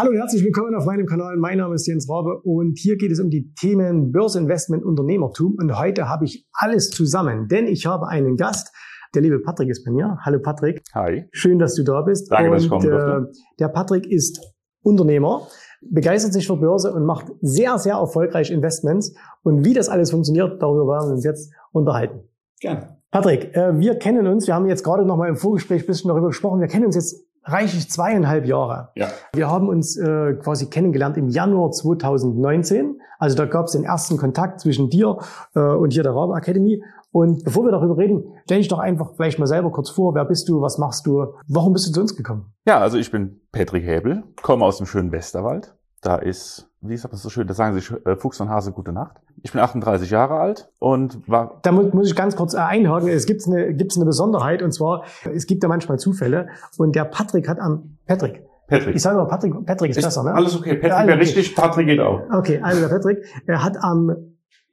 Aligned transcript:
Hallo 0.00 0.12
und 0.12 0.16
herzlich 0.16 0.42
willkommen 0.42 0.74
auf 0.74 0.86
meinem 0.86 1.04
Kanal. 1.04 1.36
Mein 1.36 1.58
Name 1.58 1.74
ist 1.74 1.86
Jens 1.86 2.08
Rabe 2.08 2.40
und 2.42 2.78
hier 2.78 2.96
geht 2.96 3.12
es 3.12 3.20
um 3.20 3.28
die 3.28 3.52
Themen 3.52 4.12
Börseninvestment, 4.12 4.82
Unternehmertum. 4.82 5.56
Und 5.60 5.78
heute 5.78 6.08
habe 6.08 6.24
ich 6.24 6.48
alles 6.54 6.88
zusammen, 6.88 7.48
denn 7.48 7.66
ich 7.66 7.84
habe 7.84 8.08
einen 8.08 8.38
Gast. 8.38 8.74
Der 9.14 9.20
liebe 9.20 9.40
Patrick 9.40 9.68
ist 9.68 9.84
bei 9.84 9.90
mir. 9.90 10.16
Hallo 10.22 10.38
Patrick. 10.40 10.80
Hi. 10.94 11.28
Schön, 11.32 11.58
dass 11.58 11.74
du 11.74 11.84
da 11.84 12.00
bist. 12.00 12.32
Danke, 12.32 12.48
und, 12.48 12.54
dass 12.54 12.62
ich 12.62 12.70
kommen 12.70 12.88
durfte. 12.88 13.28
Äh, 13.30 13.42
der 13.58 13.68
Patrick 13.68 14.10
ist 14.10 14.40
Unternehmer, 14.82 15.46
begeistert 15.82 16.32
sich 16.32 16.46
für 16.46 16.56
Börse 16.56 16.94
und 16.94 17.04
macht 17.04 17.26
sehr, 17.42 17.76
sehr 17.76 17.96
erfolgreich 17.96 18.50
Investments. 18.50 19.14
Und 19.42 19.66
wie 19.66 19.74
das 19.74 19.90
alles 19.90 20.12
funktioniert, 20.12 20.62
darüber 20.62 20.86
werden 20.86 21.10
wir 21.10 21.14
uns 21.16 21.26
jetzt 21.26 21.52
unterhalten. 21.72 22.20
Gerne. 22.58 22.96
Patrick, 23.10 23.54
äh, 23.54 23.78
wir 23.78 23.96
kennen 23.96 24.26
uns, 24.26 24.46
wir 24.46 24.54
haben 24.54 24.64
jetzt 24.64 24.82
gerade 24.82 25.04
noch 25.04 25.18
mal 25.18 25.28
im 25.28 25.36
Vorgespräch 25.36 25.82
ein 25.82 25.86
bisschen 25.86 26.08
darüber 26.08 26.28
gesprochen, 26.28 26.60
wir 26.60 26.68
kennen 26.68 26.86
uns 26.86 26.94
jetzt 26.94 27.26
reichlich 27.44 27.90
zweieinhalb 27.90 28.46
Jahre. 28.46 28.90
Ja. 28.94 29.08
Wir 29.32 29.48
haben 29.48 29.68
uns 29.68 29.96
äh, 29.96 30.34
quasi 30.34 30.66
kennengelernt 30.66 31.16
im 31.16 31.28
Januar 31.28 31.70
2019. 31.70 33.00
Also 33.18 33.36
da 33.36 33.46
gab 33.46 33.66
es 33.66 33.72
den 33.72 33.84
ersten 33.84 34.16
Kontakt 34.16 34.60
zwischen 34.60 34.90
dir 34.90 35.18
äh, 35.54 35.60
und 35.60 35.92
hier 35.92 36.02
der 36.02 36.14
Rabe 36.14 36.36
Academy. 36.36 36.82
Und 37.12 37.44
bevor 37.44 37.64
wir 37.64 37.72
darüber 37.72 37.96
reden, 37.96 38.24
stell 38.44 38.58
dich 38.58 38.68
doch 38.68 38.78
einfach 38.78 39.14
vielleicht 39.16 39.38
mal 39.38 39.46
selber 39.46 39.72
kurz 39.72 39.90
vor. 39.90 40.14
Wer 40.14 40.24
bist 40.24 40.48
du? 40.48 40.60
Was 40.60 40.78
machst 40.78 41.06
du? 41.06 41.34
Warum 41.48 41.72
bist 41.72 41.88
du 41.88 41.92
zu 41.92 42.00
uns 42.00 42.16
gekommen? 42.16 42.52
Ja, 42.66 42.78
also 42.78 42.98
ich 42.98 43.10
bin 43.10 43.40
Patrick 43.50 43.84
Häbel, 43.84 44.22
komme 44.42 44.64
aus 44.64 44.78
dem 44.78 44.86
schönen 44.86 45.10
Westerwald. 45.10 45.74
Da 46.02 46.16
ist, 46.16 46.69
wie 46.82 46.96
sagt 46.96 47.12
man 47.12 47.20
so 47.20 47.28
schön, 47.28 47.46
da 47.46 47.54
sagen 47.54 47.74
sich 47.74 47.92
äh, 48.06 48.16
Fuchs 48.16 48.40
und 48.40 48.48
Hase 48.48 48.72
gute 48.72 48.92
Nacht. 48.92 49.16
Ich 49.42 49.52
bin 49.52 49.60
38 49.60 50.10
Jahre 50.10 50.34
alt 50.34 50.70
und 50.78 51.28
war 51.28 51.58
Da 51.62 51.72
mu 51.72 51.82
muss 51.92 52.08
ich 52.08 52.16
ganz 52.16 52.36
kurz 52.36 52.54
äh, 52.54 52.58
einhaken. 52.58 53.08
Es 53.08 53.26
gibt 53.26 53.46
eine, 53.46 53.74
gibt's 53.74 53.96
eine 53.96 54.06
Besonderheit 54.06 54.62
und 54.62 54.72
zwar, 54.72 55.04
es 55.32 55.46
gibt 55.46 55.62
ja 55.62 55.68
manchmal 55.68 55.98
Zufälle. 55.98 56.48
Und 56.78 56.96
der 56.96 57.04
Patrick 57.04 57.48
hat 57.48 57.60
am, 57.60 57.98
Patrick, 58.06 58.44
Patrick. 58.66 58.96
ich 58.96 59.02
sage 59.02 59.18
mal 59.18 59.26
Patrick, 59.26 59.52
Patrick 59.66 59.90
ist, 59.90 59.98
Ist 59.98 60.04
besser, 60.04 60.22
ne? 60.22 60.32
Alles 60.32 60.56
okay. 60.56 60.76
Patrick 60.76 60.82
wäre 60.82 61.02
okay. 61.02 61.12
richtig, 61.12 61.54
Patrick 61.54 61.86
geht 61.86 62.00
auch. 62.00 62.22
Okay, 62.32 62.60
also 62.62 62.80
der 62.80 62.88
Patrick, 62.88 63.18
er 63.46 63.62
hat 63.62 63.76
am 63.82 64.16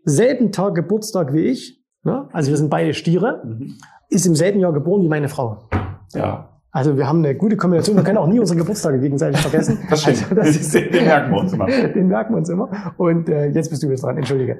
selben 0.05 0.53
Tag 0.53 0.75
Geburtstag 0.75 1.33
wie 1.33 1.47
ich. 1.47 1.83
Ne? 2.03 2.29
Also 2.31 2.51
wir 2.51 2.57
sind 2.57 2.69
beide 2.69 2.93
Stiere. 2.93 3.43
Ist 4.09 4.25
im 4.25 4.35
selben 4.35 4.61
Jahr 4.61 4.71
geboren 4.71 5.01
wie 5.01 5.09
meine 5.09 5.27
Frau. 5.27 5.67
Ja, 6.13 6.56
Also 6.77 6.95
wir 6.95 7.07
haben 7.07 7.25
eine 7.25 7.33
gute 7.33 7.57
Kombination. 7.57 7.95
Wir 7.95 8.03
können 8.03 8.19
auch 8.19 8.27
nie 8.27 8.39
unsere 8.39 8.59
Geburtstage 8.59 8.99
gegenseitig 8.99 9.41
vergessen. 9.41 9.79
das 9.89 10.03
stimmt. 10.03 10.29
Also 10.29 10.35
das 10.35 10.49
ist, 10.55 10.75
den, 10.75 11.05
merken 11.05 11.31
wir 11.31 11.39
uns 11.39 11.51
immer. 11.51 11.65
den 11.95 12.07
merken 12.07 12.33
wir 12.33 12.37
uns 12.37 12.49
immer. 12.49 12.93
Und 12.97 13.29
äh, 13.29 13.47
jetzt 13.47 13.71
bist 13.71 13.81
du 13.81 13.87
jetzt 13.87 14.03
dran. 14.03 14.15
Entschuldige. 14.15 14.59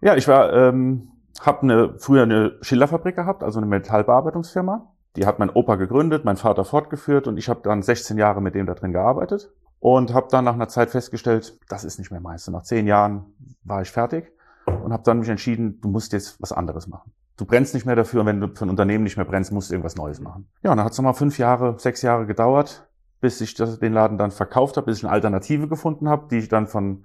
Ja, 0.00 0.14
ich 0.14 0.28
war, 0.28 0.52
ähm, 0.52 1.08
habe 1.40 1.62
eine, 1.62 1.94
früher 1.98 2.22
eine 2.22 2.52
Schillerfabrik 2.60 3.16
gehabt, 3.16 3.42
also 3.42 3.58
eine 3.58 3.66
Metallbearbeitungsfirma. 3.66 4.88
Die 5.16 5.26
hat 5.26 5.40
mein 5.40 5.50
Opa 5.50 5.74
gegründet, 5.74 6.24
mein 6.24 6.36
Vater 6.36 6.64
fortgeführt 6.64 7.26
und 7.26 7.38
ich 7.38 7.48
habe 7.48 7.58
dann 7.64 7.82
16 7.82 8.18
Jahre 8.18 8.40
mit 8.40 8.54
dem 8.54 8.66
da 8.66 8.74
drin 8.74 8.92
gearbeitet 8.92 9.50
und 9.80 10.14
habe 10.14 10.28
dann 10.30 10.44
nach 10.44 10.54
einer 10.54 10.68
Zeit 10.68 10.90
festgestellt, 10.90 11.58
das 11.68 11.82
ist 11.82 11.98
nicht 11.98 12.12
mehr 12.12 12.20
meins. 12.20 12.46
Und 12.46 12.54
nach 12.54 12.62
zehn 12.62 12.86
Jahren 12.86 13.34
war 13.64 13.82
ich 13.82 13.90
fertig 13.90 14.30
und 14.64 14.92
habe 14.92 15.02
dann 15.02 15.18
mich 15.18 15.28
entschieden, 15.28 15.80
du 15.80 15.88
musst 15.88 16.12
jetzt 16.12 16.40
was 16.40 16.52
anderes 16.52 16.86
machen. 16.86 17.10
Du 17.38 17.44
brennst 17.44 17.72
nicht 17.72 17.86
mehr 17.86 17.94
dafür 17.94 18.20
und 18.20 18.26
wenn 18.26 18.40
du 18.40 18.48
für 18.48 18.66
ein 18.66 18.70
Unternehmen 18.70 19.04
nicht 19.04 19.16
mehr 19.16 19.24
brennst, 19.24 19.52
musst 19.52 19.70
du 19.70 19.74
irgendwas 19.74 19.94
Neues 19.94 20.20
machen. 20.20 20.48
Ja, 20.62 20.72
und 20.72 20.76
dann 20.76 20.84
hat 20.84 20.92
es 20.92 20.98
nochmal 20.98 21.14
fünf 21.14 21.38
Jahre, 21.38 21.78
sechs 21.78 22.02
Jahre 22.02 22.26
gedauert, 22.26 22.88
bis 23.20 23.40
ich 23.40 23.54
das, 23.54 23.78
den 23.78 23.92
Laden 23.92 24.18
dann 24.18 24.32
verkauft 24.32 24.76
habe, 24.76 24.86
bis 24.86 24.98
ich 24.98 25.04
eine 25.04 25.12
Alternative 25.12 25.68
gefunden 25.68 26.08
habe, 26.08 26.26
die 26.28 26.38
ich 26.38 26.48
dann 26.48 26.66
von, 26.66 27.04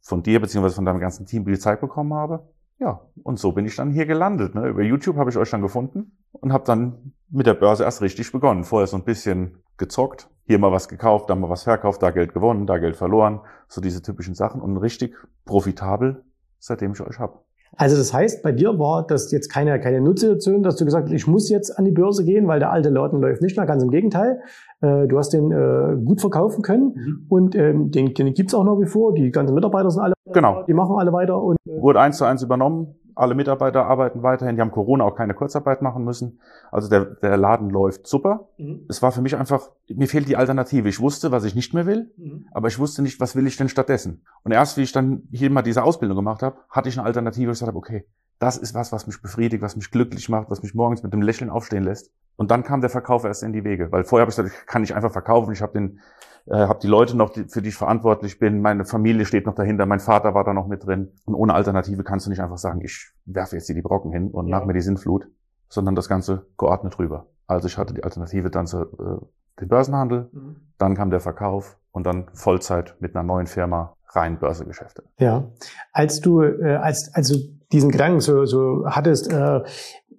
von 0.00 0.22
dir 0.22 0.40
beziehungsweise 0.40 0.76
von 0.76 0.84
deinem 0.84 1.00
ganzen 1.00 1.26
Team 1.26 1.44
gezeigt 1.44 1.80
bekommen 1.80 2.14
habe. 2.14 2.48
Ja, 2.78 3.00
und 3.24 3.40
so 3.40 3.50
bin 3.50 3.66
ich 3.66 3.74
dann 3.74 3.90
hier 3.90 4.06
gelandet. 4.06 4.54
Ne? 4.54 4.68
Über 4.68 4.82
YouTube 4.82 5.16
habe 5.16 5.30
ich 5.30 5.36
euch 5.36 5.50
dann 5.50 5.62
gefunden 5.62 6.16
und 6.30 6.52
habe 6.52 6.64
dann 6.64 7.12
mit 7.28 7.46
der 7.46 7.54
Börse 7.54 7.82
erst 7.82 8.02
richtig 8.02 8.30
begonnen. 8.30 8.62
Vorher 8.62 8.86
so 8.86 8.96
ein 8.96 9.04
bisschen 9.04 9.58
gezockt, 9.78 10.30
hier 10.44 10.60
mal 10.60 10.70
was 10.70 10.88
gekauft, 10.88 11.28
da 11.28 11.34
mal 11.34 11.50
was 11.50 11.64
verkauft, 11.64 12.02
da 12.04 12.12
Geld 12.12 12.34
gewonnen, 12.34 12.68
da 12.68 12.78
Geld 12.78 12.96
verloren, 12.96 13.40
so 13.66 13.80
diese 13.80 14.00
typischen 14.00 14.36
Sachen 14.36 14.60
und 14.60 14.76
richtig 14.76 15.16
profitabel, 15.44 16.24
seitdem 16.60 16.92
ich 16.92 17.00
euch 17.00 17.18
hab. 17.18 17.44
Also 17.76 17.96
das 17.96 18.12
heißt, 18.12 18.42
bei 18.42 18.52
dir 18.52 18.78
war 18.78 19.06
das 19.06 19.32
jetzt 19.32 19.48
keine, 19.48 19.80
keine 19.80 20.00
Nutzsituation, 20.00 20.62
dass 20.62 20.76
du 20.76 20.84
gesagt 20.84 21.08
hast, 21.08 21.14
ich 21.14 21.26
muss 21.26 21.48
jetzt 21.48 21.78
an 21.78 21.84
die 21.84 21.90
Börse 21.90 22.24
gehen, 22.24 22.46
weil 22.46 22.58
der 22.60 22.70
alte 22.70 22.90
Laden 22.90 23.20
läuft 23.20 23.40
nicht 23.42 23.56
mehr. 23.56 23.66
Ganz 23.66 23.82
im 23.82 23.90
Gegenteil. 23.90 24.40
Äh, 24.82 25.06
du 25.08 25.16
hast 25.18 25.30
den 25.30 25.50
äh, 25.50 25.96
gut 26.04 26.20
verkaufen 26.20 26.62
können 26.62 27.24
und 27.28 27.54
ähm, 27.54 27.90
den, 27.90 28.12
den 28.14 28.34
gibt's 28.34 28.54
auch 28.54 28.64
nach 28.64 28.78
wie 28.78 28.86
vor. 28.86 29.14
Die 29.14 29.30
ganzen 29.30 29.54
Mitarbeiter 29.54 29.90
sind 29.90 30.02
alle, 30.02 30.12
Genau. 30.32 30.62
die 30.66 30.74
machen 30.74 30.96
alle 30.98 31.12
weiter 31.12 31.42
und 31.42 31.56
äh, 31.66 31.80
Wurde 31.80 32.00
eins 32.00 32.18
zu 32.18 32.24
eins 32.24 32.42
übernommen. 32.42 32.94
Alle 33.14 33.34
Mitarbeiter 33.34 33.86
arbeiten 33.86 34.22
weiterhin. 34.22 34.56
Die 34.56 34.60
haben 34.62 34.70
Corona 34.70 35.04
auch 35.04 35.14
keine 35.16 35.34
Kurzarbeit 35.34 35.82
machen 35.82 36.04
müssen. 36.04 36.40
Also 36.70 36.88
der, 36.88 37.04
der 37.04 37.36
Laden 37.36 37.70
läuft 37.70 38.06
super. 38.06 38.48
Mhm. 38.58 38.86
Es 38.88 39.02
war 39.02 39.12
für 39.12 39.22
mich 39.22 39.36
einfach, 39.36 39.70
mir 39.88 40.08
fehlt 40.08 40.28
die 40.28 40.36
Alternative. 40.36 40.88
Ich 40.88 41.00
wusste, 41.00 41.30
was 41.32 41.44
ich 41.44 41.54
nicht 41.54 41.74
mehr 41.74 41.86
will, 41.86 42.10
Mhm. 42.16 42.46
aber 42.52 42.68
ich 42.68 42.78
wusste 42.78 43.02
nicht, 43.02 43.20
was 43.20 43.36
will 43.36 43.46
ich 43.46 43.56
denn 43.56 43.68
stattdessen. 43.68 44.24
Und 44.44 44.52
erst 44.52 44.76
wie 44.76 44.82
ich 44.82 44.92
dann 44.92 45.22
hier 45.30 45.50
mal 45.50 45.62
diese 45.62 45.82
Ausbildung 45.82 46.16
gemacht 46.16 46.42
habe, 46.42 46.56
hatte 46.70 46.88
ich 46.88 46.98
eine 46.98 47.06
Alternative. 47.06 47.50
Ich 47.50 47.58
gesagt 47.58 47.68
habe, 47.68 47.78
okay, 47.78 48.04
das 48.38 48.56
ist 48.56 48.74
was, 48.74 48.90
was 48.92 49.06
mich 49.06 49.22
befriedigt, 49.22 49.62
was 49.62 49.76
mich 49.76 49.90
glücklich 49.90 50.28
macht, 50.28 50.50
was 50.50 50.62
mich 50.62 50.74
morgens 50.74 51.02
mit 51.02 51.12
einem 51.12 51.22
Lächeln 51.22 51.50
aufstehen 51.50 51.84
lässt. 51.84 52.10
Und 52.36 52.50
dann 52.50 52.64
kam 52.64 52.80
der 52.80 52.90
Verkauf 52.90 53.24
erst 53.24 53.42
in 53.44 53.52
die 53.52 53.62
Wege, 53.62 53.92
weil 53.92 54.04
vorher 54.04 54.22
habe 54.22 54.30
ich 54.30 54.36
gesagt, 54.36 54.54
ich 54.58 54.66
kann 54.66 54.82
nicht 54.82 54.94
einfach 54.96 55.12
verkaufen. 55.12 55.52
Ich 55.52 55.62
habe 55.62 55.74
den, 55.74 56.00
äh, 56.46 56.56
habe 56.56 56.78
die 56.80 56.86
Leute 56.88 57.16
noch, 57.16 57.30
die, 57.30 57.44
für 57.44 57.62
die 57.62 57.68
ich 57.70 57.76
verantwortlich 57.76 58.38
bin. 58.38 58.60
Meine 58.60 58.84
Familie 58.84 59.24
steht 59.26 59.46
noch 59.46 59.54
dahinter. 59.54 59.86
Mein 59.86 60.00
Vater 60.00 60.34
war 60.34 60.44
da 60.44 60.52
noch 60.52 60.66
mit 60.66 60.84
drin. 60.86 61.12
Und 61.24 61.34
ohne 61.34 61.54
Alternative 61.54 62.02
kannst 62.04 62.26
du 62.26 62.30
nicht 62.30 62.40
einfach 62.40 62.58
sagen, 62.58 62.80
ich 62.82 63.10
werfe 63.26 63.56
jetzt 63.56 63.66
hier 63.66 63.74
die 63.74 63.82
Brocken 63.82 64.12
hin 64.12 64.30
und 64.30 64.48
Ja. 64.48 64.58
nach 64.58 64.66
mir 64.66 64.72
die 64.74 64.80
Sintflut, 64.80 65.28
sondern 65.68 65.94
das 65.94 66.08
Ganze 66.08 66.46
geordnet 66.58 66.98
rüber. 66.98 67.26
Also 67.46 67.66
ich 67.68 67.78
hatte 67.78 67.94
die 67.94 68.04
Alternative 68.04 68.50
dann 68.50 68.66
zu 68.66 68.82
äh, 68.82 69.24
den 69.60 69.68
Börsenhandel, 69.68 70.28
Mhm. 70.32 70.56
dann 70.78 70.94
kam 70.94 71.10
der 71.10 71.20
Verkauf 71.20 71.76
und 71.92 72.04
dann 72.06 72.26
Vollzeit 72.34 72.96
mit 73.00 73.14
einer 73.14 73.22
neuen 73.22 73.46
Firma 73.46 73.94
rein 74.14 74.38
Börsegeschäfte. 74.38 75.04
Ja, 75.18 75.44
als 75.92 76.20
du, 76.20 76.42
äh, 76.42 76.76
als, 76.76 77.14
als 77.14 77.28
du 77.28 77.36
diesen 77.72 77.90
Gedanken 77.90 78.20
so, 78.20 78.44
so 78.44 78.84
hattest, 78.86 79.32
äh, 79.32 79.62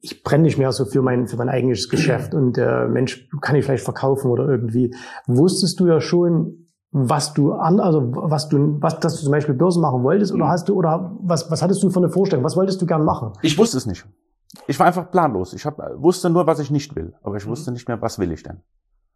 ich 0.06 0.22
brenne 0.22 0.44
nicht 0.44 0.58
mehr 0.58 0.70
so 0.74 0.84
für 0.84 1.02
mein, 1.02 1.28
für 1.28 1.38
mein 1.38 1.48
eigenes 1.48 1.88
Geschäft 1.90 2.34
und 2.40 2.58
äh, 2.58 2.88
Mensch, 2.88 3.30
kann 3.42 3.56
ich 3.56 3.64
vielleicht 3.66 3.86
verkaufen 3.86 4.30
oder 4.30 4.48
irgendwie, 4.50 4.94
wusstest 5.28 5.80
du 5.80 5.88
ja 5.88 6.02
schon, 6.02 6.68
was 6.92 7.34
du 7.34 7.54
an, 7.54 7.80
also 7.80 8.12
was 8.14 8.50
du, 8.50 8.78
was, 8.82 9.00
dass 9.00 9.16
du 9.16 9.24
zum 9.24 9.32
Beispiel 9.32 9.56
Börse 9.56 9.80
machen 9.80 10.04
wolltest 10.04 10.34
oder 10.34 10.46
Mhm. 10.46 10.50
hast 10.50 10.68
du, 10.70 10.76
oder 10.76 11.16
was, 11.22 11.50
was 11.50 11.62
hattest 11.64 11.82
du 11.82 11.90
für 11.90 12.00
eine 12.00 12.10
Vorstellung? 12.10 12.44
Was 12.44 12.56
wolltest 12.58 12.82
du 12.82 12.86
gern 12.86 13.06
machen? 13.06 13.32
Ich 13.42 13.58
wusste 13.58 13.78
es 13.78 13.86
nicht. 13.86 14.06
Ich 14.68 14.78
war 14.78 14.86
einfach 14.86 15.10
planlos. 15.10 15.54
Ich 15.54 15.66
hab, 15.66 15.80
wusste 15.98 16.30
nur, 16.30 16.46
was 16.48 16.60
ich 16.60 16.70
nicht 16.70 16.96
will, 16.96 17.14
aber 17.24 17.38
ich 17.38 17.46
Mhm. 17.46 17.52
wusste 17.52 17.72
nicht 17.72 17.88
mehr, 17.88 18.00
was 18.02 18.20
will 18.20 18.32
ich 18.32 18.44
denn. 18.44 18.58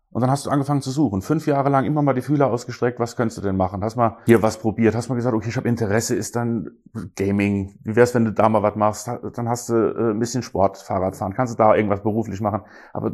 Und 0.09 0.21
dann 0.21 0.31
hast 0.31 0.45
du 0.45 0.49
angefangen 0.49 0.81
zu 0.81 0.89
suchen. 0.89 1.21
Fünf 1.21 1.45
Jahre 1.47 1.69
lang 1.69 1.83
immer 1.85 2.01
mal 2.01 2.13
die 2.13 2.21
Fühler 2.21 2.47
ausgestreckt, 2.47 2.99
was 2.99 3.15
könntest 3.15 3.37
du 3.37 3.41
denn 3.41 3.57
machen? 3.57 3.83
Hast 3.83 3.97
mal 3.97 4.17
hier 4.25 4.41
was 4.41 4.57
probiert, 4.57 4.95
hast 4.95 5.09
mal 5.09 5.15
gesagt, 5.15 5.35
okay, 5.35 5.49
ich 5.49 5.57
habe 5.57 5.67
Interesse, 5.67 6.15
ist 6.15 6.35
dann 6.35 6.71
Gaming. 7.15 7.77
Wie 7.83 7.95
wär's, 7.95 8.15
wenn 8.15 8.25
du 8.25 8.31
da 8.31 8.47
mal 8.49 8.63
was 8.63 8.75
machst? 8.75 9.07
Dann 9.35 9.49
hast 9.49 9.69
du 9.69 9.73
äh, 9.75 10.11
ein 10.11 10.19
bisschen 10.19 10.43
Sport, 10.43 10.77
Fahrradfahren, 10.77 11.33
kannst 11.33 11.53
du 11.53 11.57
da 11.57 11.75
irgendwas 11.75 12.01
beruflich 12.03 12.39
machen. 12.41 12.61
Aber 12.93 13.11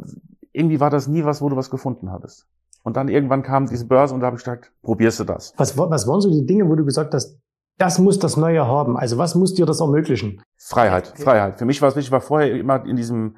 irgendwie 0.52 0.78
war 0.80 0.90
das 0.90 1.08
nie 1.08 1.24
was, 1.24 1.42
wo 1.42 1.48
du 1.48 1.56
was 1.56 1.68
gefunden 1.68 2.12
hattest. 2.12 2.46
Und 2.84 2.96
dann 2.96 3.08
irgendwann 3.08 3.42
kam 3.42 3.66
diese 3.66 3.86
Börse 3.86 4.14
und 4.14 4.20
da 4.20 4.26
habe 4.26 4.36
ich 4.36 4.44
gedacht, 4.44 4.70
probierst 4.82 5.18
du 5.18 5.24
das. 5.24 5.52
Was, 5.56 5.76
wa- 5.76 5.90
was 5.90 6.06
waren 6.06 6.20
so 6.20 6.30
die 6.30 6.46
Dinge, 6.46 6.68
wo 6.68 6.74
du 6.74 6.84
gesagt 6.84 7.12
hast, 7.14 7.38
das 7.78 7.98
muss 7.98 8.18
das 8.20 8.36
Neue 8.36 8.66
haben? 8.68 8.96
Also 8.96 9.18
was 9.18 9.34
muss 9.34 9.52
dir 9.54 9.66
das 9.66 9.80
ermöglichen? 9.80 10.40
Freiheit. 10.56 11.08
Freiheit. 11.16 11.58
Für 11.58 11.64
mich 11.64 11.82
war 11.82 11.88
es 11.88 11.96
wichtig, 11.96 12.08
ich 12.08 12.12
war 12.12 12.20
vorher 12.20 12.54
immer 12.54 12.84
in 12.86 12.94
diesem 12.94 13.36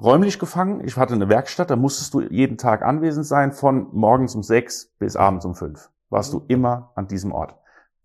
räumlich 0.00 0.38
gefangen. 0.38 0.82
Ich 0.84 0.96
hatte 0.96 1.14
eine 1.14 1.28
Werkstatt, 1.28 1.70
da 1.70 1.76
musstest 1.76 2.14
du 2.14 2.20
jeden 2.20 2.58
Tag 2.58 2.82
anwesend 2.82 3.26
sein, 3.26 3.52
von 3.52 3.88
morgens 3.92 4.34
um 4.34 4.42
sechs 4.42 4.92
bis 4.98 5.16
abends 5.16 5.44
um 5.44 5.54
fünf. 5.54 5.90
Warst 6.10 6.32
du 6.32 6.44
immer 6.48 6.92
an 6.94 7.06
diesem 7.06 7.32
Ort. 7.32 7.56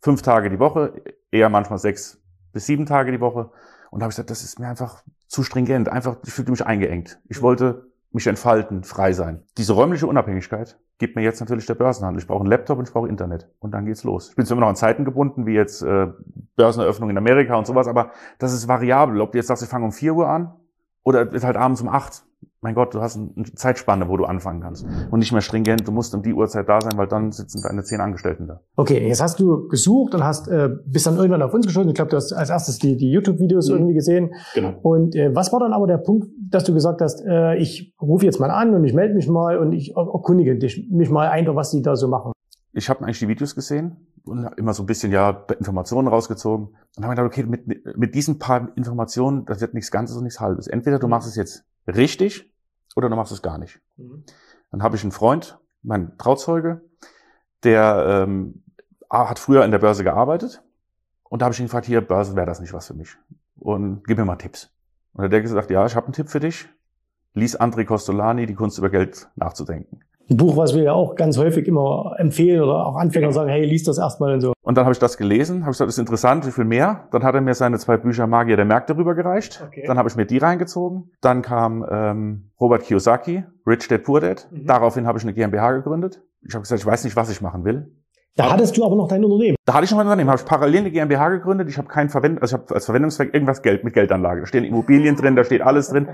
Fünf 0.01 0.21
Tage 0.21 0.49
die 0.49 0.59
Woche, 0.59 1.01
eher 1.31 1.49
manchmal 1.49 1.79
sechs 1.79 2.21
bis 2.53 2.65
sieben 2.65 2.85
Tage 2.85 3.11
die 3.11 3.19
Woche. 3.19 3.51
Und 3.91 3.99
da 3.99 4.03
habe 4.03 4.11
ich 4.11 4.15
gesagt, 4.15 4.29
das 4.29 4.43
ist 4.43 4.59
mir 4.59 4.67
einfach 4.67 5.03
zu 5.27 5.43
stringent. 5.43 5.89
Einfach, 5.89 6.17
ich 6.25 6.33
fühlte 6.33 6.51
mich 6.51 6.65
eingeengt. 6.65 7.19
Ich 7.27 7.41
wollte 7.41 7.89
mich 8.11 8.25
entfalten, 8.25 8.83
frei 8.83 9.13
sein. 9.13 9.43
Diese 9.57 9.73
räumliche 9.73 10.07
Unabhängigkeit 10.07 10.79
gibt 10.97 11.15
mir 11.15 11.21
jetzt 11.21 11.39
natürlich 11.39 11.65
der 11.65 11.75
Börsenhandel. 11.75 12.21
Ich 12.21 12.27
brauche 12.27 12.39
einen 12.39 12.49
Laptop 12.49 12.79
und 12.79 12.87
ich 12.87 12.93
brauche 12.93 13.07
Internet. 13.07 13.49
Und 13.59 13.71
dann 13.71 13.85
geht's 13.85 14.03
los. 14.03 14.29
Ich 14.29 14.35
bin 14.35 14.45
zwar 14.45 14.57
immer 14.57 14.65
noch 14.65 14.69
an 14.69 14.75
Zeiten 14.75 15.05
gebunden, 15.05 15.45
wie 15.45 15.53
jetzt 15.53 15.81
äh, 15.83 16.07
Börseneröffnung 16.55 17.09
in 17.09 17.17
Amerika 17.17 17.55
und 17.55 17.67
sowas, 17.67 17.87
aber 17.87 18.11
das 18.39 18.53
ist 18.53 18.67
variabel. 18.67 19.21
Ob 19.21 19.31
du 19.31 19.37
jetzt 19.37 19.47
sagst, 19.47 19.63
ich 19.63 19.69
fange 19.69 19.85
um 19.85 19.91
4 19.91 20.13
Uhr 20.13 20.27
an 20.27 20.53
oder 21.03 21.31
wird 21.31 21.43
halt 21.43 21.57
abends 21.57 21.81
um 21.81 21.89
8 21.89 22.23
mein 22.61 22.75
Gott, 22.75 22.93
du 22.93 22.99
hast 22.99 23.15
eine 23.15 23.45
Zeitspanne, 23.55 24.09
wo 24.09 24.17
du 24.17 24.25
anfangen 24.25 24.61
kannst. 24.61 24.85
Und 25.11 25.19
nicht 25.19 25.31
mehr 25.31 25.41
stringent, 25.41 25.87
du 25.87 25.93
musst 25.93 26.13
um 26.13 26.23
die 26.23 26.33
Uhrzeit 26.33 26.67
da 26.67 26.81
sein, 26.81 26.97
weil 26.97 27.07
dann 27.07 27.31
sitzen 27.31 27.61
deine 27.61 27.83
zehn 27.83 28.01
Angestellten 28.01 28.47
da. 28.47 28.59
Okay, 28.75 29.07
jetzt 29.07 29.21
hast 29.21 29.39
du 29.39 29.67
gesucht 29.69 30.13
und 30.13 30.25
hast 30.25 30.49
äh, 30.49 30.69
bist 30.85 31.07
dann 31.07 31.15
irgendwann 31.15 31.41
auf 31.41 31.53
uns 31.53 31.65
gestoßen. 31.65 31.89
Ich 31.89 31.95
glaube, 31.95 32.11
du 32.11 32.17
hast 32.17 32.33
als 32.33 32.49
erstes 32.49 32.77
die, 32.77 32.97
die 32.97 33.11
YouTube-Videos 33.11 33.69
mhm. 33.69 33.75
irgendwie 33.75 33.93
gesehen. 33.93 34.33
Genau. 34.55 34.73
Und 34.81 35.15
äh, 35.15 35.33
was 35.33 35.53
war 35.53 35.61
dann 35.61 35.71
aber 35.71 35.87
der 35.87 35.99
Punkt, 35.99 36.27
dass 36.49 36.65
du 36.65 36.73
gesagt 36.73 37.01
hast, 37.01 37.23
äh, 37.25 37.55
ich 37.55 37.95
rufe 38.01 38.25
jetzt 38.25 38.39
mal 38.39 38.51
an 38.51 38.73
und 38.73 38.83
ich 38.83 38.93
melde 38.93 39.13
mich 39.13 39.29
mal 39.29 39.57
und 39.57 39.71
ich 39.71 39.95
erkundige 39.95 40.57
dich, 40.57 40.89
mich 40.91 41.09
mal 41.09 41.29
einfach, 41.29 41.55
was 41.55 41.71
die 41.71 41.81
da 41.81 41.95
so 41.95 42.09
machen? 42.09 42.33
Ich 42.73 42.89
habe 42.89 43.03
eigentlich 43.03 43.19
die 43.19 43.29
Videos 43.29 43.55
gesehen 43.55 43.95
und 44.23 44.45
immer 44.57 44.73
so 44.73 44.83
ein 44.83 44.85
bisschen 44.85 45.11
ja 45.11 45.45
Informationen 45.57 46.07
rausgezogen 46.07 46.75
und 46.95 47.03
habe 47.03 47.15
gedacht, 47.15 47.27
okay, 47.27 47.43
mit, 47.43 47.97
mit 47.97 48.15
diesen 48.15 48.39
paar 48.39 48.75
Informationen, 48.75 49.45
das 49.45 49.61
wird 49.61 49.73
nichts 49.73 49.91
Ganzes 49.91 50.17
und 50.17 50.23
nichts 50.23 50.39
Halbes. 50.39 50.67
Entweder 50.67 50.99
du 50.99 51.07
machst 51.07 51.27
es 51.27 51.35
jetzt 51.35 51.65
richtig 51.87 52.53
oder 52.95 53.09
du 53.09 53.15
machst 53.15 53.31
es 53.31 53.41
gar 53.41 53.57
nicht. 53.57 53.81
Mhm. 53.97 54.23
Dann 54.71 54.83
habe 54.83 54.95
ich 54.95 55.03
einen 55.03 55.11
Freund, 55.11 55.59
mein 55.81 56.17
Trauzeuge, 56.17 56.81
der 57.63 58.25
ähm, 58.27 58.63
hat 59.09 59.39
früher 59.39 59.65
in 59.65 59.71
der 59.71 59.79
Börse 59.79 60.03
gearbeitet 60.03 60.63
und 61.23 61.41
da 61.41 61.45
habe 61.45 61.53
ich 61.53 61.59
ihn 61.59 61.67
gefragt, 61.67 61.85
hier, 61.85 62.01
Börse 62.01 62.35
wäre 62.35 62.45
das 62.45 62.59
nicht 62.59 62.73
was 62.73 62.87
für 62.87 62.95
mich. 62.95 63.15
Und 63.57 64.03
gib 64.05 64.17
mir 64.17 64.25
mal 64.25 64.35
Tipps. 64.35 64.71
Und 65.13 65.29
der 65.29 65.39
hat 65.39 65.43
gesagt, 65.43 65.71
ja, 65.71 65.85
ich 65.85 65.95
habe 65.95 66.07
einen 66.07 66.13
Tipp 66.13 66.29
für 66.29 66.39
dich. 66.39 66.69
Lies 67.33 67.59
André 67.59 67.85
Costolani, 67.85 68.45
die 68.45 68.55
Kunst 68.55 68.77
über 68.77 68.89
Geld 68.89 69.29
nachzudenken. 69.35 70.01
Ein 70.29 70.37
Buch, 70.37 70.57
was 70.57 70.75
wir 70.75 70.83
ja 70.83 70.93
auch 70.93 71.15
ganz 71.15 71.37
häufig 71.39 71.67
immer 71.67 72.13
empfehlen 72.17 72.61
oder 72.61 72.85
auch 72.85 72.95
Anfänger 72.95 73.31
sagen, 73.31 73.49
hey, 73.49 73.65
lies 73.65 73.83
das 73.83 73.97
erstmal 73.97 74.33
und 74.35 74.41
so. 74.41 74.53
Und 74.61 74.77
dann 74.77 74.85
habe 74.85 74.93
ich 74.93 74.99
das 74.99 75.17
gelesen, 75.17 75.61
habe 75.61 75.71
gesagt, 75.71 75.87
das 75.87 75.95
ist 75.95 75.99
interessant, 75.99 76.45
wie 76.45 76.51
viel 76.51 76.65
mehr. 76.65 77.07
Dann 77.11 77.23
hat 77.23 77.33
er 77.33 77.41
mir 77.41 77.55
seine 77.55 77.79
zwei 77.79 77.97
Bücher 77.97 78.27
Magier 78.27 78.55
der 78.55 78.65
Märkte 78.65 78.95
rübergereicht. 78.95 79.63
Okay. 79.65 79.85
Dann 79.87 79.97
habe 79.97 80.07
ich 80.07 80.15
mir 80.15 80.27
die 80.27 80.37
reingezogen. 80.37 81.11
Dann 81.21 81.41
kam 81.41 81.83
ähm, 81.89 82.51
Robert 82.61 82.83
Kiyosaki, 82.83 83.43
Rich 83.65 83.87
Dad 83.87 84.03
Poor 84.03 84.21
Dad. 84.21 84.47
Mhm. 84.51 84.67
Daraufhin 84.67 85.07
habe 85.07 85.17
ich 85.17 85.23
eine 85.23 85.33
GmbH 85.33 85.71
gegründet. 85.71 86.21
Ich 86.47 86.53
habe 86.53 86.61
gesagt, 86.61 86.79
ich 86.79 86.85
weiß 86.85 87.03
nicht, 87.05 87.15
was 87.15 87.31
ich 87.31 87.41
machen 87.41 87.65
will. 87.65 87.91
Da 88.35 88.51
hattest 88.51 88.77
du 88.77 88.85
aber 88.85 88.95
noch 88.95 89.07
dein 89.07 89.23
Unternehmen. 89.25 89.55
Da 89.65 89.73
hatte 89.73 89.85
ich 89.85 89.91
noch 89.91 89.97
ein 89.97 90.05
Unternehmen, 90.05 90.29
habe 90.29 90.39
ich 90.39 90.45
parallel 90.45 90.81
eine 90.81 90.91
GmbH 90.91 91.29
gegründet. 91.29 91.67
Ich 91.67 91.77
habe 91.77 91.87
kein 91.87 92.09
Verwend 92.09 92.41
also 92.41 92.55
ich 92.55 92.61
habe 92.61 92.75
als 92.75 92.85
Verwendungszweck 92.85 93.33
irgendwas 93.33 93.63
Geld 93.63 93.83
mit 93.83 93.95
Geldanlage. 93.95 94.41
Da 94.41 94.45
stehen 94.45 94.63
Immobilien 94.63 95.15
drin, 95.15 95.35
da 95.35 95.43
steht 95.43 95.61
alles 95.61 95.89
drin. 95.89 96.07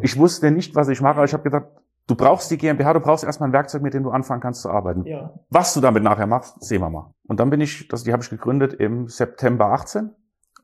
Ich 0.00 0.16
wusste 0.16 0.52
nicht, 0.52 0.74
was 0.76 0.88
ich 0.88 1.02
mache. 1.02 1.24
Ich 1.24 1.32
habe 1.32 1.42
gesagt, 1.42 1.72
Du 2.10 2.16
brauchst 2.16 2.50
die 2.50 2.58
GmbH, 2.58 2.92
du 2.92 2.98
brauchst 2.98 3.22
erstmal 3.22 3.50
ein 3.50 3.52
Werkzeug, 3.52 3.82
mit 3.82 3.94
dem 3.94 4.02
du 4.02 4.10
anfangen 4.10 4.40
kannst 4.40 4.62
zu 4.62 4.68
arbeiten. 4.68 5.04
Ja. 5.06 5.32
Was 5.48 5.74
du 5.74 5.80
damit 5.80 6.02
nachher 6.02 6.26
machst, 6.26 6.60
sehen 6.60 6.80
wir 6.80 6.90
mal. 6.90 7.14
Und 7.28 7.38
dann 7.38 7.50
bin 7.50 7.60
ich, 7.60 7.86
das, 7.86 8.02
die 8.02 8.12
habe 8.12 8.20
ich 8.20 8.30
gegründet 8.30 8.74
im 8.74 9.06
September 9.06 9.66
18 9.66 10.10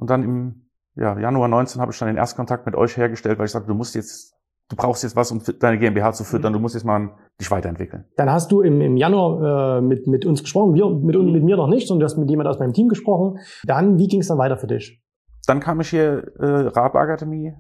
und 0.01 0.11
dann 0.11 0.25
im 0.25 0.69
ja, 0.97 1.17
Januar 1.17 1.47
19 1.47 1.81
habe 1.81 1.93
ich 1.93 1.99
dann 2.01 2.09
den 2.09 2.17
Erstkontakt 2.17 2.67
mit 2.67 2.75
euch 2.75 2.97
hergestellt, 2.97 3.39
weil 3.39 3.45
ich 3.45 3.53
sagte, 3.53 3.69
du 3.69 3.75
musst 3.75 3.95
jetzt, 3.95 4.35
du 4.71 4.75
brauchst 4.75 5.05
jetzt 5.05 5.15
was, 5.15 5.31
um 5.31 5.41
deine 5.61 5.79
GmbH 5.79 6.15
zu 6.15 6.25
füttern, 6.25 6.53
du 6.53 6.59
musst 6.59 6.75
jetzt 6.75 6.83
mal 6.83 7.11
dich 7.41 7.49
weiterentwickeln. 7.49 8.07
Dann 8.17 8.29
hast 8.29 8.51
du 8.51 8.63
im, 8.63 8.81
im 8.81 8.97
Januar 8.97 9.79
äh, 9.79 9.81
mit, 9.83 10.09
mit 10.09 10.27
uns 10.27 10.43
gesprochen, 10.43 10.75
wir, 10.75 10.91
mit, 10.91 11.17
mit 11.17 11.45
mir 11.45 11.57
noch 11.57 11.69
nicht, 11.69 11.87
sondern 11.87 12.01
du 12.01 12.05
hast 12.07 12.17
mit 12.17 12.29
jemand 12.29 12.49
aus 12.49 12.59
meinem 12.59 12.73
Team 12.73 12.89
gesprochen. 12.89 13.39
Dann, 13.63 13.99
wie 13.99 14.09
ging 14.09 14.19
es 14.19 14.27
dann 14.27 14.39
weiter 14.39 14.57
für 14.57 14.67
dich? 14.67 15.01
Dann 15.47 15.61
kam 15.61 15.81
ich 15.81 15.91
hier 15.91 16.25
äh, 16.41 16.45
Raab 16.45 16.97
Akademie 16.97 17.55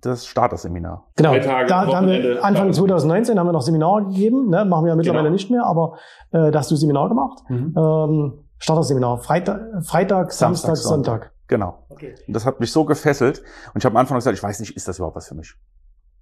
das 0.00 0.26
Starter-Seminar. 0.26 1.08
Genau, 1.16 1.34
da, 1.38 1.64
da 1.64 1.86
haben 1.86 2.06
wir 2.06 2.44
Anfang 2.44 2.72
2019 2.72 3.38
haben 3.38 3.46
wir 3.46 3.52
noch 3.52 3.62
Seminar 3.62 4.04
gegeben, 4.04 4.48
ne? 4.48 4.64
machen 4.64 4.84
wir 4.84 4.90
ja 4.90 4.96
mittlerweile 4.96 5.24
genau. 5.24 5.32
nicht 5.32 5.50
mehr, 5.50 5.64
aber 5.64 5.96
äh, 6.30 6.50
da 6.50 6.58
hast 6.58 6.70
du 6.70 6.76
Seminar 6.76 7.08
gemacht. 7.08 7.40
Mhm. 7.48 7.74
Ähm, 7.76 8.44
Starter-Seminar, 8.58 9.18
Freitag, 9.18 9.60
Freitag 9.84 10.32
Samstag, 10.32 10.76
Samstag, 10.76 10.88
Sonntag. 10.88 11.32
Genau. 11.48 11.84
Okay. 11.88 12.14
Und 12.26 12.34
das 12.34 12.46
hat 12.46 12.60
mich 12.60 12.70
so 12.72 12.84
gefesselt. 12.84 13.42
Und 13.74 13.78
ich 13.78 13.84
habe 13.84 13.94
am 13.94 13.98
Anfang 13.98 14.16
gesagt, 14.16 14.36
ich 14.36 14.42
weiß 14.42 14.60
nicht, 14.60 14.76
ist 14.76 14.86
das 14.88 14.98
überhaupt 14.98 15.16
was 15.16 15.28
für 15.28 15.34
mich? 15.34 15.54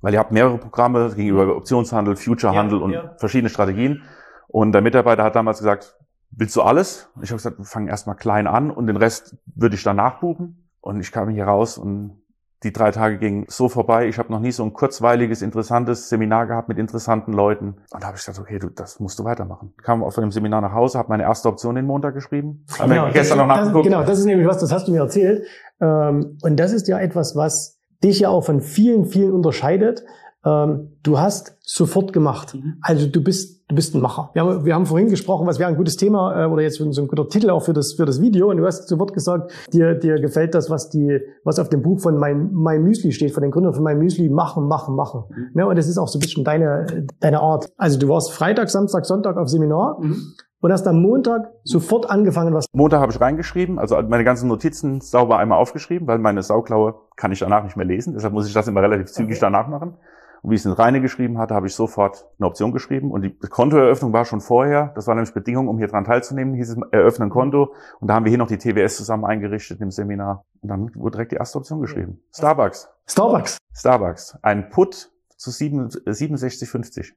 Weil 0.01 0.15
ihr 0.15 0.19
habt 0.19 0.33
mehrere 0.33 0.59
Programme 0.59 1.11
gegenüber 1.15 1.55
Optionshandel, 1.57 2.17
Futurehandel 2.17 2.79
ja, 2.79 2.85
und 2.85 2.93
ja. 2.93 3.15
verschiedene 3.19 3.51
Strategien. 3.51 4.03
Und 4.49 4.73
der 4.73 4.81
Mitarbeiter 4.81 5.23
hat 5.23 5.37
damals 5.37 5.59
gesagt, 5.59 5.97
willst 6.31 6.57
du 6.57 6.63
alles? 6.63 7.11
Ich 7.23 7.31
habe 7.31 7.37
gesagt, 7.37 7.59
wir 7.59 7.65
fangen 7.65 7.89
erstmal 7.89 8.17
klein 8.17 8.47
an 8.47 8.71
und 8.71 8.87
den 8.87 8.97
Rest 8.97 9.37
würde 9.55 9.77
ich 9.77 9.83
dann 9.83 9.97
nachbuchen. 9.97 10.69
Und 10.81 11.01
ich 11.01 11.13
kam 11.13 11.29
hier 11.29 11.45
raus 11.45 11.77
und 11.77 12.20
die 12.63 12.73
drei 12.73 12.91
Tage 12.91 13.19
gingen 13.19 13.47
so 13.49 13.69
vorbei. 13.69 14.07
Ich 14.07 14.19
habe 14.19 14.31
noch 14.31 14.41
nie 14.41 14.53
so 14.53 14.63
ein 14.63 14.73
kurzweiliges, 14.73 15.41
interessantes 15.41 16.09
Seminar 16.09 16.47
gehabt 16.47 16.69
mit 16.69 16.79
interessanten 16.79 17.33
Leuten. 17.33 17.77
Und 17.91 18.03
da 18.03 18.09
habe 18.09 18.17
ich 18.17 18.25
gesagt, 18.25 18.39
okay, 18.39 18.59
du, 18.59 18.69
das 18.69 19.01
musst 19.01 19.19
du 19.19 19.25
weitermachen. 19.25 19.73
Ich 19.79 19.85
kam 19.85 20.03
auf 20.03 20.15
dem 20.15 20.31
Seminar 20.31 20.61
nach 20.61 20.73
Hause, 20.73 20.99
habe 20.99 21.09
meine 21.09 21.23
erste 21.23 21.49
Option 21.49 21.75
den 21.75 21.87
Montag 21.87 22.15
geschrieben. 22.15 22.67
Genau, 22.79 23.11
gestern 23.13 23.15
das, 23.15 23.37
noch 23.39 23.47
nachgeguckt. 23.47 23.87
Das, 23.87 23.93
genau, 23.93 24.05
das 24.05 24.19
ist 24.19 24.25
nämlich 24.27 24.47
was, 24.47 24.59
das 24.59 24.73
hast 24.73 24.89
du 24.89 24.93
mir 24.93 25.01
erzählt. 25.01 25.47
Ähm, 25.81 26.39
und 26.43 26.57
das 26.57 26.73
ist 26.73 26.87
ja 26.89 26.99
etwas, 26.99 27.35
was 27.35 27.79
dich 28.05 28.21
ja 28.21 28.29
auch 28.29 28.45
von 28.45 28.61
vielen, 28.61 29.07
vielen 29.07 29.33
unterscheidet. 29.33 30.05
Ähm, 30.45 30.97
du 31.03 31.19
hast 31.19 31.59
sofort 31.61 32.13
gemacht. 32.13 32.55
Mhm. 32.55 32.77
Also 32.81 33.07
du 33.07 33.23
bist, 33.23 33.63
du 33.69 33.75
bist 33.75 33.95
ein 33.95 34.01
Macher. 34.01 34.31
Wir 34.33 34.43
haben, 34.43 34.65
wir 34.65 34.75
haben 34.75 34.87
vorhin 34.87 35.09
gesprochen, 35.09 35.47
was 35.47 35.59
wäre 35.59 35.69
ein 35.69 35.77
gutes 35.77 35.97
Thema 35.97 36.45
äh, 36.45 36.47
oder 36.47 36.63
jetzt 36.63 36.79
so 36.79 36.85
ein 36.85 37.09
guter 37.09 37.29
Titel 37.29 37.51
auch 37.51 37.63
für 37.63 37.75
das, 37.75 37.95
für 37.97 38.07
das 38.07 38.23
Video. 38.23 38.49
Und 38.49 38.57
du 38.57 38.65
hast 38.65 38.89
sofort 38.89 39.13
gesagt, 39.13 39.53
dir, 39.73 39.95
dir 39.95 40.19
gefällt 40.19 40.55
das, 40.55 40.71
was 40.71 40.89
die, 40.89 41.21
was 41.45 41.59
auf 41.59 41.69
dem 41.69 41.83
Buch 41.83 42.01
von 42.01 42.17
mein, 42.17 42.51
mein 42.53 42.83
Müsli 42.83 43.13
steht, 43.13 43.33
von 43.33 43.43
den 43.43 43.51
Gründern 43.51 43.75
von 43.75 43.83
mein 43.83 43.99
Müsli, 43.99 44.31
machen, 44.31 44.67
machen, 44.67 44.97
machen. 44.97 45.25
Mhm. 45.29 45.51
Ne? 45.55 45.67
Und 45.67 45.77
das 45.77 45.89
ist 45.89 45.99
auch 45.99 46.09
so 46.09 46.19
ein 46.19 46.23
bisschen 46.23 46.45
deine, 46.45 47.07
deine 47.21 47.41
Art. 47.41 47.69
Also 47.77 47.99
du 47.99 48.09
warst 48.09 48.33
Freitag, 48.33 48.71
Samstag, 48.71 49.05
Sonntag 49.05 49.37
auf 49.37 49.49
Seminar. 49.49 49.99
Mhm. 50.01 50.17
Und 50.63 50.73
hast 50.73 50.87
am 50.87 51.01
Montag 51.01 51.51
sofort 51.65 52.11
angefangen, 52.11 52.53
was. 52.53 52.67
Montag 52.75 53.01
habe 53.01 53.11
ich 53.11 53.19
reingeschrieben, 53.19 53.79
also 53.79 53.99
meine 54.03 54.25
ganzen 54.25 54.47
Notizen 54.47 55.01
sauber 55.01 55.39
einmal 55.39 55.59
aufgeschrieben, 55.59 56.07
weil 56.07 56.19
meine 56.19 56.43
Sauklaue 56.43 56.97
kann 57.17 57.33
ich 57.33 57.39
danach 57.39 57.65
nicht 57.65 57.79
mehr 57.79 57.87
lesen. 57.87 58.13
Deshalb 58.13 58.35
muss 58.35 58.47
ich 58.47 58.53
das 58.53 58.69
immer 58.69 58.83
relativ 58.83 59.07
zügig 59.07 59.39
okay. 59.39 59.41
danach 59.41 59.69
machen. 59.69 59.97
Und 60.43 60.51
wie 60.51 60.55
ich 60.55 60.61
es 60.61 60.67
in 60.67 60.73
Reine 60.73 61.01
geschrieben 61.01 61.39
hatte, 61.39 61.55
habe 61.55 61.67
ich 61.67 61.75
sofort 61.75 62.27
eine 62.39 62.47
Option 62.47 62.73
geschrieben. 62.73 63.11
Und 63.11 63.23
die 63.23 63.31
Kontoeröffnung 63.31 64.13
war 64.13 64.25
schon 64.25 64.41
vorher. 64.41 64.93
Das 64.95 65.07
war 65.07 65.15
nämlich 65.15 65.35
Bedingung, 65.35 65.69
um 65.69 65.79
hier 65.79 65.89
dran 65.89 66.05
teilzunehmen. 66.05 66.55
Hieß 66.55 66.71
es, 66.71 66.77
eröffnen 66.91 67.29
ein 67.29 67.31
Konto. 67.31 67.75
Und 68.01 68.09
da 68.09 68.15
haben 68.15 68.25
wir 68.25 68.31
hier 68.31 68.39
noch 68.39 68.47
die 68.47 68.59
TWS 68.59 68.97
zusammen 68.97 69.25
eingerichtet 69.25 69.81
im 69.81 69.91
Seminar. 69.91 70.45
Und 70.61 70.69
dann 70.69 70.95
wurde 70.95 71.13
direkt 71.13 71.33
die 71.33 71.37
erste 71.37 71.59
Option 71.59 71.81
geschrieben. 71.81 72.23
Starbucks. 72.35 72.89
Starbucks. 73.07 73.59
Starbucks. 73.75 74.39
Ein 74.43 74.71
Put 74.71 75.11
zu 75.37 75.51
67,50. 75.51 77.13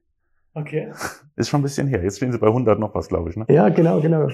Okay. 0.54 0.92
Ist 1.36 1.48
schon 1.48 1.60
ein 1.60 1.64
bisschen 1.64 1.88
her. 1.88 2.02
Jetzt 2.02 2.18
stehen 2.18 2.32
sie 2.32 2.38
bei 2.38 2.46
100 2.46 2.78
noch 2.78 2.94
was, 2.94 3.08
glaube 3.08 3.30
ich. 3.30 3.36
Ne? 3.36 3.44
Ja, 3.48 3.68
genau, 3.68 4.00
genau. 4.00 4.28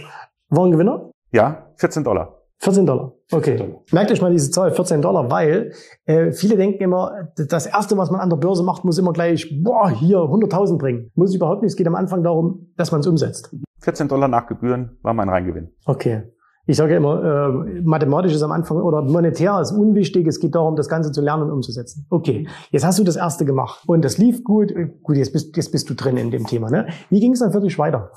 War 0.49 0.67
ein 0.67 0.73
Gewinner? 0.73 1.11
Ja, 1.33 1.69
14 1.77 2.05
Dollar. 2.05 2.40
14 2.61 2.85
Dollar. 2.85 3.13
Okay. 3.33 3.57
14 3.57 3.67
Dollar. 3.67 3.83
Merkt 3.93 4.13
euch 4.13 4.21
mal 4.21 4.31
diese 4.31 4.51
Zahl, 4.51 4.71
14 4.71 5.01
Dollar, 5.01 5.31
weil 5.31 5.73
äh, 6.05 6.31
viele 6.33 6.57
denken 6.57 6.83
immer, 6.83 7.29
das 7.37 7.67
Erste, 7.67 7.97
was 7.97 8.11
man 8.11 8.21
an 8.21 8.29
der 8.29 8.37
Börse 8.37 8.63
macht, 8.63 8.85
muss 8.85 8.99
immer 8.99 9.13
gleich, 9.13 9.51
boah, 9.63 9.89
hier 9.91 10.19
100.000 10.19 10.79
bringen. 10.79 11.11
Muss 11.15 11.35
überhaupt 11.35 11.63
nicht. 11.63 11.73
Es 11.73 11.77
geht 11.77 11.87
am 11.87 11.95
Anfang 11.95 12.23
darum, 12.23 12.73
dass 12.77 12.93
man 12.93 13.01
es 13.01 13.07
umsetzt. 13.07 13.55
14 13.81 14.09
Dollar 14.09 14.29
nach 14.29 14.47
Gebühren 14.47 14.99
war 15.03 15.15
mein 15.15 15.31
Reingewinn. 15.31 15.71
Okay. 15.87 16.25
Ich 16.67 16.77
sage 16.77 16.95
immer, 16.95 17.25
äh, 17.25 17.81
mathematisch 17.83 18.33
ist 18.35 18.43
am 18.43 18.53
Anfang 18.53 18.77
oder 18.77 19.03
monetär 19.03 19.59
ist 19.61 19.73
unwichtig. 19.73 20.27
Es 20.27 20.39
geht 20.39 20.55
darum, 20.55 20.77
das 20.77 20.89
Ganze 20.89 21.11
zu 21.11 21.23
lernen 21.23 21.45
und 21.45 21.51
umzusetzen. 21.51 22.07
Okay, 22.11 22.47
jetzt 22.71 22.85
hast 22.85 22.99
du 22.99 23.03
das 23.03 23.17
erste 23.17 23.45
gemacht 23.45 23.83
und 23.87 24.05
das 24.05 24.19
lief 24.19 24.45
gut. 24.45 24.73
Gut, 25.03 25.17
jetzt 25.17 25.33
bist, 25.33 25.57
jetzt 25.57 25.73
bist 25.73 25.89
du 25.91 25.95
drin 25.95 26.17
in 26.19 26.31
dem 26.31 26.47
Thema. 26.47 26.71
Ne? 26.71 26.89
Wie 27.09 27.19
ging 27.19 27.33
es 27.33 27.41
dann 27.41 27.51
für 27.51 27.61
dich 27.61 27.77
weiter? 27.79 28.13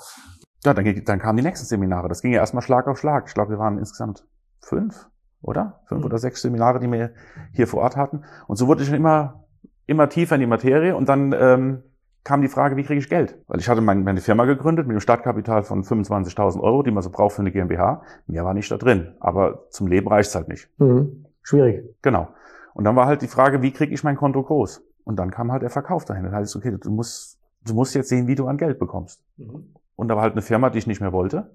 Ja, 0.66 0.74
dann, 0.74 1.02
dann 1.06 1.20
kamen 1.20 1.38
die 1.38 1.44
nächsten 1.44 1.66
Seminare. 1.66 2.10
Das 2.10 2.22
ging 2.22 2.32
ja 2.32 2.40
erstmal 2.40 2.62
Schlag 2.62 2.88
auf 2.88 3.00
Schlag. 3.00 3.26
Ich 3.28 3.34
glaube, 3.34 3.52
wir 3.52 3.60
waren 3.60 3.80
insgesamt 3.80 4.26
fünf, 4.64 5.10
oder? 5.42 5.82
Fünf 5.86 6.02
mhm. 6.02 6.06
oder 6.06 6.18
sechs 6.18 6.42
Seminare, 6.42 6.80
die 6.80 6.92
wir 6.92 7.12
hier 7.52 7.68
vor 7.68 7.82
Ort 7.82 7.98
hatten. 7.98 8.24
Und 8.48 8.56
so 8.56 8.68
wurde 8.68 8.84
ich 8.84 8.92
immer, 8.92 9.44
immer 9.86 10.10
tiefer 10.10 10.36
in 10.36 10.42
die 10.42 10.48
Materie 10.48 10.96
und 10.96 11.10
dann 11.10 11.34
ähm, 11.38 11.84
kam 12.24 12.42
die 12.42 12.48
Frage, 12.48 12.78
wie 12.78 12.84
kriege 12.84 13.00
ich 13.00 13.10
Geld? 13.10 13.38
Weil 13.48 13.60
ich 13.60 13.68
hatte 13.68 13.82
mein, 13.82 14.04
meine 14.04 14.22
Firma 14.22 14.46
gegründet 14.46 14.88
mit 14.88 14.94
einem 14.94 15.02
Startkapital 15.02 15.64
von 15.64 15.84
25.000 15.84 16.62
Euro, 16.62 16.84
die 16.84 16.92
man 16.92 17.04
so 17.04 17.10
braucht 17.10 17.36
für 17.36 17.42
eine 17.42 17.52
GmbH. 17.52 18.02
Mehr 18.28 18.46
war 18.46 18.54
nicht 18.54 18.72
da 18.72 18.78
drin, 18.78 19.16
aber 19.20 19.66
zum 19.70 19.88
Leben 19.88 20.08
reicht's 20.08 20.34
halt 20.36 20.48
nicht. 20.48 20.70
Mhm. 20.80 21.26
Schwierig. 21.42 21.84
Genau. 22.02 22.30
Und 22.74 22.86
dann 22.86 22.96
war 22.96 23.06
halt 23.06 23.22
die 23.22 23.28
Frage, 23.28 23.62
wie 23.62 23.72
kriege 23.72 23.94
ich 23.94 24.04
mein 24.04 24.16
Konto 24.16 24.42
groß? 24.42 24.82
Und 25.04 25.18
dann 25.18 25.32
kam 25.32 25.52
halt 25.52 25.62
der 25.62 25.70
Verkauf 25.70 26.06
dahin. 26.06 26.24
Dann 26.24 26.34
heißt 26.34 26.50
es, 26.50 26.56
okay, 26.56 26.76
du 26.80 26.92
musst, 26.92 27.38
du 27.66 27.74
musst 27.74 27.94
jetzt 27.94 28.10
sehen, 28.10 28.28
wie 28.28 28.36
du 28.36 28.48
an 28.48 28.58
Geld 28.58 28.80
bekommst. 28.80 29.22
Mhm. 29.38 29.74
Und 29.96 30.08
da 30.08 30.16
war 30.16 30.24
halt 30.24 30.34
eine 30.34 30.42
Firma, 30.42 30.70
die 30.70 30.80
ich 30.80 30.88
nicht 30.88 31.02
mehr 31.02 31.12
wollte. 31.12 31.52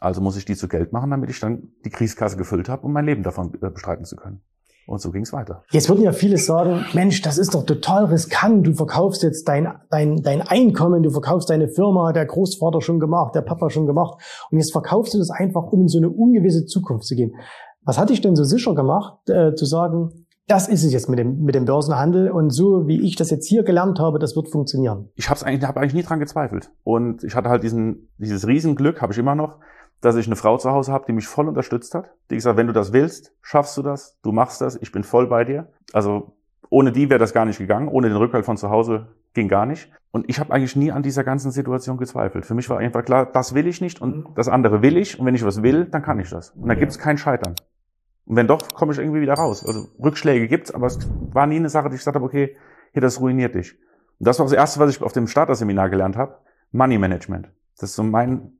Also 0.00 0.20
muss 0.20 0.36
ich 0.36 0.44
die 0.44 0.56
zu 0.56 0.68
Geld 0.68 0.92
machen, 0.92 1.10
damit 1.10 1.30
ich 1.30 1.40
dann 1.40 1.68
die 1.84 1.90
Kriegskasse 1.90 2.36
gefüllt 2.36 2.68
habe, 2.68 2.82
um 2.82 2.92
mein 2.92 3.06
Leben 3.06 3.22
davon 3.22 3.52
äh, 3.62 3.70
bestreiten 3.70 4.04
zu 4.04 4.16
können. 4.16 4.42
Und 4.86 5.00
so 5.00 5.10
ging 5.10 5.22
es 5.22 5.32
weiter. 5.32 5.64
Jetzt 5.72 5.88
würden 5.88 6.02
ja 6.02 6.12
viele 6.12 6.38
sagen, 6.38 6.84
Mensch, 6.94 7.20
das 7.20 7.38
ist 7.38 7.54
doch 7.54 7.64
total 7.66 8.04
riskant. 8.04 8.66
Du 8.66 8.72
verkaufst 8.72 9.24
jetzt 9.24 9.48
dein, 9.48 9.68
dein, 9.90 10.22
dein 10.22 10.42
Einkommen, 10.42 11.02
du 11.02 11.10
verkaufst 11.10 11.50
deine 11.50 11.68
Firma, 11.68 12.12
der 12.12 12.24
Großvater 12.24 12.80
schon 12.80 13.00
gemacht, 13.00 13.34
der 13.34 13.42
Papa 13.42 13.68
schon 13.68 13.86
gemacht. 13.86 14.22
Und 14.50 14.58
jetzt 14.58 14.70
verkaufst 14.70 15.14
du 15.14 15.18
das 15.18 15.30
einfach, 15.30 15.64
um 15.64 15.82
in 15.82 15.88
so 15.88 15.98
eine 15.98 16.08
ungewisse 16.08 16.66
Zukunft 16.66 17.06
zu 17.06 17.16
gehen. 17.16 17.34
Was 17.82 17.98
hat 17.98 18.10
dich 18.10 18.20
denn 18.20 18.36
so 18.36 18.44
sicher 18.44 18.74
gemacht, 18.74 19.28
äh, 19.28 19.54
zu 19.54 19.64
sagen, 19.64 20.26
das 20.46 20.68
ist 20.68 20.84
es 20.84 20.92
jetzt 20.92 21.08
mit 21.08 21.18
dem, 21.18 21.42
mit 21.42 21.56
dem 21.56 21.64
Börsenhandel 21.64 22.30
und 22.30 22.50
so 22.50 22.86
wie 22.86 23.04
ich 23.04 23.16
das 23.16 23.30
jetzt 23.30 23.48
hier 23.48 23.64
gelernt 23.64 23.98
habe, 23.98 24.20
das 24.20 24.36
wird 24.36 24.48
funktionieren. 24.48 25.08
Ich 25.16 25.28
habe 25.28 25.44
eigentlich, 25.44 25.68
hab 25.68 25.76
eigentlich 25.76 25.94
nie 25.94 26.02
dran 26.04 26.20
gezweifelt. 26.20 26.70
Und 26.84 27.24
ich 27.24 27.34
hatte 27.34 27.48
halt 27.48 27.64
diesen, 27.64 28.10
dieses 28.18 28.46
Riesenglück, 28.46 29.02
habe 29.02 29.12
ich 29.12 29.18
immer 29.18 29.34
noch, 29.34 29.58
dass 30.00 30.16
ich 30.16 30.26
eine 30.26 30.36
Frau 30.36 30.58
zu 30.58 30.70
Hause 30.70 30.92
habe, 30.92 31.04
die 31.06 31.12
mich 31.12 31.26
voll 31.26 31.48
unterstützt 31.48 31.94
hat. 31.94 32.10
Die 32.30 32.34
gesagt, 32.34 32.56
wenn 32.56 32.66
du 32.66 32.72
das 32.72 32.92
willst, 32.92 33.32
schaffst 33.42 33.76
du 33.76 33.82
das, 33.82 34.18
du 34.22 34.32
machst 34.32 34.60
das, 34.60 34.76
ich 34.76 34.92
bin 34.92 35.04
voll 35.04 35.26
bei 35.26 35.44
dir. 35.44 35.68
Also 35.92 36.36
ohne 36.68 36.92
die 36.92 37.08
wäre 37.08 37.18
das 37.18 37.32
gar 37.32 37.44
nicht 37.44 37.58
gegangen, 37.58 37.88
ohne 37.88 38.08
den 38.08 38.16
Rückhalt 38.16 38.44
von 38.44 38.56
zu 38.56 38.70
Hause 38.70 39.08
ging 39.34 39.48
gar 39.48 39.66
nicht. 39.66 39.90
Und 40.10 40.28
ich 40.28 40.40
habe 40.40 40.52
eigentlich 40.52 40.76
nie 40.76 40.90
an 40.92 41.02
dieser 41.02 41.24
ganzen 41.24 41.50
Situation 41.50 41.98
gezweifelt. 41.98 42.46
Für 42.46 42.54
mich 42.54 42.68
war 42.70 42.78
einfach 42.78 43.04
klar, 43.04 43.26
das 43.26 43.54
will 43.54 43.66
ich 43.66 43.80
nicht 43.80 44.00
und 44.00 44.16
mhm. 44.16 44.34
das 44.34 44.48
andere 44.48 44.82
will 44.82 44.96
ich. 44.96 45.18
Und 45.18 45.26
wenn 45.26 45.34
ich 45.34 45.44
was 45.44 45.62
will, 45.62 45.84
dann 45.84 46.02
kann 46.02 46.18
ich 46.18 46.30
das. 46.30 46.50
Und 46.50 46.68
da 46.68 46.74
ja. 46.74 46.80
gibt's 46.80 46.98
kein 46.98 47.18
Scheitern. 47.18 47.54
Und 48.24 48.36
wenn 48.36 48.46
doch, 48.46 48.74
komme 48.74 48.92
ich 48.92 48.98
irgendwie 48.98 49.20
wieder 49.20 49.34
raus. 49.34 49.64
Also 49.64 49.88
Rückschläge 50.02 50.48
gibt's, 50.48 50.72
aber 50.72 50.86
es 50.86 50.98
war 51.32 51.46
nie 51.46 51.56
eine 51.56 51.68
Sache, 51.68 51.88
die 51.88 51.94
ich 51.94 52.00
gesagt 52.00 52.16
habe, 52.16 52.24
okay, 52.24 52.56
hier, 52.92 53.02
das 53.02 53.20
ruiniert 53.20 53.54
dich. 53.54 53.78
Und 54.18 54.26
das 54.26 54.38
war 54.38 54.46
das 54.46 54.52
Erste, 54.52 54.80
was 54.80 54.90
ich 54.90 55.02
auf 55.02 55.12
dem 55.12 55.26
Starter-Seminar 55.26 55.90
gelernt 55.90 56.16
habe. 56.16 56.38
Money 56.72 56.98
Management. 56.98 57.50
Das 57.78 57.90
ist 57.90 57.96
so 57.96 58.02
mein 58.02 58.52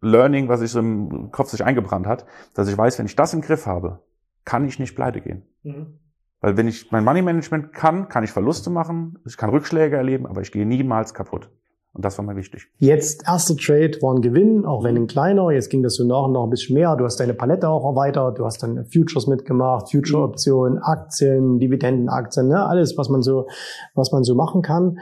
Learning, 0.00 0.48
was 0.48 0.60
sich 0.60 0.70
so 0.70 0.78
im 0.78 1.30
Kopf 1.32 1.50
sich 1.50 1.64
eingebrannt 1.64 2.06
hat, 2.06 2.24
dass 2.54 2.68
ich 2.68 2.78
weiß, 2.78 2.98
wenn 2.98 3.06
ich 3.06 3.16
das 3.16 3.34
im 3.34 3.40
Griff 3.40 3.66
habe, 3.66 4.00
kann 4.44 4.64
ich 4.64 4.78
nicht 4.78 4.94
pleite 4.94 5.20
gehen. 5.20 5.42
Mhm. 5.62 5.98
Weil 6.40 6.56
wenn 6.56 6.68
ich 6.68 6.92
mein 6.92 7.04
Money 7.04 7.22
Management 7.22 7.72
kann, 7.72 8.08
kann 8.08 8.22
ich 8.22 8.30
Verluste 8.30 8.70
machen, 8.70 9.18
ich 9.26 9.36
kann 9.36 9.50
Rückschläge 9.50 9.96
erleben, 9.96 10.26
aber 10.26 10.40
ich 10.40 10.52
gehe 10.52 10.64
niemals 10.64 11.14
kaputt. 11.14 11.50
Und 11.94 12.04
das 12.04 12.16
war 12.16 12.24
mir 12.24 12.36
wichtig. 12.36 12.68
Jetzt 12.76 13.24
erster 13.26 13.56
Trade 13.56 13.98
war 14.02 14.14
ein 14.14 14.20
Gewinn, 14.20 14.64
auch 14.64 14.84
wenn 14.84 14.96
ein 14.96 15.06
kleiner. 15.08 15.50
Jetzt 15.50 15.68
ging 15.68 15.82
das 15.82 15.96
so 15.96 16.06
nach 16.06 16.26
und 16.26 16.32
nach 16.32 16.44
ein 16.44 16.50
bisschen 16.50 16.74
mehr. 16.74 16.94
Du 16.94 17.04
hast 17.04 17.18
deine 17.18 17.34
Palette 17.34 17.68
auch 17.68 17.84
erweitert. 17.84 18.38
Du 18.38 18.44
hast 18.44 18.62
dann 18.62 18.84
Futures 18.84 19.26
mitgemacht, 19.26 19.90
Future-Optionen, 19.90 20.78
Aktien, 20.78 21.58
Dividendenaktien, 21.58 22.48
ne? 22.48 22.64
alles, 22.64 22.96
was 22.96 23.08
man 23.08 23.22
so, 23.22 23.48
was 23.94 24.12
man 24.12 24.22
so 24.22 24.36
machen 24.36 24.62
kann. 24.62 24.98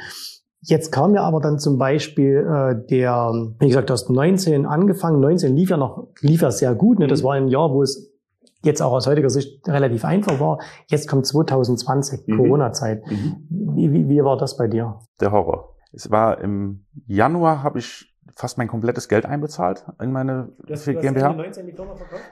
Jetzt 0.69 0.91
kam 0.91 1.15
ja 1.15 1.23
aber 1.23 1.41
dann 1.41 1.61
zum 1.61 1.79
Beispiel 1.79 2.39
äh, 2.39 2.87
der, 2.89 3.33
wie 3.61 3.69
gesagt, 3.69 3.89
du 3.89 3.93
hast 3.93 4.11
19 4.11 4.67
angefangen, 4.67 5.21
19 5.21 5.55
lief 5.55 5.71
ja 5.71 5.77
noch, 5.77 6.09
lief 6.21 6.43
ja 6.43 6.51
sehr 6.51 6.75
gut. 6.75 6.99
Ne? 6.99 7.07
Das 7.07 7.23
mhm. 7.23 7.27
war 7.27 7.35
ein 7.35 7.49
Jahr, 7.49 7.73
wo 7.73 7.83
es 7.83 8.13
jetzt 8.65 8.83
auch 8.83 8.93
aus 8.93 9.07
heutiger 9.07 9.31
Sicht 9.31 9.67
relativ 9.69 10.05
einfach 10.05 10.41
war. 10.41 10.59
Jetzt 10.89 11.09
kommt 11.09 11.25
2020, 11.25 12.27
mhm. 12.27 12.37
Corona-Zeit. 12.37 13.07
Mhm. 13.07 13.37
Wie, 13.49 13.93
wie, 13.93 14.09
wie 14.09 14.25
war 14.25 14.37
das 14.37 14.57
bei 14.57 14.67
dir? 14.67 14.99
Der 15.21 15.31
Horror. 15.31 15.77
Es 15.93 16.11
war 16.11 16.41
im 16.41 16.85
Januar, 17.07 17.63
habe 17.63 17.79
ich 17.79 18.13
fast 18.35 18.59
mein 18.59 18.67
komplettes 18.67 19.09
Geld 19.09 19.25
einbezahlt 19.25 19.87
in 20.01 20.11
meine 20.11 20.53
du 20.67 20.73
hast, 20.75 20.85
GmbH. 20.85 21.33
Du 21.33 21.39
hast 21.39 21.57
19 21.57 21.67
die? 21.69 21.75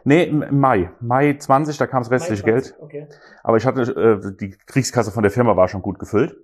Nee, 0.02 0.24
im 0.24 0.58
Mai. 0.58 0.90
Mai 1.00 1.36
20, 1.38 1.78
da 1.78 1.86
kam 1.86 2.02
das 2.02 2.10
restliche 2.10 2.42
Geld. 2.42 2.74
Okay. 2.80 3.06
Aber 3.44 3.56
ich 3.56 3.64
hatte, 3.64 3.82
äh, 3.82 4.36
die 4.38 4.50
Kriegskasse 4.66 5.12
von 5.12 5.22
der 5.22 5.30
Firma 5.30 5.56
war 5.56 5.68
schon 5.68 5.82
gut 5.82 6.00
gefüllt. 6.00 6.36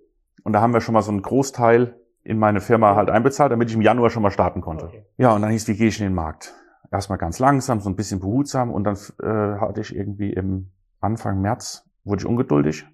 Und 0.42 0.52
da 0.52 0.60
haben 0.60 0.72
wir 0.72 0.80
schon 0.80 0.94
mal 0.94 1.02
so 1.02 1.10
einen 1.10 1.22
Großteil 1.22 1.96
in 2.22 2.38
meine 2.38 2.60
Firma 2.60 2.96
halt 2.96 3.10
einbezahlt, 3.10 3.52
damit 3.52 3.70
ich 3.70 3.74
im 3.74 3.82
Januar 3.82 4.10
schon 4.10 4.22
mal 4.22 4.30
starten 4.30 4.60
konnte. 4.60 4.86
Okay. 4.86 5.04
Ja, 5.16 5.34
und 5.34 5.42
dann 5.42 5.50
hieß, 5.50 5.68
wie 5.68 5.76
gehe 5.76 5.88
ich 5.88 5.98
in 6.00 6.06
den 6.06 6.14
Markt? 6.14 6.54
Erstmal 6.90 7.18
ganz 7.18 7.38
langsam, 7.38 7.80
so 7.80 7.88
ein 7.88 7.96
bisschen 7.96 8.20
behutsam 8.20 8.70
und 8.70 8.84
dann 8.84 8.96
äh, 9.22 9.60
hatte 9.60 9.80
ich 9.80 9.94
irgendwie 9.94 10.32
im 10.32 10.72
Anfang 11.00 11.40
März, 11.40 11.88
wurde 12.04 12.22
ich 12.22 12.26
ungeduldig 12.26 12.84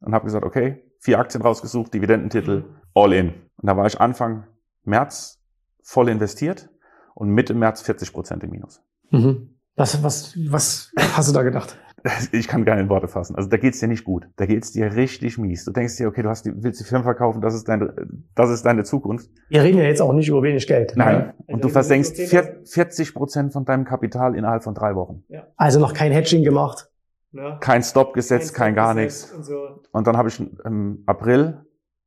und 0.00 0.14
habe 0.14 0.24
gesagt, 0.24 0.44
okay, 0.44 0.84
vier 1.00 1.18
Aktien 1.18 1.42
rausgesucht, 1.42 1.92
Dividendentitel, 1.92 2.64
all 2.94 3.12
in. 3.12 3.28
Und 3.28 3.66
da 3.66 3.76
war 3.76 3.86
ich 3.86 4.00
Anfang 4.00 4.44
März 4.84 5.40
voll 5.82 6.08
investiert 6.08 6.70
und 7.14 7.30
Mitte 7.30 7.54
März 7.54 7.82
40 7.82 8.12
Prozent 8.12 8.44
im 8.44 8.50
Minus. 8.50 8.82
Mhm. 9.10 9.58
Was, 9.76 10.02
was, 10.02 10.38
was 10.48 10.92
hast 11.16 11.28
du 11.28 11.32
da 11.32 11.42
gedacht? 11.42 11.76
ich 12.32 12.48
kann 12.48 12.64
gar 12.64 12.74
nicht 12.74 12.84
in 12.84 12.90
Worte 12.90 13.08
fassen. 13.08 13.34
Also 13.34 13.48
da 13.48 13.56
geht's 13.56 13.80
dir 13.80 13.88
nicht 13.88 14.04
gut. 14.04 14.28
Da 14.36 14.46
geht's 14.46 14.72
dir 14.72 14.94
richtig 14.94 15.38
mies. 15.38 15.64
Du 15.64 15.72
denkst 15.72 15.96
dir, 15.96 16.06
okay, 16.06 16.22
du 16.22 16.28
hast 16.28 16.44
die, 16.44 16.52
willst 16.54 16.80
die 16.80 16.84
Firma 16.84 17.04
verkaufen, 17.04 17.40
das 17.40 17.54
ist 17.54 17.66
deine, 17.66 17.94
das 18.34 18.50
ist 18.50 18.64
deine 18.64 18.84
Zukunft. 18.84 19.30
Wir 19.48 19.62
reden 19.62 19.78
ja 19.78 19.84
jetzt 19.84 20.02
auch 20.02 20.12
nicht 20.12 20.28
über 20.28 20.42
wenig 20.42 20.66
Geld. 20.66 20.94
Nein. 20.96 21.16
Ne? 21.16 21.34
Und 21.46 21.54
also 21.54 21.68
du 21.68 21.68
versenkst 21.70 22.18
40 22.18 23.14
Prozent 23.14 23.52
von 23.52 23.64
deinem 23.64 23.84
Kapital 23.84 24.36
innerhalb 24.36 24.62
von 24.62 24.74
drei 24.74 24.94
Wochen. 24.94 25.24
Ja. 25.28 25.46
Also 25.56 25.80
noch 25.80 25.94
kein 25.94 26.12
Hedging 26.12 26.44
gemacht. 26.44 26.90
Ja. 27.32 27.56
Kein 27.56 27.82
Stop 27.82 28.12
gesetzt, 28.14 28.54
kein, 28.54 28.66
kein 28.66 28.74
gar 28.74 28.94
nichts. 28.94 29.32
Und, 29.32 29.44
so. 29.44 29.80
und 29.90 30.06
dann 30.06 30.16
habe 30.16 30.28
ich 30.28 30.40
im 30.64 31.02
April, 31.06 31.46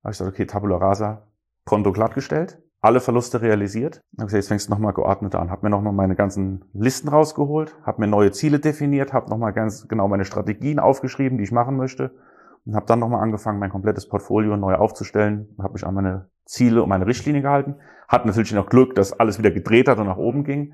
habe 0.04 0.12
ich 0.12 0.18
gesagt, 0.18 0.30
okay, 0.30 0.46
Tabula 0.46 0.78
Rasa, 0.78 1.28
Konto 1.66 1.92
glattgestellt 1.92 2.60
alle 2.82 3.00
Verluste 3.00 3.42
realisiert. 3.42 4.02
Habe 4.18 4.26
gesagt, 4.26 4.40
jetzt 4.40 4.48
fängst 4.48 4.68
du 4.68 4.72
nochmal 4.72 4.94
geordnet 4.94 5.36
an. 5.36 5.50
Habe 5.50 5.66
mir 5.66 5.70
nochmal 5.70 5.94
meine 5.94 6.16
ganzen 6.16 6.66
Listen 6.74 7.10
rausgeholt, 7.10 7.76
habe 7.84 8.02
mir 8.02 8.08
neue 8.08 8.32
Ziele 8.32 8.60
definiert, 8.60 9.14
habe 9.14 9.30
nochmal 9.30 9.54
ganz 9.54 9.88
genau 9.88 10.08
meine 10.08 10.26
Strategien 10.26 10.80
aufgeschrieben, 10.80 11.38
die 11.38 11.44
ich 11.44 11.52
machen 11.52 11.76
möchte 11.76 12.12
und 12.66 12.76
habe 12.76 12.86
dann 12.86 13.00
nochmal 13.00 13.22
angefangen, 13.22 13.60
mein 13.60 13.72
komplettes 13.72 14.08
Portfolio 14.08 14.58
neu 14.58 14.76
aufzustellen, 14.76 15.56
habe 15.58 15.74
mich 15.74 15.86
an 15.86 15.94
meine 15.94 16.30
Ziele 16.46 16.84
und 16.84 16.90
meine 16.90 17.08
Richtlinie 17.08 17.42
gehalten. 17.42 17.76
Hat 18.08 18.26
natürlich 18.26 18.54
noch 18.54 18.70
Glück, 18.70 18.96
dass 18.96 19.14
alles 19.14 19.40
wieder 19.40 19.52
gedreht 19.52 19.88
hat 19.88 19.98
und 19.98 20.06
nach 20.06 20.18
oben 20.18 20.44
ging 20.44 20.74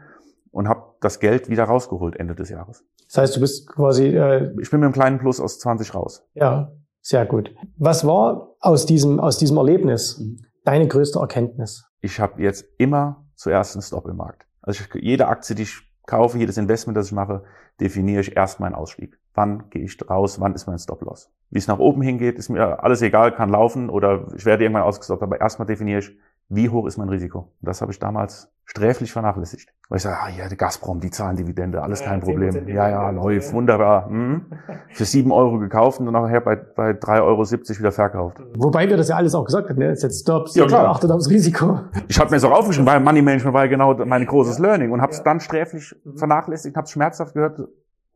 und 0.52 0.68
habe 0.68 0.96
das 1.02 1.20
Geld 1.20 1.50
wieder 1.50 1.64
rausgeholt 1.64 2.16
Ende 2.16 2.36
des 2.36 2.50
Jahres. 2.50 2.84
Das 3.08 3.18
heißt, 3.18 3.36
du 3.36 3.40
bist 3.40 3.68
quasi... 3.68 4.08
Äh 4.08 4.52
ich 4.62 4.70
bin 4.70 4.80
mit 4.80 4.86
einem 4.86 4.94
kleinen 4.94 5.20
Plus 5.20 5.40
aus 5.40 5.60
20 5.60 5.96
raus. 5.96 6.26
Ja, 6.34 6.72
sehr 7.02 7.26
gut. 7.26 7.54
Was 7.78 8.06
war 8.06 8.56
aus 8.60 8.86
diesem, 8.86 9.20
aus 9.20 9.38
diesem 9.38 9.58
Erlebnis 9.58 10.20
mhm. 10.20 10.46
Deine 10.64 10.88
größte 10.88 11.20
Erkenntnis? 11.20 11.86
ich 12.04 12.20
habe 12.20 12.42
jetzt 12.42 12.66
immer 12.78 13.26
zuerst 13.36 13.76
einen 13.76 13.82
Stop 13.82 14.08
im 14.08 14.18
Markt. 14.18 14.46
Also 14.62 14.84
ich, 14.84 15.02
jede 15.02 15.28
Aktie, 15.28 15.56
die 15.56 15.64
ich 15.64 15.82
kaufe, 16.06 16.38
jedes 16.38 16.58
Investment, 16.58 16.98
das 16.98 17.08
ich 17.08 17.14
mache, 17.14 17.44
definiere 17.80 18.22
ich 18.22 18.36
erst 18.36 18.60
meinen 18.60 18.76
Ausstieg. 18.76 19.18
Wann 19.34 19.70
gehe 19.70 19.84
ich 19.84 19.98
raus, 20.08 20.40
wann 20.40 20.54
ist 20.54 20.68
mein 20.68 20.78
Stop-Loss? 20.78 21.32
Wie 21.50 21.58
es 21.58 21.68
nach 21.68 21.80
oben 21.80 22.02
hingeht, 22.02 22.38
ist 22.38 22.50
mir 22.50 22.84
alles 22.84 23.02
egal, 23.02 23.34
kann 23.34 23.50
laufen 23.50 23.90
oder 23.90 24.28
ich 24.36 24.46
werde 24.46 24.64
irgendwann 24.64 24.84
ausgestoppt, 24.84 25.24
aber 25.24 25.40
erstmal 25.40 25.66
definiere 25.66 26.00
ich, 26.00 26.12
wie 26.56 26.70
hoch 26.70 26.86
ist 26.88 26.98
mein 26.98 27.10
Risiko? 27.10 27.40
Und 27.40 27.68
das 27.68 27.82
habe 27.82 27.92
ich 27.92 28.00
damals 28.00 28.54
sträflich 28.66 29.12
vernachlässigt. 29.12 29.70
Weil 29.90 29.98
ich 29.98 30.04
sage, 30.04 30.18
ah 30.22 30.30
ja, 30.30 30.48
die 30.48 30.56
Gazprom, 30.56 31.00
die 31.00 31.12
zahlen 31.12 31.36
Dividende, 31.36 31.82
alles 31.82 32.00
ja, 32.00 32.08
kein 32.08 32.22
Problem. 32.22 32.68
Ja, 32.68 32.90
ja, 32.90 33.10
läuft, 33.10 33.50
ja. 33.50 33.54
wunderbar. 33.54 34.10
Hm. 34.14 34.46
Für 34.90 35.06
sieben 35.06 35.32
Euro 35.32 35.58
gekauft 35.58 36.00
und 36.00 36.12
nachher 36.12 36.42
bei, 36.42 36.56
bei 36.56 36.94
drei 36.94 37.22
Euro 37.22 37.44
siebzig 37.44 37.80
wieder 37.80 37.92
verkauft. 37.92 38.38
Wobei 38.56 38.88
wir 38.88 38.96
das 38.96 39.10
ja 39.10 39.16
alles 39.16 39.34
auch 39.34 39.44
gesagt 39.44 39.70
haben, 39.70 39.80
ne? 39.80 39.90
Jetzt 39.90 40.22
Stops, 40.22 40.56
ja, 40.56 40.66
klar. 40.66 40.88
achtet 40.90 41.10
aufs 41.10 41.30
Risiko. 41.30 41.80
Ich 42.08 42.20
habe 42.20 42.32
mir 42.32 42.40
so 42.40 42.50
aufgeschrieben, 42.50 42.86
weil 42.86 43.00
Money 43.00 43.22
Management 43.22 43.54
war 43.54 43.64
ja 43.64 43.70
genau 43.70 43.94
mein 44.06 44.26
großes 44.26 44.60
Learning 44.60 44.92
und 44.92 45.02
habe 45.02 45.12
es 45.12 45.24
dann 45.24 45.40
sträflich 45.40 45.96
mhm. 46.04 46.18
vernachlässigt, 46.18 46.76
habe 46.76 46.86
es 46.86 46.92
schmerzhaft 46.92 47.34
gehört. 47.34 47.60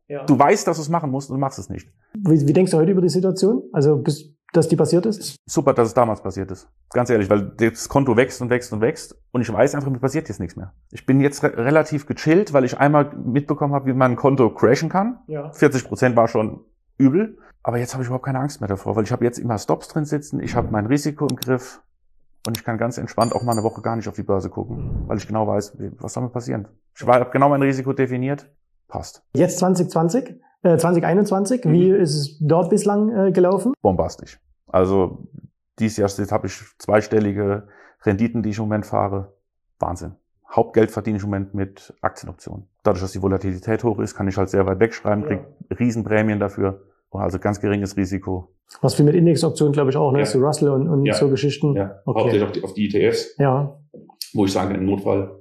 Ja. 0.08 0.24
Du 0.26 0.38
weißt, 0.38 0.68
dass 0.68 0.78
du 0.78 0.84
es 0.84 0.90
machen 0.90 1.10
musst 1.10 1.30
und 1.30 1.36
du 1.36 1.40
machst 1.40 1.58
es 1.58 1.70
nicht. 1.70 1.90
Wie, 2.14 2.48
wie 2.48 2.54
denkst 2.54 2.72
du 2.72 2.78
heute 2.78 2.92
über 2.92 3.02
die 3.02 3.10
Situation? 3.10 3.64
Also 3.74 3.98
bist 3.98 4.37
dass 4.54 4.68
die 4.68 4.76
passiert 4.76 5.06
ist? 5.06 5.36
Super, 5.46 5.74
dass 5.74 5.90
es 5.90 5.94
damals 5.94 6.22
passiert 6.22 6.52
ist. 6.52 6.68
Ganz 6.92 7.10
ehrlich, 7.10 7.30
weil 7.30 7.52
das 7.58 7.90
Konto 7.90 8.16
wächst 8.16 8.42
und 8.42 8.50
wächst 8.50 8.72
und 8.74 8.82
wächst 8.82 9.16
und 9.32 9.42
ich 9.42 9.52
weiß 9.52 9.76
einfach, 9.76 9.90
mir 9.90 10.00
passiert 10.00 10.30
jetzt 10.30 10.40
nichts 10.40 10.56
mehr. 10.56 10.74
Ich 10.92 11.06
bin 11.06 11.20
jetzt 11.20 11.44
re 11.44 11.58
relativ 11.58 12.06
gechillt, 12.06 12.54
weil 12.54 12.64
ich 12.64 12.78
einmal 12.78 13.14
mitbekommen 13.16 13.74
habe, 13.74 13.88
wie 13.88 13.94
man 13.94 14.12
ein 14.12 14.18
Konto 14.18 14.50
crashen 14.50 14.90
kann. 14.90 15.20
Ja. 15.28 15.52
40 15.52 15.86
Prozent 15.86 16.16
war 16.16 16.28
schon 16.28 16.66
übel. 16.98 17.38
Aber 17.64 17.78
jetzt 17.78 17.94
habe 17.94 18.04
ich 18.04 18.08
überhaupt 18.08 18.26
keine 18.26 18.40
Angst 18.40 18.62
mehr 18.62 18.70
davor, 18.70 18.96
weil 18.96 19.04
ich 19.04 19.12
habe 19.12 19.26
jetzt 19.26 19.40
immer 19.40 19.58
Stops 19.58 19.90
drin 19.90 20.06
sitzen, 20.06 20.40
ich 20.40 20.56
habe 20.56 20.70
mein 20.72 20.86
Risiko 20.86 21.28
im 21.28 21.36
Griff 21.36 21.82
und 22.46 22.58
ich 22.58 22.64
kann 22.64 22.78
ganz 22.78 22.98
entspannt 22.98 23.34
auch 23.34 23.44
mal 23.44 23.52
eine 23.52 23.64
Woche 23.64 23.82
gar 23.82 23.98
nicht 23.98 24.08
auf 24.08 24.16
die 24.16 24.24
Börse 24.24 24.50
gucken, 24.50 25.04
weil 25.08 25.18
ich 25.18 25.28
genau 25.28 25.46
weiß, 25.48 25.78
was 26.00 26.14
soll 26.14 26.24
mir 26.24 26.30
passieren. 26.30 26.70
Ich 26.96 27.06
habe 27.06 27.30
genau 27.30 27.50
mein 27.50 27.62
Risiko 27.62 27.92
definiert, 27.92 28.50
passt. 28.88 29.22
Jetzt 29.34 29.60
2020? 29.60 30.40
2021. 30.76 31.64
Äh, 31.64 31.68
mhm. 31.68 31.74
Wie 31.74 31.90
ist 31.92 32.16
es 32.16 32.38
dort 32.40 32.70
bislang 32.70 33.28
äh, 33.28 33.32
gelaufen? 33.32 33.74
Bombastisch. 33.82 34.40
Also 34.68 35.28
dieses 35.80 35.98
Jahr 35.98 36.10
habe 36.32 36.48
ich 36.48 36.60
zweistellige 36.80 37.68
Renditen, 38.04 38.44
die 38.44 38.50
ich 38.50 38.58
im 38.58 38.66
Moment 38.66 38.86
fahre. 38.86 39.34
Wahnsinn. 39.80 40.16
Hauptgeld 40.50 40.92
verdiene 40.92 41.18
ich 41.18 41.24
im 41.24 41.30
Moment 41.30 41.54
mit 41.54 41.94
Aktienoptionen. 42.02 42.68
Dadurch, 42.84 43.02
dass 43.02 43.12
die 43.12 43.22
Volatilität 43.22 43.84
hoch 43.84 44.00
ist, 44.00 44.16
kann 44.16 44.28
ich 44.28 44.38
halt 44.38 44.50
sehr 44.50 44.66
weit 44.66 44.80
wegschreiben, 44.80 45.26
kriege 45.26 45.46
Riesenprämien 45.78 46.40
dafür. 46.40 46.82
Also 47.12 47.40
ganz 47.40 47.60
geringes 47.60 47.98
Risiko. 47.98 48.54
Was 48.82 48.96
viel 48.96 49.06
mit 49.06 49.16
Indexoptionen, 49.16 49.74
glaube 49.74 49.90
ich, 49.90 49.98
auch, 49.98 50.12
ne? 50.12 50.20
Ja. 50.20 50.26
So 50.26 50.40
Russell 50.40 50.70
und, 50.70 50.88
und 50.88 51.06
ja. 51.06 51.14
so 51.14 51.30
Geschichten. 51.30 51.74
Ja, 51.74 52.00
okay. 52.06 52.20
hauptsächlich 52.20 52.44
auf 52.44 52.52
die, 52.52 52.64
auf 52.64 52.74
die 52.74 52.88
ETFs. 52.88 53.36
Ja. 53.40 53.80
Wo 54.34 54.46
ich 54.46 54.52
sage, 54.52 54.76
im 54.76 54.86
Notfall 54.86 55.40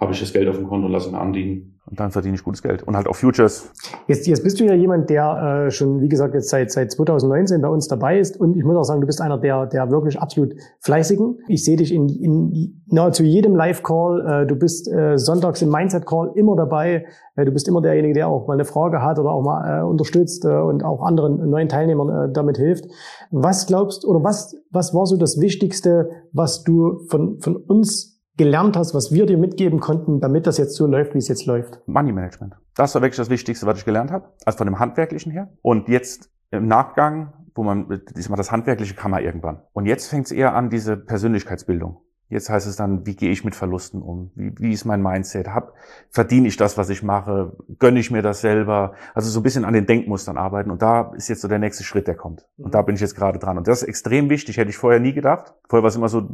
habe 0.00 0.12
ich 0.12 0.20
das 0.20 0.32
Geld 0.32 0.48
auf 0.48 0.56
dem 0.56 0.68
Konto 0.68 0.86
und 0.86 0.92
lasse 0.92 1.10
mir 1.10 1.18
anliegen. 1.18 1.71
Und 1.92 2.00
dann 2.00 2.10
verdiene 2.10 2.36
ich 2.36 2.42
gutes 2.42 2.62
Geld. 2.62 2.82
Und 2.84 2.96
halt 2.96 3.06
auch 3.06 3.16
Futures. 3.16 3.70
Jetzt, 4.08 4.26
jetzt 4.26 4.42
bist 4.42 4.58
du 4.58 4.64
ja 4.64 4.72
jemand, 4.72 5.10
der 5.10 5.66
äh, 5.66 5.70
schon, 5.70 6.00
wie 6.00 6.08
gesagt, 6.08 6.32
jetzt 6.32 6.48
seit, 6.48 6.70
seit 6.72 6.90
2019 6.90 7.60
bei 7.60 7.68
uns 7.68 7.86
dabei 7.86 8.18
ist. 8.18 8.40
Und 8.40 8.56
ich 8.56 8.64
muss 8.64 8.74
auch 8.76 8.84
sagen, 8.84 9.02
du 9.02 9.06
bist 9.06 9.20
einer 9.20 9.36
der, 9.36 9.66
der 9.66 9.90
wirklich 9.90 10.18
absolut 10.18 10.54
fleißigen. 10.80 11.40
Ich 11.48 11.66
sehe 11.66 11.76
dich 11.76 11.92
in, 11.92 12.08
in 12.08 12.82
nahezu 12.86 13.24
jedem 13.24 13.54
Live-Call. 13.54 14.44
Äh, 14.44 14.46
du 14.46 14.56
bist 14.56 14.90
äh, 14.90 15.18
sonntags 15.18 15.60
im 15.60 15.68
Mindset-Call 15.68 16.32
immer 16.34 16.56
dabei. 16.56 17.04
Äh, 17.36 17.44
du 17.44 17.52
bist 17.52 17.68
immer 17.68 17.82
derjenige, 17.82 18.14
der 18.14 18.28
auch 18.28 18.46
mal 18.46 18.54
eine 18.54 18.64
Frage 18.64 19.02
hat 19.02 19.18
oder 19.18 19.30
auch 19.30 19.42
mal 19.42 19.80
äh, 19.80 19.82
unterstützt 19.84 20.46
äh, 20.46 20.48
und 20.48 20.82
auch 20.86 21.02
anderen 21.02 21.50
neuen 21.50 21.68
Teilnehmern 21.68 22.08
äh, 22.08 22.32
damit 22.32 22.56
hilft. 22.56 22.86
Was 23.30 23.66
glaubst 23.66 24.06
oder 24.06 24.24
was, 24.24 24.56
was 24.70 24.94
war 24.94 25.04
so 25.04 25.18
das 25.18 25.38
Wichtigste, 25.38 26.08
was 26.32 26.64
du 26.64 27.00
von, 27.10 27.38
von 27.38 27.56
uns 27.56 28.11
gelernt 28.36 28.76
hast, 28.76 28.94
was 28.94 29.12
wir 29.12 29.26
dir 29.26 29.38
mitgeben 29.38 29.80
konnten, 29.80 30.20
damit 30.20 30.46
das 30.46 30.58
jetzt 30.58 30.74
so 30.74 30.86
läuft, 30.86 31.14
wie 31.14 31.18
es 31.18 31.28
jetzt 31.28 31.46
läuft? 31.46 31.80
Money 31.86 32.12
Management. 32.12 32.54
Das 32.74 32.94
war 32.94 33.02
wirklich 33.02 33.18
das 33.18 33.30
Wichtigste, 33.30 33.66
was 33.66 33.78
ich 33.78 33.84
gelernt 33.84 34.10
habe, 34.10 34.28
also 34.44 34.58
von 34.58 34.66
dem 34.66 34.78
Handwerklichen 34.78 35.32
her. 35.32 35.52
Und 35.60 35.88
jetzt 35.88 36.30
im 36.50 36.66
Nachgang, 36.66 37.32
wo 37.54 37.62
man, 37.62 38.00
diesmal 38.16 38.36
das 38.36 38.50
Handwerkliche 38.50 38.94
kann 38.94 39.10
man 39.10 39.22
irgendwann. 39.22 39.62
Und 39.72 39.86
jetzt 39.86 40.08
fängt 40.08 40.26
es 40.26 40.32
eher 40.32 40.54
an, 40.54 40.70
diese 40.70 40.96
Persönlichkeitsbildung. 40.96 41.98
Jetzt 42.32 42.48
heißt 42.48 42.66
es 42.66 42.76
dann, 42.76 43.04
wie 43.04 43.14
gehe 43.14 43.30
ich 43.30 43.44
mit 43.44 43.54
Verlusten 43.54 44.00
um? 44.00 44.30
Wie, 44.34 44.54
wie 44.58 44.72
ist 44.72 44.86
mein 44.86 45.02
Mindset? 45.02 45.48
Hab, 45.48 45.74
verdiene 46.08 46.48
ich 46.48 46.56
das, 46.56 46.78
was 46.78 46.88
ich 46.88 47.02
mache? 47.02 47.52
Gönne 47.78 48.00
ich 48.00 48.10
mir 48.10 48.22
das 48.22 48.40
selber? 48.40 48.94
Also 49.12 49.28
so 49.28 49.40
ein 49.40 49.42
bisschen 49.42 49.66
an 49.66 49.74
den 49.74 49.84
Denkmustern 49.84 50.38
arbeiten. 50.38 50.70
Und 50.70 50.80
da 50.80 51.12
ist 51.14 51.28
jetzt 51.28 51.42
so 51.42 51.48
der 51.48 51.58
nächste 51.58 51.84
Schritt, 51.84 52.06
der 52.06 52.14
kommt. 52.14 52.48
Und 52.56 52.74
da 52.74 52.80
bin 52.80 52.94
ich 52.94 53.02
jetzt 53.02 53.16
gerade 53.16 53.38
dran. 53.38 53.58
Und 53.58 53.68
das 53.68 53.82
ist 53.82 53.88
extrem 53.88 54.30
wichtig, 54.30 54.56
hätte 54.56 54.70
ich 54.70 54.78
vorher 54.78 54.98
nie 54.98 55.12
gedacht. 55.12 55.52
Vorher 55.68 55.82
war 55.82 55.88
es 55.88 55.96
immer 55.96 56.08
so, 56.08 56.26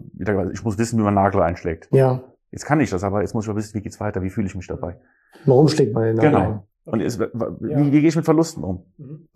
ich 0.52 0.62
muss 0.62 0.78
wissen, 0.78 1.00
wie 1.00 1.02
man 1.02 1.14
Nagel 1.14 1.43
einschlägt. 1.43 1.88
Ja. 1.90 2.23
Jetzt 2.52 2.64
kann 2.64 2.78
ich 2.78 2.90
das, 2.90 3.02
aber 3.02 3.23
jetzt 3.23 3.35
muss 3.35 3.45
ich 3.45 3.49
mal 3.49 3.57
wissen, 3.57 3.75
wie 3.75 3.83
geht's 3.83 3.99
weiter? 3.99 4.23
Wie 4.23 4.31
fühle 4.31 4.47
ich 4.47 4.55
mich 4.55 4.69
dabei? 4.69 5.00
Warum 5.47 5.67
schlägt 5.67 5.95
man 5.95 6.05
den 6.05 6.14
Nagel 6.14 6.31
genau. 6.31 6.45
ein? 6.45 6.61
Und 6.85 7.00
ist, 7.00 7.19
wie, 7.19 7.71
ja. 7.71 7.83
gehe 7.83 8.07
ich 8.07 8.14
mit 8.14 8.25
Verlusten 8.25 8.62
um? 8.62 8.85
Mhm. 8.99 9.28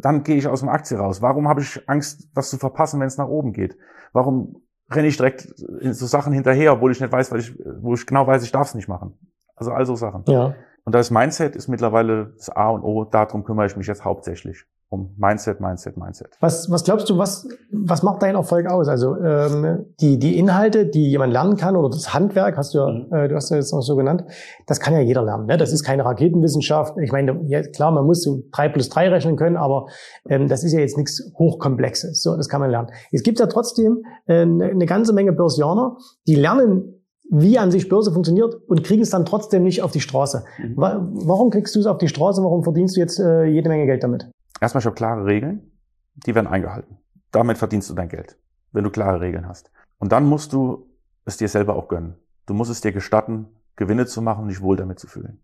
Dann 0.00 0.22
gehe 0.24 0.36
ich 0.36 0.48
aus 0.48 0.60
dem 0.60 0.70
Aktie 0.70 0.96
raus. 0.96 1.20
Warum 1.20 1.46
habe 1.46 1.60
ich 1.60 1.86
Angst, 1.86 2.30
was 2.32 2.48
zu 2.48 2.56
verpassen, 2.56 3.00
wenn 3.00 3.06
es 3.06 3.18
nach 3.18 3.28
oben 3.28 3.52
geht? 3.52 3.76
Warum 4.14 4.62
renne 4.90 5.08
ich 5.08 5.16
direkt 5.16 5.60
in 5.80 5.92
so 5.94 6.06
Sachen 6.06 6.32
hinterher, 6.32 6.72
obwohl 6.72 6.92
ich 6.92 7.00
nicht 7.00 7.12
weiß, 7.12 7.30
weil 7.32 7.40
ich, 7.40 7.58
wo 7.80 7.94
ich 7.94 8.06
genau 8.06 8.26
weiß, 8.26 8.42
ich 8.42 8.52
darf 8.52 8.68
es 8.68 8.74
nicht 8.74 8.88
machen. 8.88 9.18
Also 9.56 9.72
all 9.72 9.86
so 9.86 9.94
Sachen. 9.94 10.24
Ja. 10.26 10.54
Und 10.84 10.94
das 10.94 11.10
Mindset 11.10 11.56
ist 11.56 11.68
mittlerweile 11.68 12.32
das 12.36 12.50
A 12.50 12.70
und 12.70 12.82
O. 12.82 13.04
Darum 13.04 13.44
kümmere 13.44 13.66
ich 13.66 13.76
mich 13.76 13.86
jetzt 13.86 14.04
hauptsächlich 14.04 14.64
um 14.92 15.14
Mindset, 15.16 15.60
Mindset, 15.60 15.96
Mindset. 15.96 16.30
Was, 16.40 16.68
was 16.68 16.82
glaubst 16.82 17.08
du, 17.08 17.16
was, 17.16 17.48
was 17.70 18.02
macht 18.02 18.22
dein 18.22 18.34
Erfolg 18.34 18.66
aus? 18.68 18.88
Also 18.88 19.16
ähm, 19.16 19.86
die, 20.00 20.18
die 20.18 20.36
Inhalte, 20.36 20.84
die 20.86 21.08
jemand 21.08 21.32
lernen 21.32 21.56
kann 21.56 21.76
oder 21.76 21.88
das 21.88 22.12
Handwerk, 22.12 22.56
hast 22.56 22.74
du 22.74 22.78
ja, 22.78 22.86
mhm. 22.90 23.12
äh, 23.12 23.28
du 23.28 23.36
hast 23.36 23.50
ja 23.50 23.56
jetzt 23.56 23.72
auch 23.72 23.82
so 23.82 23.94
genannt, 23.94 24.24
das 24.66 24.80
kann 24.80 24.92
ja 24.92 25.00
jeder 25.00 25.22
lernen. 25.22 25.46
Ne? 25.46 25.56
Das 25.56 25.72
ist 25.72 25.84
keine 25.84 26.04
Raketenwissenschaft. 26.04 26.98
Ich 26.98 27.12
meine, 27.12 27.40
ja, 27.46 27.62
klar, 27.62 27.92
man 27.92 28.04
muss 28.04 28.22
so 28.22 28.42
drei 28.50 28.68
plus 28.68 28.88
drei 28.88 29.08
rechnen 29.08 29.36
können, 29.36 29.56
aber 29.56 29.86
ähm, 30.28 30.48
das 30.48 30.64
ist 30.64 30.72
ja 30.72 30.80
jetzt 30.80 30.96
nichts 30.96 31.22
Hochkomplexes. 31.38 32.20
So, 32.20 32.36
das 32.36 32.48
kann 32.48 32.60
man 32.60 32.70
lernen. 32.70 32.88
Es 33.12 33.22
gibt 33.22 33.38
ja 33.38 33.46
trotzdem 33.46 34.02
äh, 34.26 34.42
eine 34.42 34.86
ganze 34.86 35.12
Menge 35.12 35.32
Börsianer, 35.32 35.98
die 36.26 36.34
lernen 36.34 36.96
wie 37.32 37.60
an 37.60 37.70
sich 37.70 37.88
Börse 37.88 38.10
funktioniert 38.10 38.56
und 38.66 38.82
kriegen 38.82 39.02
es 39.02 39.10
dann 39.10 39.24
trotzdem 39.24 39.62
nicht 39.62 39.82
auf 39.82 39.92
die 39.92 40.00
Straße. 40.00 40.42
Mhm. 40.58 40.74
Warum 40.76 41.50
kriegst 41.50 41.76
du 41.76 41.78
es 41.78 41.86
auf 41.86 41.98
die 41.98 42.08
Straße? 42.08 42.42
Warum 42.42 42.64
verdienst 42.64 42.96
du 42.96 43.00
jetzt 43.00 43.20
äh, 43.20 43.44
jede 43.44 43.68
Menge 43.68 43.86
Geld 43.86 44.02
damit? 44.02 44.28
Erstmal, 44.60 44.84
habe 44.84 44.94
klare 44.94 45.24
Regeln, 45.24 45.72
die 46.14 46.34
werden 46.34 46.46
eingehalten. 46.46 46.98
Damit 47.32 47.58
verdienst 47.58 47.88
du 47.90 47.94
dein 47.94 48.08
Geld, 48.08 48.38
wenn 48.72 48.84
du 48.84 48.90
klare 48.90 49.20
Regeln 49.20 49.48
hast. 49.48 49.70
Und 49.98 50.12
dann 50.12 50.26
musst 50.26 50.52
du 50.52 50.90
es 51.24 51.36
dir 51.36 51.48
selber 51.48 51.76
auch 51.76 51.88
gönnen. 51.88 52.16
Du 52.46 52.54
musst 52.54 52.70
es 52.70 52.80
dir 52.80 52.92
gestatten, 52.92 53.48
Gewinne 53.76 54.06
zu 54.06 54.22
machen 54.22 54.42
und 54.42 54.48
dich 54.48 54.60
wohl 54.60 54.76
damit 54.76 54.98
zu 54.98 55.06
fühlen. 55.06 55.40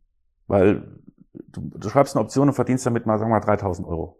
Weil 0.46 1.00
du, 1.32 1.70
du 1.74 1.88
schreibst 1.88 2.16
eine 2.16 2.24
Option 2.24 2.48
und 2.48 2.54
verdienst 2.54 2.84
damit 2.86 3.06
mal, 3.06 3.18
sagen 3.18 3.30
wir 3.30 3.36
mal, 3.36 3.44
3000 3.44 3.86
Euro. 3.86 4.18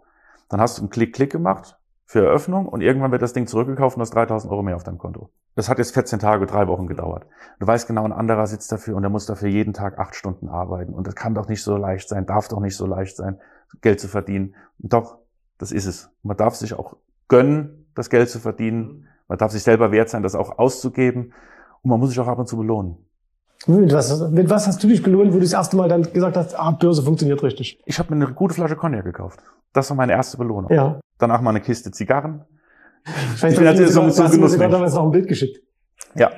Dann 0.49 0.61
hast 0.61 0.79
du 0.79 0.83
einen 0.83 0.91
Klick-Klick 0.91 1.31
gemacht 1.31 1.79
für 2.05 2.25
Eröffnung 2.25 2.67
und 2.69 2.81
irgendwann 2.81 3.11
wird 3.11 3.23
das 3.23 3.33
Ding 3.33 3.47
zurückgekauft 3.47 3.97
und 3.97 4.03
hast 4.03 4.15
3000 4.15 4.51
Euro 4.53 4.63
mehr 4.63 4.77
auf 4.77 4.85
deinem 4.85 4.99
Konto. 4.99 5.31
Das 5.57 5.69
hat 5.69 5.79
jetzt 5.79 5.95
14 5.95 6.19
Tage, 6.19 6.47
drei 6.47 6.69
Wochen 6.69 6.87
gedauert. 6.87 7.27
Du 7.59 7.67
weißt 7.67 7.89
genau, 7.89 8.05
ein 8.05 8.13
anderer 8.13 8.47
sitzt 8.47 8.71
dafür 8.71 8.95
und 8.95 9.03
der 9.03 9.11
muss 9.11 9.27
dafür 9.27 9.49
jeden 9.49 9.73
Tag 9.73 9.99
acht 9.99 10.15
Stunden 10.15 10.49
arbeiten. 10.49 10.95
Und 10.95 11.07
das 11.07 11.15
kann 11.15 11.35
doch 11.35 11.49
nicht 11.49 11.63
so 11.63 11.77
leicht 11.77 12.09
sein, 12.09 12.27
darf 12.27 12.49
doch 12.49 12.61
nicht 12.61 12.77
so 12.77 12.87
leicht 12.87 13.17
sein. 13.17 13.41
Geld 13.81 14.01
zu 14.01 14.09
verdienen. 14.09 14.55
Und 14.79 14.93
doch, 14.93 15.19
das 15.59 15.73
ist 15.73 15.87
es. 15.87 16.11
Man 16.23 16.37
darf 16.37 16.55
sich 16.55 16.75
auch 16.75 16.97
gönnen, 17.29 17.87
das 17.95 18.11
Geld 18.11 18.29
zu 18.29 18.39
verdienen. 18.39 19.09
Man 19.29 19.39
darf 19.39 19.53
sich 19.53 19.63
selber 19.63 19.91
wert 19.93 20.09
sein, 20.09 20.23
das 20.23 20.35
auch 20.35 20.59
auszugeben. 20.59 21.33
Und 21.83 21.91
man 21.91 22.01
muss 22.01 22.11
sich 22.11 22.21
auch 22.21 22.29
ab 22.29 22.39
und 22.39 22.49
zu 22.49 22.57
belohnen. 22.57 22.97
Mit 23.67 23.93
was, 23.93 24.31
mit 24.31 24.49
was 24.49 24.67
hast 24.67 24.83
du 24.83 24.87
dich 24.87 25.03
belohnt, 25.03 25.31
wo 25.31 25.37
du 25.37 25.41
das 25.41 25.53
erste 25.53 25.77
Mal 25.77 25.89
dann 25.89 26.03
gesagt 26.03 26.37
hast, 26.37 26.55
ah, 26.55 26.71
Börse 26.71 27.03
funktioniert 27.03 27.43
richtig? 27.43 27.81
Ich 27.85 27.99
habe 27.99 28.15
mir 28.15 28.25
eine 28.25 28.35
gute 28.35 28.55
Flasche 28.55 28.77
Cognac 28.77 29.05
gekauft. 29.05 29.41
Das 29.73 29.91
war 29.91 29.97
meine 29.97 30.13
erste 30.13 30.37
Belohnung. 30.37 30.71
Ja. 30.73 31.01
Danach 31.19 31.41
mal 31.41 31.51
eine 31.51 31.61
Kiste 31.61 31.91
Zigarren. 31.91 32.45
Ich, 33.35 33.43
weiß, 33.43 33.53
ich 33.53 33.59
bin 33.59 33.67
natürlich 33.67 33.93
so, 33.93 34.09
so, 34.11 34.27
so, 34.27 34.47
so 34.47 34.59
damals 34.59 34.95
noch 34.95 35.05
ein 35.05 35.11
Bild 35.11 35.29
geschickt. 35.29 35.61
Ja. 36.15 36.31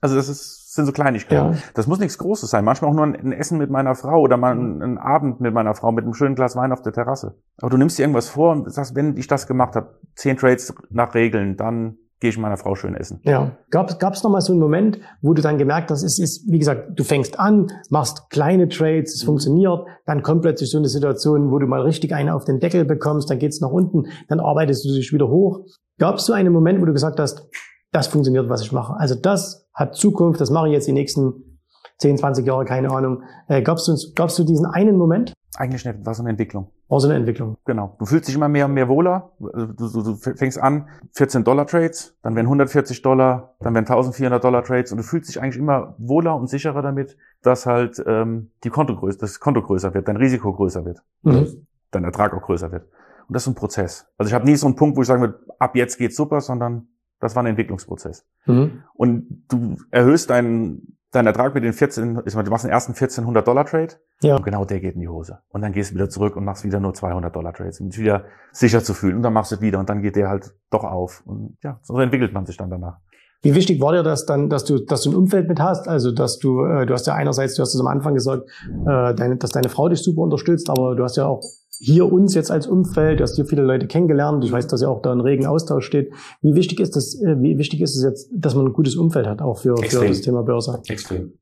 Also 0.00 0.16
das 0.16 0.28
ist 0.28 0.60
sind 0.74 0.86
so 0.86 0.92
Kleinigkeiten. 0.92 1.54
Ja. 1.54 1.58
Das 1.74 1.86
muss 1.86 1.98
nichts 1.98 2.18
Großes 2.18 2.48
sein. 2.48 2.64
Manchmal 2.64 2.90
auch 2.90 2.94
nur 2.94 3.04
ein 3.04 3.32
Essen 3.32 3.58
mit 3.58 3.70
meiner 3.70 3.94
Frau 3.94 4.20
oder 4.20 4.36
mal 4.36 4.52
ein, 4.52 4.80
ein, 4.82 4.98
Abend 4.98 5.40
mit 5.40 5.52
meiner 5.52 5.74
Frau 5.74 5.90
mit 5.90 6.04
einem 6.04 6.14
schönen 6.14 6.36
Glas 6.36 6.54
Wein 6.54 6.72
auf 6.72 6.82
der 6.82 6.92
Terrasse. 6.92 7.34
Aber 7.58 7.70
du 7.70 7.76
nimmst 7.76 7.98
dir 7.98 8.02
irgendwas 8.02 8.28
vor 8.28 8.52
und 8.52 8.72
sagst, 8.72 8.94
wenn 8.94 9.16
ich 9.16 9.26
das 9.26 9.46
gemacht 9.46 9.74
habe, 9.74 9.98
zehn 10.14 10.36
Trades 10.36 10.72
nach 10.90 11.14
Regeln, 11.14 11.56
dann 11.56 11.96
gehe 12.20 12.30
ich 12.30 12.38
meiner 12.38 12.58
Frau 12.58 12.74
schön 12.74 12.94
essen. 12.94 13.20
Ja. 13.24 13.56
Gab 13.70 13.90
es 13.90 14.22
noch 14.22 14.30
mal 14.30 14.42
so 14.42 14.52
einen 14.52 14.60
Moment, 14.60 15.00
wo 15.22 15.32
du 15.32 15.42
dann 15.42 15.58
gemerkt 15.58 15.90
hast, 15.90 16.02
es 16.02 16.18
ist, 16.18 16.52
wie 16.52 16.58
gesagt, 16.58 16.90
du 16.94 17.02
fängst 17.02 17.40
an, 17.40 17.68
machst 17.88 18.28
kleine 18.30 18.68
Trades, 18.68 19.14
es 19.14 19.22
mhm. 19.22 19.26
funktioniert, 19.26 19.86
dann 20.04 20.22
kommt 20.22 20.42
plötzlich 20.42 20.70
so 20.70 20.78
eine 20.78 20.88
Situation, 20.88 21.50
wo 21.50 21.58
du 21.58 21.66
mal 21.66 21.80
richtig 21.80 22.14
eine 22.14 22.34
auf 22.34 22.44
den 22.44 22.60
Deckel 22.60 22.84
bekommst, 22.84 23.30
dann 23.30 23.38
geht's 23.38 23.60
nach 23.60 23.70
unten, 23.70 24.04
dann 24.28 24.38
arbeitest 24.38 24.84
du 24.84 24.94
dich 24.94 25.12
wieder 25.12 25.28
hoch. 25.28 25.64
Gab 25.98 26.16
es 26.16 26.26
so 26.26 26.34
einen 26.34 26.52
Moment, 26.52 26.80
wo 26.80 26.84
du 26.84 26.92
gesagt 26.92 27.18
hast, 27.18 27.48
das 27.92 28.06
funktioniert, 28.06 28.48
was 28.48 28.62
ich 28.62 28.70
mache. 28.70 28.94
Also 28.98 29.14
das 29.14 29.68
hat 29.74 29.94
Zukunft, 29.94 30.40
das 30.40 30.50
mache 30.50 30.68
ich 30.68 30.72
jetzt 30.72 30.86
die 30.86 30.92
nächsten 30.92 31.58
10, 31.98 32.18
20 32.18 32.46
Jahre, 32.46 32.64
keine 32.64 32.90
Ahnung. 32.90 33.22
Äh, 33.48 33.62
gab's 33.62 33.84
du, 33.84 33.94
gab's 34.14 34.36
du 34.36 34.44
diesen 34.44 34.66
einen 34.66 34.96
Moment? 34.96 35.34
Eigentlich 35.56 35.84
nicht, 35.84 36.06
war 36.06 36.14
so 36.14 36.22
eine 36.22 36.30
Entwicklung. 36.30 36.70
War 36.88 37.00
so 37.00 37.08
eine 37.08 37.16
Entwicklung. 37.16 37.56
Genau. 37.66 37.96
Du 37.98 38.06
fühlst 38.06 38.28
dich 38.28 38.34
immer 38.34 38.48
mehr 38.48 38.66
und 38.66 38.74
mehr 38.74 38.88
wohler. 38.88 39.32
Du, 39.38 39.66
du, 39.88 40.02
du 40.02 40.14
fängst 40.16 40.58
an, 40.58 40.88
14 41.12 41.44
Dollar 41.44 41.66
Trades, 41.66 42.16
dann 42.22 42.34
werden 42.36 42.46
140 42.46 43.02
Dollar, 43.02 43.54
dann 43.60 43.74
werden 43.74 43.86
1400 43.86 44.42
Dollar 44.42 44.64
Trades 44.64 44.92
und 44.92 44.98
du 44.98 45.04
fühlst 45.04 45.28
dich 45.28 45.40
eigentlich 45.40 45.58
immer 45.58 45.94
wohler 45.98 46.36
und 46.36 46.48
sicherer 46.48 46.82
damit, 46.82 47.16
dass 47.42 47.66
halt 47.66 48.02
ähm, 48.06 48.50
die 48.64 48.70
Konto 48.70 48.96
größer, 48.96 49.18
das 49.18 49.38
Konto 49.40 49.62
größer 49.62 49.92
wird, 49.92 50.08
dein 50.08 50.16
Risiko 50.16 50.52
größer 50.52 50.84
wird, 50.84 51.02
mhm. 51.22 51.66
dein 51.90 52.04
Ertrag 52.04 52.32
auch 52.32 52.42
größer 52.42 52.72
wird. 52.72 52.84
Und 53.28 53.34
das 53.34 53.42
ist 53.42 53.48
ein 53.48 53.54
Prozess. 53.54 54.06
Also 54.18 54.28
ich 54.28 54.34
habe 54.34 54.44
nie 54.44 54.56
so 54.56 54.66
einen 54.66 54.76
Punkt, 54.76 54.96
wo 54.96 55.02
ich 55.02 55.06
sagen 55.06 55.20
würde, 55.20 55.38
ab 55.58 55.76
jetzt 55.76 55.98
geht's 55.98 56.16
super, 56.16 56.40
sondern 56.40 56.88
das 57.20 57.36
war 57.36 57.42
ein 57.42 57.46
Entwicklungsprozess. 57.46 58.26
Mhm. 58.46 58.82
Und 58.94 59.44
du 59.48 59.76
erhöhst 59.90 60.30
deinen, 60.30 60.96
deinen 61.12 61.26
Ertrag 61.26 61.54
mit 61.54 61.64
den 61.64 61.72
14, 61.72 62.22
du 62.24 62.50
machst 62.50 62.64
den 62.64 62.70
ersten 62.70 62.92
1400 62.92 63.46
Dollar 63.46 63.66
Trade. 63.66 63.94
Ja. 64.22 64.36
Und 64.36 64.44
genau 64.44 64.64
der 64.64 64.80
geht 64.80 64.94
in 64.94 65.00
die 65.00 65.08
Hose. 65.08 65.38
Und 65.50 65.62
dann 65.62 65.72
gehst 65.72 65.90
du 65.90 65.94
wieder 65.94 66.08
zurück 66.08 66.36
und 66.36 66.44
machst 66.44 66.64
wieder 66.64 66.80
nur 66.80 66.94
200 66.94 67.34
Dollar 67.34 67.52
Trades, 67.52 67.80
um 67.80 67.90
dich 67.90 68.00
wieder 68.00 68.24
sicher 68.52 68.82
zu 68.82 68.94
fühlen. 68.94 69.16
Und 69.16 69.22
dann 69.22 69.32
machst 69.32 69.52
du 69.52 69.56
es 69.56 69.60
wieder 69.60 69.78
und 69.78 69.88
dann 69.88 70.02
geht 70.02 70.16
der 70.16 70.28
halt 70.28 70.54
doch 70.70 70.84
auf. 70.84 71.22
Und 71.26 71.56
ja, 71.62 71.78
so 71.82 71.98
entwickelt 71.98 72.32
man 72.32 72.46
sich 72.46 72.56
dann 72.56 72.70
danach. 72.70 72.98
Wie 73.42 73.54
wichtig 73.54 73.80
war 73.80 73.92
dir 73.92 74.02
das 74.02 74.26
dann, 74.26 74.50
dass 74.50 74.64
du, 74.64 74.84
dass 74.84 75.02
du 75.02 75.10
ein 75.10 75.16
Umfeld 75.16 75.48
mit 75.48 75.60
hast? 75.60 75.88
Also, 75.88 76.12
dass 76.12 76.38
du, 76.38 76.62
äh, 76.64 76.84
du 76.84 76.92
hast 76.92 77.06
ja 77.06 77.14
einerseits, 77.14 77.54
du 77.54 77.62
hast 77.62 77.74
es 77.74 77.80
am 77.80 77.86
Anfang 77.86 78.12
gesagt, 78.12 78.46
äh, 78.86 79.14
deine, 79.14 79.36
dass 79.36 79.50
deine 79.50 79.70
Frau 79.70 79.88
dich 79.88 80.02
super 80.02 80.22
unterstützt, 80.22 80.68
aber 80.68 80.94
du 80.94 81.02
hast 81.02 81.16
ja 81.16 81.26
auch 81.26 81.40
hier 81.80 82.12
uns 82.12 82.34
jetzt 82.34 82.50
als 82.50 82.66
Umfeld, 82.66 83.20
du 83.20 83.22
hast 83.24 83.36
hier 83.36 83.46
viele 83.46 83.62
Leute 83.62 83.86
kennengelernt, 83.86 84.44
ich 84.44 84.52
weiß, 84.52 84.66
dass 84.66 84.82
ihr 84.82 84.90
auch 84.90 85.00
da 85.00 85.12
ein 85.12 85.20
regen 85.20 85.46
Austausch 85.46 85.86
steht. 85.86 86.12
Wie 86.42 86.54
wichtig 86.54 86.78
ist 86.78 86.94
das, 86.94 87.20
äh, 87.22 87.40
wie 87.40 87.56
wichtig 87.56 87.80
ist 87.80 87.96
es 87.96 88.04
jetzt, 88.04 88.30
dass 88.32 88.54
man 88.54 88.66
ein 88.66 88.72
gutes 88.74 88.96
Umfeld 88.96 89.26
hat, 89.26 89.40
auch 89.40 89.58
für, 89.58 89.76
für 89.78 90.06
das 90.06 90.20
Thema 90.20 90.42
Börse? 90.42 90.82
Extrem. 90.88 91.32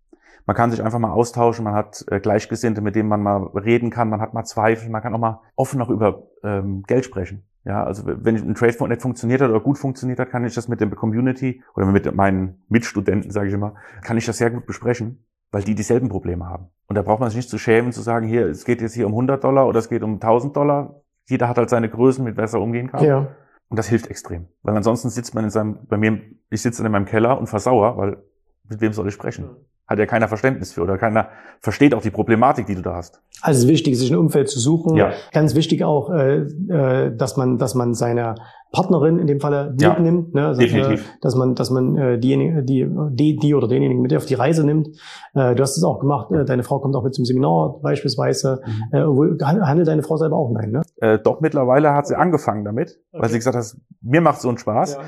Man 0.46 0.57
kann 0.57 0.70
sich 0.70 0.83
einfach 0.83 1.01
mal 1.01 1.11
austauschen, 1.11 1.64
man 1.64 1.74
hat 1.74 2.05
äh, 2.09 2.20
Gleichgesinnte, 2.20 2.81
mit 2.81 2.94
denen 2.94 3.09
man 3.09 3.20
mal 3.20 3.48
reden 3.48 3.90
kann, 3.90 4.09
man 4.09 4.20
hat 4.20 4.33
mal 4.33 4.44
Zweifel, 4.44 4.88
man 4.90 5.03
kann 5.03 5.12
auch 5.12 5.18
mal 5.18 5.40
offen 5.57 5.83
auch 5.83 5.90
über 5.90 6.29
ähm, 6.44 6.85
Geld 6.87 7.05
sprechen. 7.05 7.42
Ja, 7.64 7.85
also 7.85 8.05
wenn 8.07 8.37
ein 8.37 8.55
Trade 8.55 8.88
nicht 8.88 9.03
funktioniert 9.03 9.42
hat 9.42 9.51
oder 9.51 9.61
gut 9.61 9.77
funktioniert 9.77 10.20
hat, 10.20 10.31
kann 10.31 10.44
ich 10.44 10.55
das 10.55 10.68
mit 10.68 10.81
der 10.81 10.88
Community 10.88 11.62
oder 11.74 11.85
mit 11.87 12.14
meinen 12.14 12.62
Mitstudenten, 12.68 13.31
sage 13.31 13.48
ich 13.48 13.55
immer, 13.55 13.74
kann 14.03 14.16
ich 14.16 14.24
das 14.24 14.38
sehr 14.38 14.51
gut 14.51 14.64
besprechen 14.64 15.18
weil 15.51 15.63
die 15.63 15.75
dieselben 15.75 16.09
Probleme 16.09 16.47
haben. 16.47 16.69
Und 16.87 16.97
da 16.97 17.03
braucht 17.03 17.21
man 17.21 17.31
sich 17.31 17.37
nicht 17.37 17.51
zu 17.51 17.59
schämen, 17.59 17.93
zu 17.93 18.03
sagen, 18.03 18.27
hier, 18.27 18.47
es 18.47 18.65
geht 18.65 18.81
jetzt 18.81 18.95
hier 18.95 19.07
um 19.07 19.13
100 19.13 19.43
Dollar 19.43 19.67
oder 19.67 19.79
es 19.79 19.89
geht 19.89 20.03
um 20.03 20.15
1000 20.15 20.57
Dollar. 20.57 21.03
Jeder 21.29 21.49
hat 21.49 21.59
halt 21.59 21.71
seine 21.71 21.89
Größen, 21.89 22.25
mit 22.25 22.37
was 22.37 22.55
er 22.55 22.61
umgehen 22.61 22.91
kann. 22.91 23.05
Ja. 23.05 23.29
Und 23.69 23.77
das 23.79 23.89
hilft 23.89 24.09
extrem. 24.09 24.47
Weil 24.63 24.77
ansonsten 24.77 25.11
sitzt 25.11 25.35
man 25.35 25.45
in 25.45 25.51
seinem, 25.51 25.87
bei 25.87 25.99
mir, 25.99 26.21
ich 26.49 26.63
sitze 26.63 26.85
in 26.85 26.91
meinem 26.91 27.05
Keller 27.05 27.39
und 27.39 27.47
versauer, 27.47 27.97
weil 27.99 28.17
mit 28.69 28.81
wem 28.81 28.93
soll 28.93 29.09
ich 29.09 29.15
sprechen? 29.15 29.51
Hat 29.88 29.98
ja 29.98 30.07
keiner 30.07 30.29
Verständnis 30.29 30.72
für 30.72 30.83
oder 30.83 30.98
keiner 30.98 31.29
versteht 31.61 31.94
auch 31.94 32.03
die 32.03 32.11
Problematik, 32.11 32.66
die 32.66 32.74
du 32.74 32.83
da 32.83 32.94
hast. 32.94 33.22
Also 33.40 33.59
es 33.59 33.64
ist 33.64 33.70
wichtig, 33.70 33.98
sich 33.98 34.11
ein 34.11 34.18
Umfeld 34.18 34.48
zu 34.51 34.61
suchen. 34.61 34.96
Ja. 34.96 35.12
Ganz 35.33 35.55
wichtig 35.55 35.83
auch, 35.83 36.11
äh, 36.11 36.42
äh, 36.42 37.16
dass 37.16 37.37
man, 37.37 37.57
dass 37.57 37.74
man 37.74 37.94
seine 37.94 38.35
Partnerin 38.70 39.18
in 39.18 39.27
dem 39.27 39.40
Falle 39.40 39.74
Ja, 39.81 39.94
mitnimmt, 39.94 40.35
ne? 40.35 40.48
also, 40.48 40.61
definitiv. 40.61 41.01
Äh, 41.07 41.18
dass 41.22 41.35
man, 41.37 41.55
dass 41.55 41.70
man 41.70 41.96
äh, 41.96 42.18
diejenige, 42.18 42.62
die, 42.62 42.87
die, 43.12 43.37
die 43.37 43.55
oder 43.55 43.66
denjenigen 43.66 44.03
mit 44.03 44.14
auf 44.14 44.27
die 44.27 44.35
Reise 44.35 44.62
nimmt. 44.62 44.88
Äh, 45.35 45.55
du 45.55 45.62
hast 45.62 45.79
es 45.79 45.85
auch 45.85 46.01
gemacht. 46.01 46.31
Äh, 46.33 46.44
deine 46.44 46.64
Frau 46.64 46.79
kommt 46.81 46.94
auch 46.94 47.03
mit 47.03 47.14
zum 47.14 47.24
Seminar 47.24 47.81
beispielsweise. 47.83 48.61
Mhm. 48.92 49.38
Äh, 49.40 49.44
handelt 49.44 49.88
deine 49.88 50.03
Frau 50.03 50.16
selber 50.18 50.37
auch 50.37 50.51
nein, 50.51 50.70
ne? 50.70 50.83
Äh, 50.96 51.18
doch 51.18 51.40
mittlerweile 51.40 51.94
hat 51.94 52.07
sie 52.09 52.16
angefangen 52.16 52.64
damit, 52.66 52.98
weil 53.12 53.20
Okay. 53.22 53.31
sie 53.33 53.38
gesagt 53.38 53.57
hat, 53.57 53.64
mir 54.03 54.20
macht 54.20 54.42
so 54.42 54.48
einen 54.48 54.59
Spaß. 54.59 54.98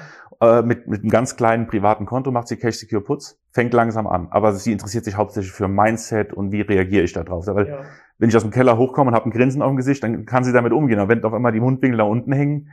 Äh, 0.43 0.63
mit, 0.63 0.87
mit 0.89 1.03
einem 1.03 1.11
ganz 1.11 1.37
kleinen 1.37 1.67
privaten 1.67 2.07
Konto 2.07 2.31
macht 2.31 2.49
sie 2.49 2.57
Cash 2.57 2.77
Secure 2.77 3.03
Putz, 3.03 3.39
fängt 3.53 3.75
langsam 3.75 4.07
an. 4.07 4.29
Aber 4.31 4.53
sie 4.53 4.73
interessiert 4.73 5.05
sich 5.05 5.17
hauptsächlich 5.17 5.53
für 5.53 5.69
Mindset 5.69 6.33
und 6.33 6.51
wie 6.51 6.63
reagiere 6.63 7.05
ich 7.05 7.13
da 7.13 7.23
drauf. 7.25 7.47
Weil 7.47 7.69
Ja. 7.69 7.79
wenn 8.19 8.31
ich 8.31 8.37
aus 8.37 8.43
dem 8.43 8.51
Keller 8.51 8.79
hochkomme 8.79 9.09
und 9.11 9.15
habe 9.15 9.27
ein 9.27 9.33
Grinsen 9.33 9.61
auf 9.61 9.69
dem 9.69 9.77
Gesicht, 9.77 10.03
dann 10.03 10.25
kann 10.25 10.43
sie 10.45 10.53
damit 10.53 10.73
umgehen. 10.73 10.99
Aber 10.99 11.11
wenn 11.11 11.23
auf 11.25 11.35
einmal 11.35 11.53
die 11.53 11.61
Mundwinkel 11.61 11.99
da 11.99 12.05
unten 12.05 12.33
hängen, 12.33 12.69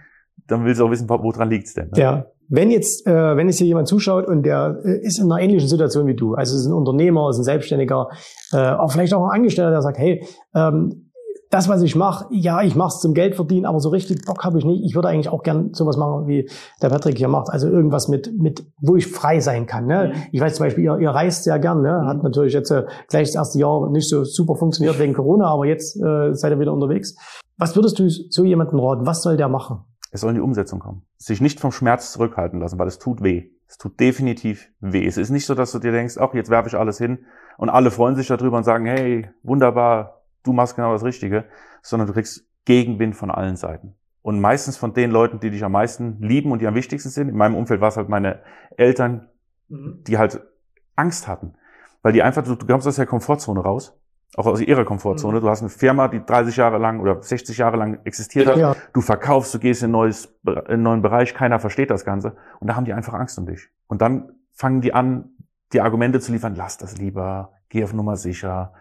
dann 0.48 0.64
will 0.64 0.76
sie 0.76 0.84
auch 0.84 0.92
wissen, 0.92 1.10
wo- 1.10 1.22
woran 1.24 1.50
liegt's 1.50 1.74
denn. 1.74 1.90
ne? 1.92 2.00
Ja. 2.00 2.26
Wenn 2.50 2.72
jetzt, 2.72 3.06
äh, 3.06 3.36
wenn 3.36 3.48
jetzt 3.48 3.58
hier 3.58 3.68
jemand 3.68 3.90
zuschaut 3.90 4.26
und 4.28 4.44
der 4.44 4.80
äh, 4.86 5.00
ist 5.06 5.20
in 5.20 5.30
einer 5.30 5.42
ähnlichen 5.42 5.68
Situation 5.68 6.08
wie 6.08 6.16
du, 6.16 6.36
also 6.36 6.56
ist 6.56 6.66
ein 6.66 6.72
Unternehmer, 6.72 7.30
ist 7.30 7.40
ein 7.40 7.44
Selbstständiger, 7.44 8.08
äh, 8.54 8.58
auch 8.58 8.94
vielleicht 8.94 9.14
auch 9.14 9.26
ein 9.26 9.32
Angestellter, 9.40 9.72
der 9.72 9.82
sagt, 9.82 9.98
hey, 9.98 10.24
ähm, 10.56 11.07
das, 11.50 11.70
was 11.70 11.82
ich 11.82 11.96
mache, 11.96 12.28
ja, 12.32 12.62
ich 12.62 12.76
mache 12.76 12.90
es 12.90 13.00
zum 13.00 13.14
Geld 13.14 13.36
verdienen, 13.36 13.66
aber 13.66 13.80
so 13.80 13.90
richtig 13.90 14.26
Bock 14.26 14.44
habe 14.44 14.58
ich 14.58 14.66
nicht. 14.66 14.84
Ich 14.86 14.96
würde 14.96 15.08
eigentlich 15.08 15.30
auch 15.30 15.44
gern 15.44 15.74
sowas 15.74 15.98
machen, 15.98 16.28
wie 16.28 16.50
der 16.82 16.90
Patrick 16.90 17.18
hier 17.18 17.28
macht. 17.28 17.50
Also 17.50 17.70
irgendwas 17.70 18.08
mit, 18.08 18.32
mit, 18.38 18.66
wo 18.82 18.96
ich 18.96 19.08
frei 19.08 19.40
sein 19.40 19.66
kann. 19.66 19.86
Ne? 19.86 20.14
Ich 20.32 20.42
weiß 20.42 20.56
zum 20.56 20.66
Beispiel, 20.66 20.84
ihr, 20.84 20.98
ihr 21.00 21.10
reist 21.10 21.46
sehr 21.46 21.60
gern. 21.60 21.82
Ne? 21.82 22.06
Hat 22.06 22.24
natürlich 22.24 22.54
jetzt 22.54 22.72
äh, 22.72 22.86
gleich 23.08 23.30
das 23.30 23.36
erste 23.36 23.60
Jahr 23.60 23.90
nicht 23.90 24.10
so 24.10 24.24
super 24.24 24.56
funktioniert 24.56 25.00
wegen 25.00 25.14
Corona, 25.14 25.48
aber 25.48 25.66
jetzt 25.66 25.96
äh, 25.96 26.34
seid 26.34 26.52
ihr 26.52 26.60
wieder 26.60 26.74
unterwegs. 26.74 27.16
Was 27.58 27.76
würdest 27.76 27.98
du 28.00 28.10
so 28.10 28.44
jemanden 28.44 28.80
raten? 28.80 29.06
Was 29.06 29.24
soll 29.24 29.38
der 29.38 29.50
machen? 29.50 29.80
Es 30.12 30.22
soll 30.22 30.32
in 30.32 30.36
die 30.36 30.42
Umsetzung 30.42 30.80
kommen. 30.80 31.04
Sich 31.18 31.42
nicht 31.42 31.60
vom 31.60 31.72
Schmerz 31.72 32.14
zurückhalten 32.14 32.60
lassen, 32.60 32.80
weil 32.80 32.88
es 32.88 33.00
tut 33.00 33.24
weh. 33.24 33.52
Es 33.68 33.78
tut 33.78 34.00
definitiv 34.00 34.70
weh. 34.80 35.06
Es 35.06 35.18
ist 35.18 35.30
nicht 35.30 35.46
so, 35.46 35.54
dass 35.54 35.72
du 35.72 35.80
dir 35.80 35.92
denkst, 35.92 36.18
ach, 36.18 36.34
jetzt 36.34 36.50
werfe 36.50 36.70
ich 36.70 36.76
alles 36.76 36.98
hin 36.98 37.20
und 37.58 37.70
alle 37.70 37.92
freuen 37.92 38.16
sich 38.16 38.28
darüber 38.28 38.58
und 38.58 38.64
sagen, 38.64 38.86
hey, 38.86 39.30
wunderbar, 39.44 40.17
du 40.48 40.54
machst 40.54 40.76
genau 40.76 40.94
das 40.94 41.04
Richtige, 41.04 41.46
sondern 41.82 42.08
du 42.08 42.14
kriegst 42.14 42.48
Gegenwind 42.66 43.16
von 43.16 43.32
allen 43.32 43.56
Seiten. 43.56 43.96
Und 44.22 44.42
meistens 44.42 44.76
von 44.78 44.94
den 44.94 45.12
Leuten, 45.12 45.40
die 45.40 45.52
dich 45.52 45.64
am 45.64 45.72
meisten 45.72 46.22
lieben 46.22 46.52
und 46.52 46.62
die 46.62 46.68
am 46.68 46.76
wichtigsten 46.76 47.10
sind. 47.10 47.30
In 47.30 47.38
meinem 47.38 47.56
Umfeld 47.56 47.80
war 47.80 47.88
es 47.88 47.98
halt 47.98 48.10
meine 48.10 48.42
Eltern, 48.76 49.30
die 49.70 50.18
halt 50.18 50.42
Angst 50.96 51.28
hatten. 51.28 51.54
Weil 52.02 52.14
die 52.14 52.24
einfach, 52.24 52.44
du, 52.44 52.56
kommst 52.58 52.88
aus 52.88 52.98
der 52.98 53.06
Komfortzone 53.06 53.62
raus. 53.62 53.98
Auch 54.36 54.46
aus 54.46 54.60
ihrer 54.60 54.84
Komfortzone. 54.84 55.38
Mhm. 55.38 55.42
Du 55.44 55.50
hast 55.50 55.62
eine 55.62 55.70
Firma, 55.70 56.10
die 56.10 56.24
30 56.24 56.58
Jahre 56.58 56.78
lang 56.78 57.00
oder 57.00 57.22
60 57.24 57.58
Jahre 57.58 57.78
lang 57.78 58.00
existiert 58.04 58.48
hat 58.48 58.58
Ja. 58.58 58.76
du 58.92 59.00
verkaufst, 59.00 59.54
du 59.54 59.60
gehst 59.60 59.84
in, 59.84 59.92
neues, 59.92 60.38
in 60.46 60.58
einen 60.58 60.84
neuen 60.84 61.02
Bereich, 61.02 61.34
keiner 61.34 61.60
versteht 61.60 61.90
das 61.90 62.04
Ganze. 62.04 62.36
Und 62.60 62.68
da 62.68 62.76
haben 62.76 62.84
die 62.84 62.94
einfach 62.94 63.14
Angst 63.14 63.40
um 63.40 63.46
dich. 63.46 63.70
Und 63.88 64.02
dann 64.02 64.34
fangen 64.52 64.82
die 64.82 64.94
an, 64.94 65.30
die 65.72 65.80
Argumente 65.80 66.20
zu 66.20 66.34
liefern, 66.34 66.56
lass 66.56 66.78
das 66.78 66.98
lieber, 66.98 67.54
geh 67.70 67.84
auf 67.86 67.94
Nummer 67.94 68.18
sicher, 68.18 68.74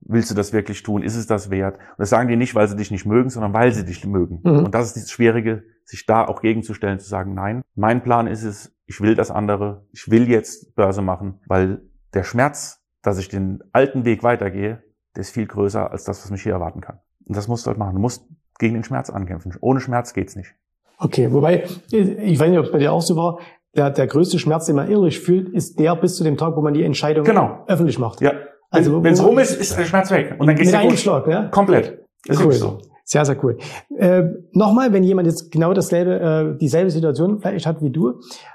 willst 0.00 0.30
du 0.30 0.34
das 0.34 0.52
wirklich 0.52 0.82
tun, 0.82 1.02
ist 1.02 1.16
es 1.16 1.26
das 1.26 1.50
wert? 1.50 1.76
Und 1.76 1.98
das 1.98 2.10
sagen 2.10 2.28
die 2.28 2.36
nicht, 2.36 2.54
weil 2.54 2.68
sie 2.68 2.76
dich 2.76 2.90
nicht 2.90 3.06
mögen, 3.06 3.30
sondern 3.30 3.52
weil 3.52 3.72
sie 3.72 3.84
dich 3.84 4.04
mögen. 4.06 4.40
Mhm. 4.44 4.64
Und 4.64 4.74
das 4.74 4.88
ist 4.88 4.96
das 4.96 5.10
Schwierige, 5.10 5.64
sich 5.84 6.06
da 6.06 6.26
auch 6.26 6.40
gegenzustellen, 6.40 6.98
zu 6.98 7.08
sagen, 7.08 7.34
nein, 7.34 7.62
mein 7.74 8.02
Plan 8.02 8.26
ist 8.26 8.42
es, 8.44 8.74
ich 8.86 9.00
will 9.00 9.14
das 9.14 9.30
andere, 9.30 9.86
ich 9.92 10.10
will 10.10 10.28
jetzt 10.28 10.74
Börse 10.74 11.02
machen, 11.02 11.40
weil 11.46 11.82
der 12.14 12.24
Schmerz, 12.24 12.82
dass 13.02 13.18
ich 13.18 13.28
den 13.28 13.62
alten 13.72 14.04
Weg 14.04 14.22
weitergehe, 14.22 14.82
der 15.14 15.20
ist 15.22 15.30
viel 15.30 15.46
größer 15.46 15.90
als 15.90 16.04
das, 16.04 16.22
was 16.22 16.30
mich 16.30 16.42
hier 16.42 16.52
erwarten 16.52 16.80
kann. 16.80 16.98
Und 17.26 17.36
das 17.36 17.48
musst 17.48 17.66
du 17.66 17.68
halt 17.68 17.78
machen. 17.78 17.94
Du 17.94 18.00
musst 18.00 18.26
gegen 18.58 18.74
den 18.74 18.84
Schmerz 18.84 19.10
ankämpfen. 19.10 19.54
Ohne 19.60 19.80
Schmerz 19.80 20.12
geht's 20.12 20.36
nicht. 20.36 20.54
Okay, 20.98 21.32
wobei, 21.32 21.64
ich 21.90 22.38
weiß 22.38 22.48
nicht, 22.50 22.58
ob 22.58 22.66
es 22.66 22.72
bei 22.72 22.78
dir 22.78 22.92
auch 22.92 23.02
so 23.02 23.16
war, 23.16 23.38
der, 23.76 23.90
der 23.90 24.06
größte 24.06 24.38
Schmerz, 24.38 24.66
den 24.66 24.76
man 24.76 24.88
innerlich 24.88 25.20
fühlt, 25.20 25.48
ist 25.50 25.78
der 25.78 25.94
bis 25.96 26.16
zu 26.16 26.24
dem 26.24 26.36
Tag, 26.36 26.56
wo 26.56 26.62
man 26.62 26.72
die 26.74 26.82
Entscheidung 26.82 27.24
Genau. 27.24 27.64
öffentlich 27.66 27.98
macht. 27.98 28.20
Ja. 28.20 28.32
Also, 28.70 29.02
Wenn 29.02 29.12
es 29.12 29.24
rum 29.24 29.38
ist, 29.38 29.52
ist 29.60 29.78
der 29.78 29.84
Schmerz 29.84 30.10
weg. 30.10 30.36
Und 30.38 30.46
dann 30.46 30.56
geht's 30.56 30.70
dir 30.70 30.80
gut. 30.80 31.26
Ne? 31.26 31.48
Komplett. 31.50 32.04
Ist 32.26 32.44
Cool. 32.44 32.52
so. 32.52 32.78
Sehr, 33.08 33.24
sehr 33.24 33.42
cool. 33.44 33.56
Äh, 33.96 34.24
Nochmal, 34.52 34.92
wenn 34.92 35.04
jemand 35.04 35.28
jetzt 35.28 35.52
genau 35.52 35.72
dasselbe, 35.72 36.54
äh, 36.56 36.58
dieselbe 36.58 36.90
Situation 36.90 37.38
vielleicht 37.38 37.64
hat 37.64 37.80
wie 37.80 37.90
du, 37.90 38.14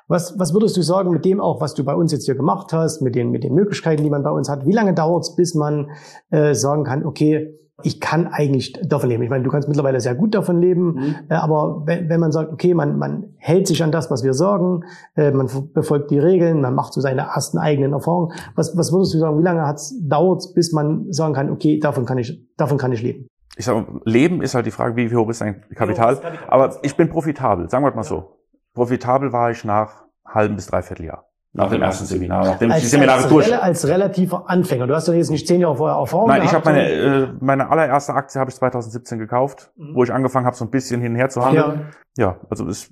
was, 0.10 0.38
was 0.38 0.54
würdest 0.54 0.76
du 0.76 0.82
sagen 0.82 1.12
mit 1.12 1.24
dem 1.24 1.40
auch, 1.40 1.62
was 1.62 1.74
du 1.74 1.86
bei 1.86 1.96
uns 1.96 2.12
jetzt 2.12 2.26
hier 2.26 2.36
gemacht 2.36 2.74
hast, 2.74 3.02
mit 3.02 3.16
den, 3.16 3.32
mit 3.32 3.46
den 3.46 3.54
Möglichkeiten, 3.54 4.04
die 4.04 4.10
man 4.10 4.24
bei 4.24 4.30
uns 4.30 4.50
hat? 4.50 4.66
Wie 4.66 4.74
lange 4.74 4.94
dauert 4.94 5.24
es, 5.24 5.38
bis 5.38 5.56
man 5.56 5.90
äh, 6.32 6.54
sagen 6.54 6.84
kann, 6.84 7.06
okay, 7.06 7.58
ich 7.84 8.00
kann 8.00 8.28
eigentlich 8.28 8.74
davon 8.84 9.10
leben. 9.10 9.24
Ich 9.24 9.30
meine, 9.30 9.44
du 9.44 9.50
kannst 9.50 9.68
mittlerweile 9.68 10.00
sehr 10.00 10.16
gut 10.16 10.34
davon 10.36 10.60
leben, 10.60 10.94
Mhm. 10.94 11.16
äh, 11.30 11.34
aber 11.36 11.84
wenn, 11.86 12.10
wenn 12.10 12.20
man 12.20 12.32
sagt, 12.32 12.52
okay, 12.52 12.74
man, 12.74 12.98
man 12.98 13.34
hält 13.38 13.68
sich 13.68 13.84
an 13.84 13.92
das, 13.92 14.10
was 14.12 14.24
wir 14.24 14.34
sagen, 14.34 14.84
äh, 15.16 15.32
man 15.32 15.50
befolgt 15.74 16.12
die 16.12 16.20
Regeln, 16.20 16.62
man 16.62 16.76
macht 16.76 16.94
so 16.94 17.02
seine 17.02 17.22
ersten 17.22 17.58
eigenen 17.58 17.94
Erfahrungen. 17.94 18.34
Was, 18.56 18.78
was 18.78 18.92
würdest 18.92 19.14
du 19.14 19.18
sagen, 19.20 19.40
wie 19.40 19.44
lange 19.44 19.66
hat's 19.66 19.96
dauert, 20.02 20.44
bis 20.56 20.72
man 20.72 21.12
sagen 21.12 21.34
kann, 21.34 21.50
okay, 21.50 21.80
davon 21.80 22.06
kann 22.06 22.18
ich, 22.18 22.48
davon 22.58 22.78
kann 22.78 22.92
ich 22.92 23.02
leben? 23.02 23.28
Ich 23.58 23.66
sag, 23.66 23.86
Leben 24.06 24.42
ist 24.42 24.56
halt 24.56 24.66
die 24.66 24.72
Frage, 24.72 24.96
wie 24.96 25.14
hoch 25.16 25.30
ist 25.30 25.42
dein 25.42 25.62
Kapital? 25.76 26.18
Aber 26.48 26.78
ich 26.84 26.96
bin 26.96 27.10
profitabel, 27.10 27.70
sagen 27.70 27.84
wir 27.84 27.94
mal 27.94 28.04
so. 28.04 28.38
Profitabel 28.74 29.34
war 29.34 29.52
ich 29.52 29.66
nach 29.66 30.06
halben 30.26 30.56
bis 30.56 30.68
dreiviertel 30.68 31.06
Jahr. 31.06 31.26
Nach 31.54 31.70
dem 31.70 31.82
ersten 31.82 32.06
Seminar, 32.06 32.46
nachdem 32.46 32.70
ich 32.70 32.76
die 32.78 32.82
als, 32.84 32.92
Seminare 32.92 33.18
als, 33.24 33.28
durch. 33.28 33.62
als 33.62 33.86
relativer 33.88 34.50
Anfänger. 34.50 34.88
Du 34.88 34.96
hast 34.96 35.08
ja 35.10 35.14
jetzt 35.14 35.32
nicht 35.32 35.48
zehn 35.48 35.60
Jahre 35.60 35.76
vorher 35.76 35.98
Erfahrung 35.98 36.30
Nein, 36.30 36.44
ich 36.44 36.54
habe 36.54 36.64
meine, 36.64 36.90
äh, 36.90 37.28
meine 37.42 37.70
allererste 37.70 38.14
Aktie 38.14 38.40
habe 38.40 38.50
ich 38.50 38.56
2017 38.56 39.20
gekauft, 39.20 39.72
Mhm. 39.76 39.96
wo 39.96 40.04
ich 40.04 40.14
angefangen 40.14 40.46
habe, 40.46 40.56
so 40.56 40.64
ein 40.64 40.72
bisschen 40.72 41.02
hin 41.02 41.12
und 41.12 41.18
her 41.18 41.28
zu 41.30 41.44
handeln. 41.44 41.88
ja, 42.18 42.26
Ja, 42.26 42.38
also 42.50 42.66
es, 42.70 42.90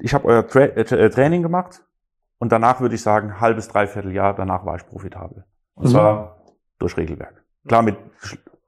ich 0.00 0.14
habe 0.14 0.24
euer 0.26 0.46
Tra 0.46 0.60
äh, 0.60 0.82
Tra- 0.84 0.96
äh, 0.96 1.10
Training 1.10 1.42
gemacht 1.42 1.82
und 2.38 2.50
danach 2.50 2.80
würde 2.80 2.94
ich 2.94 3.02
sagen, 3.02 3.40
halbes, 3.40 3.68
dreiviertel 3.68 4.12
Jahr, 4.12 4.34
danach 4.34 4.64
war 4.64 4.76
ich 4.76 4.86
profitabel. 4.86 5.44
Und 5.74 5.84
Mhm. 5.84 5.90
zwar 5.90 6.38
durch 6.78 6.96
Regelwerk. 6.96 7.44
Klar 7.68 7.82
mit 7.82 7.96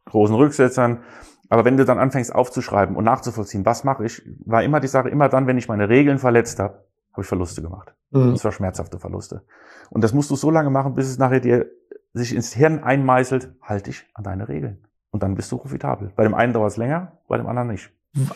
großen 0.05 0.37
Rücksetzern, 0.37 1.01
aber 1.49 1.65
wenn 1.65 1.79
du 1.79 1.87
dann 1.87 1.99
anfängst 1.99 2.35
aufzuschreiben 2.35 2.95
und 2.95 3.05
nachzuvollziehen, 3.05 3.65
was 3.65 3.85
mache 3.85 4.05
ich, 4.05 4.23
war 4.45 4.63
immer 4.63 4.81
die 4.81 4.87
Sache, 4.89 5.09
immer 5.09 5.29
dann, 5.31 5.47
wenn 5.47 5.57
ich 5.59 5.67
meine 5.69 5.89
Regeln 5.89 6.19
verletzt 6.19 6.59
habe, 6.61 6.85
habe 7.15 7.23
ich 7.23 7.27
Verluste 7.29 7.63
gemacht. 7.63 7.95
Mhm. 8.11 8.29
Und 8.31 8.39
zwar 8.39 8.53
schmerzhafte 8.53 8.99
Verluste. 8.99 9.43
Und 9.91 10.05
das 10.05 10.13
musst 10.13 10.31
du 10.31 10.37
so 10.37 10.51
lange 10.51 10.71
machen, 10.71 10.95
bis 10.95 11.09
es 11.09 11.19
nachher 11.19 11.41
dir 11.41 11.67
sich 12.13 12.35
ins 12.35 12.53
Hirn 12.53 12.85
einmeißelt, 12.85 13.51
halt 13.63 13.87
dich 13.87 14.05
an 14.15 14.23
deine 14.25 14.49
Regeln. 14.49 14.85
Und 15.11 15.23
dann 15.23 15.35
bist 15.35 15.51
du 15.51 15.59
profitabel. 15.59 16.13
Bei 16.17 16.23
dem 16.25 16.35
einen 16.35 16.53
dauert 16.53 16.71
es 16.73 16.77
länger, 16.77 17.13
bei 17.29 17.37
dem 17.39 17.47
anderen 17.47 17.69
nicht. 17.69 17.91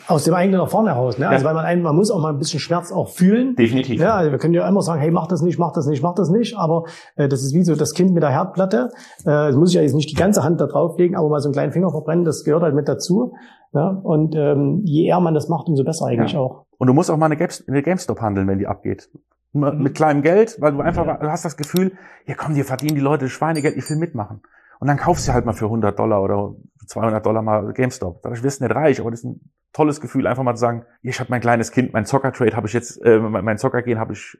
aus 0.07 0.25
dem 0.25 0.33
eigenen 0.33 0.59
Erfahren 0.59 0.87
heraus. 0.87 1.17
Ne? 1.17 1.29
Also 1.29 1.43
Ja. 1.43 1.47
weil 1.47 1.55
man, 1.55 1.63
einen, 1.65 1.81
man 1.81 1.95
muss 1.95 2.11
auch 2.11 2.19
mal 2.21 2.33
ein 2.33 2.37
bisschen 2.37 2.59
Schmerz 2.59 2.91
auch 2.91 3.07
fühlen. 3.09 3.55
Definitiv. 3.55 4.01
Ja, 4.01 4.15
also 4.15 4.31
wir 4.31 4.37
können 4.37 4.53
ja 4.53 4.67
immer 4.67 4.81
sagen, 4.81 4.99
hey, 4.99 5.09
mach 5.11 5.27
das 5.27 5.41
nicht, 5.41 5.57
mach 5.57 5.71
das 5.71 5.87
nicht, 5.87 6.03
mach 6.03 6.15
das 6.15 6.29
nicht. 6.29 6.57
Aber 6.57 6.83
äh, 7.15 7.29
das 7.29 7.43
ist 7.43 7.53
wie 7.53 7.63
so 7.63 7.75
das 7.75 7.93
Kind 7.93 8.11
mit 8.13 8.21
der 8.21 8.29
Herdplatte. 8.31 8.89
Äh, 9.21 9.23
das 9.25 9.55
muss 9.55 9.69
ich 9.69 9.75
ja 9.75 9.81
jetzt 9.81 9.95
nicht 9.95 10.09
die 10.11 10.15
ganze 10.15 10.43
Hand 10.43 10.59
da 10.59 10.67
drauflegen, 10.67 11.15
aber 11.15 11.29
mal 11.29 11.39
so 11.39 11.47
einen 11.47 11.53
kleinen 11.53 11.71
Finger 11.71 11.91
verbrennen, 11.91 12.25
das 12.25 12.43
gehört 12.43 12.63
halt 12.63 12.75
mit 12.75 12.89
dazu. 12.89 13.33
Ja? 13.73 13.87
Und 14.03 14.35
ähm, 14.35 14.81
je 14.83 15.05
eher 15.05 15.21
man 15.21 15.33
das 15.33 15.47
macht, 15.47 15.67
umso 15.69 15.85
besser 15.85 16.07
eigentlich 16.07 16.33
Ja. 16.33 16.39
auch. 16.39 16.65
Und 16.79 16.87
du 16.87 16.93
musst 16.93 17.11
auch 17.11 17.17
mal 17.17 17.27
eine, 17.27 17.37
Games, 17.37 17.63
eine 17.67 17.83
GameStop 17.83 18.21
handeln, 18.21 18.47
wenn 18.47 18.57
die 18.57 18.65
abgeht. 18.65 19.09
Mhm. 19.53 19.83
Mit 19.83 19.95
kleinem 19.95 20.21
Geld, 20.23 20.57
weil 20.59 20.71
du 20.71 20.81
einfach, 20.81 21.05
Ja. 21.05 21.17
du 21.17 21.29
hast 21.29 21.45
das 21.45 21.57
Gefühl, 21.57 21.91
ja 22.25 22.35
komm, 22.35 22.55
dir 22.55 22.65
verdienen 22.65 22.95
die 22.95 23.01
Leute 23.01 23.29
Schweinegeld, 23.29 23.77
ich 23.77 23.87
will 23.89 23.97
mitmachen. 23.97 24.41
Und 24.79 24.87
dann 24.87 24.97
kaufst 24.97 25.27
du 25.27 25.33
halt 25.33 25.45
mal 25.45 25.53
für 25.53 25.65
100 25.65 25.99
Dollar 25.99 26.23
oder 26.23 26.55
200 26.87 27.23
Dollar 27.25 27.41
mal 27.41 27.73
GameStop. 27.73 28.21
Dadurch 28.23 28.43
wirst 28.43 28.61
du 28.61 28.63
nicht 28.65 28.75
reich, 28.75 29.01
aber 29.01 29.11
das 29.11 29.19
ist 29.19 29.25
ein 29.25 29.51
tolles 29.73 29.99
Gefühl, 29.99 30.25
einfach 30.25 30.43
mal 30.43 30.55
zu 30.55 30.61
sagen, 30.61 30.85
ich 31.01 31.19
habe 31.19 31.29
mein 31.29 31.41
kleines 31.41 31.71
Kind, 31.71 31.91
mein 31.93 32.05
Zockertrade 32.05 32.55
habe 32.55 32.67
ich 32.67 32.73
jetzt, 32.73 32.97
äh, 33.03 33.19
mein 33.19 33.43
mein 33.43 33.57
Zockergehen 33.57 33.99
habe 33.99 34.13
ich 34.13 34.37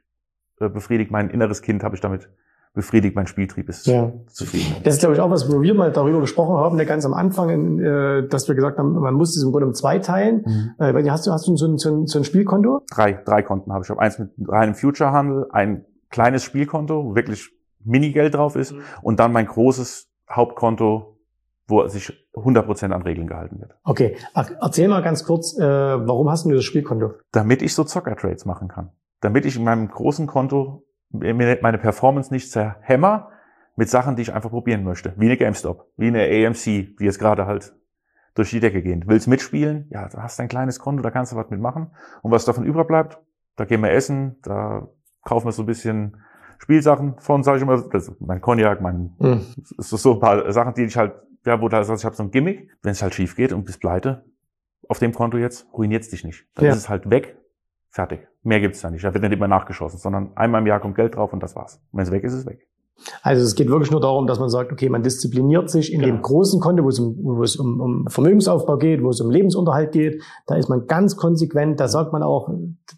äh, 0.60 0.68
befriedigt, 0.70 1.10
mein 1.10 1.28
inneres 1.28 1.60
Kind 1.60 1.84
habe 1.84 1.94
ich 1.94 2.00
damit 2.00 2.30
befriedigt, 2.72 3.16
mein 3.16 3.26
Spieltrieb 3.26 3.68
ist 3.68 3.86
Ja. 3.86 4.12
zufrieden. 4.28 4.76
Das 4.84 4.94
ist, 4.94 5.00
glaube 5.00 5.14
ich, 5.14 5.20
auch 5.20 5.30
was, 5.30 5.52
wo 5.52 5.60
wir 5.60 5.74
mal 5.74 5.90
darüber 5.90 6.20
gesprochen 6.20 6.56
haben, 6.56 6.76
ne, 6.76 6.86
ganz 6.86 7.04
am 7.04 7.14
Anfang, 7.14 7.78
äh, 7.80 8.28
dass 8.28 8.46
wir 8.48 8.54
gesagt 8.54 8.78
haben, 8.78 8.92
man 8.92 9.14
muss 9.14 9.36
es 9.36 9.42
im 9.42 9.50
Grunde 9.50 9.66
um 9.66 9.74
zwei 9.74 9.98
teilen. 9.98 10.44
Äh, 10.78 10.94
weil 10.94 11.10
hast 11.10 11.26
du, 11.26 11.32
hast 11.32 11.48
du 11.48 11.56
so 11.56 11.66
ein, 11.66 11.78
so 11.78 11.90
ein, 11.90 12.06
so 12.06 12.18
ein 12.18 12.24
Spielkonto? 12.24 12.82
Drei, 12.94 13.12
drei 13.24 13.42
Konten 13.42 13.72
habe 13.72 13.82
ich. 13.82 13.86
Ich 13.86 13.90
habe 13.90 14.00
eins 14.00 14.18
mit 14.18 14.30
reinem 14.48 14.74
Future-Handel, 14.74 15.46
ein 15.50 15.84
kleines 16.10 16.44
Spielkonto, 16.44 17.04
wo 17.06 17.14
wirklich 17.16 17.50
Minigeld 17.84 18.34
drauf 18.34 18.56
ist 18.56 18.72
Mhm. 18.72 18.80
und 19.02 19.18
dann 19.20 19.32
mein 19.32 19.46
großes 19.46 20.08
Hauptkonto, 20.30 21.16
wo 21.66 21.86
sich 21.88 22.12
100% 22.34 22.92
an 22.92 23.02
Regeln 23.02 23.26
gehalten 23.26 23.60
wird. 23.60 23.72
Okay, 23.84 24.16
erzähl 24.60 24.88
mal 24.88 25.02
ganz 25.02 25.24
kurz, 25.24 25.56
äh, 25.58 25.62
warum 25.62 26.30
hast 26.30 26.44
du 26.44 26.50
dieses 26.50 26.64
Spielkonto? 26.64 27.12
Damit 27.32 27.62
ich 27.62 27.74
so 27.74 27.84
Zocker-Trades 27.84 28.44
machen 28.46 28.68
kann. 28.68 28.90
Damit 29.20 29.44
ich 29.44 29.56
in 29.56 29.64
meinem 29.64 29.88
großen 29.88 30.26
Konto 30.26 30.84
meine 31.10 31.78
Performance 31.78 32.32
nicht 32.32 32.50
zerhämmer 32.50 33.30
mit 33.76 33.88
Sachen, 33.88 34.16
die 34.16 34.22
ich 34.22 34.32
einfach 34.32 34.50
probieren 34.50 34.84
möchte. 34.84 35.14
Wie 35.16 35.26
eine 35.26 35.36
GameStop, 35.36 35.90
wie 35.96 36.08
eine 36.08 36.24
AMC, 36.24 36.64
die 36.64 37.04
jetzt 37.04 37.18
gerade 37.18 37.46
halt 37.46 37.74
durch 38.34 38.50
die 38.50 38.60
Decke 38.60 38.82
gehen. 38.82 39.04
Willst 39.06 39.26
mitspielen? 39.26 39.86
Ja, 39.90 40.08
da 40.08 40.22
hast 40.22 40.38
du 40.38 40.42
ein 40.42 40.48
kleines 40.48 40.78
Konto, 40.78 41.02
da 41.02 41.10
kannst 41.10 41.32
du 41.32 41.36
was 41.36 41.50
mitmachen. 41.50 41.90
Und 42.22 42.30
was 42.30 42.44
davon 42.44 42.64
überbleibt, 42.64 43.18
da 43.56 43.64
gehen 43.64 43.80
wir 43.80 43.90
essen, 43.90 44.36
da 44.42 44.88
kaufen 45.24 45.46
wir 45.46 45.52
so 45.52 45.62
ein 45.62 45.66
bisschen 45.66 46.16
Spielsachen 46.58 47.18
von, 47.18 47.42
sage 47.42 47.58
ich 47.58 47.62
immer, 47.62 47.82
das, 47.88 48.12
mein 48.20 48.40
Cognac, 48.40 48.80
mein, 48.80 49.14
mhm. 49.18 49.46
so 49.78 50.12
ein 50.12 50.20
paar 50.20 50.52
Sachen, 50.52 50.74
die 50.74 50.84
ich 50.84 50.96
halt, 50.96 51.14
ja, 51.44 51.60
wo 51.60 51.68
da, 51.68 51.78
also 51.78 51.94
ich 51.94 52.04
habe 52.04 52.14
so 52.14 52.22
ein 52.22 52.30
Gimmick, 52.30 52.70
wenn 52.82 52.92
es 52.92 53.02
halt 53.02 53.14
schief 53.14 53.34
geht 53.34 53.52
und 53.52 53.64
bist 53.64 53.80
pleite, 53.80 54.24
auf 54.88 54.98
dem 54.98 55.12
Konto 55.12 55.38
jetzt, 55.38 55.66
ruiniert's 55.72 56.10
dich 56.10 56.24
nicht. 56.24 56.46
Dann 56.54 56.66
ja. 56.66 56.72
ist 56.72 56.78
es 56.78 56.88
halt 56.88 57.08
weg, 57.08 57.39
fertig. 57.90 58.26
Mehr 58.42 58.60
gibt's 58.60 58.80
da 58.80 58.90
nicht. 58.90 59.04
Da 59.04 59.12
wird 59.12 59.22
nicht 59.22 59.32
immer 59.32 59.48
nachgeschossen, 59.48 59.98
sondern 59.98 60.36
einmal 60.36 60.60
im 60.60 60.66
Jahr 60.66 60.80
kommt 60.80 60.96
Geld 60.96 61.16
drauf 61.16 61.32
und 61.32 61.42
das 61.42 61.56
war's. 61.56 61.82
Wenn 61.92 62.04
es 62.04 62.10
weg 62.10 62.24
ist, 62.24 62.32
ist 62.32 62.40
es 62.40 62.46
weg. 62.46 62.69
Also 63.22 63.42
es 63.42 63.54
geht 63.54 63.68
wirklich 63.68 63.90
nur 63.90 64.00
darum, 64.00 64.26
dass 64.26 64.38
man 64.38 64.48
sagt, 64.48 64.72
okay, 64.72 64.88
man 64.88 65.02
diszipliniert 65.02 65.70
sich 65.70 65.92
in 65.92 66.00
ja. 66.00 66.06
dem 66.06 66.22
großen 66.22 66.60
Konto, 66.60 66.84
wo 66.84 66.88
es, 66.88 66.98
um, 66.98 67.16
wo 67.22 67.42
es 67.42 67.56
um, 67.56 67.80
um 67.80 68.06
Vermögensaufbau 68.08 68.76
geht, 68.76 69.02
wo 69.02 69.10
es 69.10 69.20
um 69.20 69.30
Lebensunterhalt 69.30 69.92
geht. 69.92 70.22
Da 70.46 70.56
ist 70.56 70.68
man 70.68 70.86
ganz 70.86 71.16
konsequent, 71.16 71.80
da 71.80 71.88
sagt 71.88 72.12
man 72.12 72.22
auch, 72.22 72.50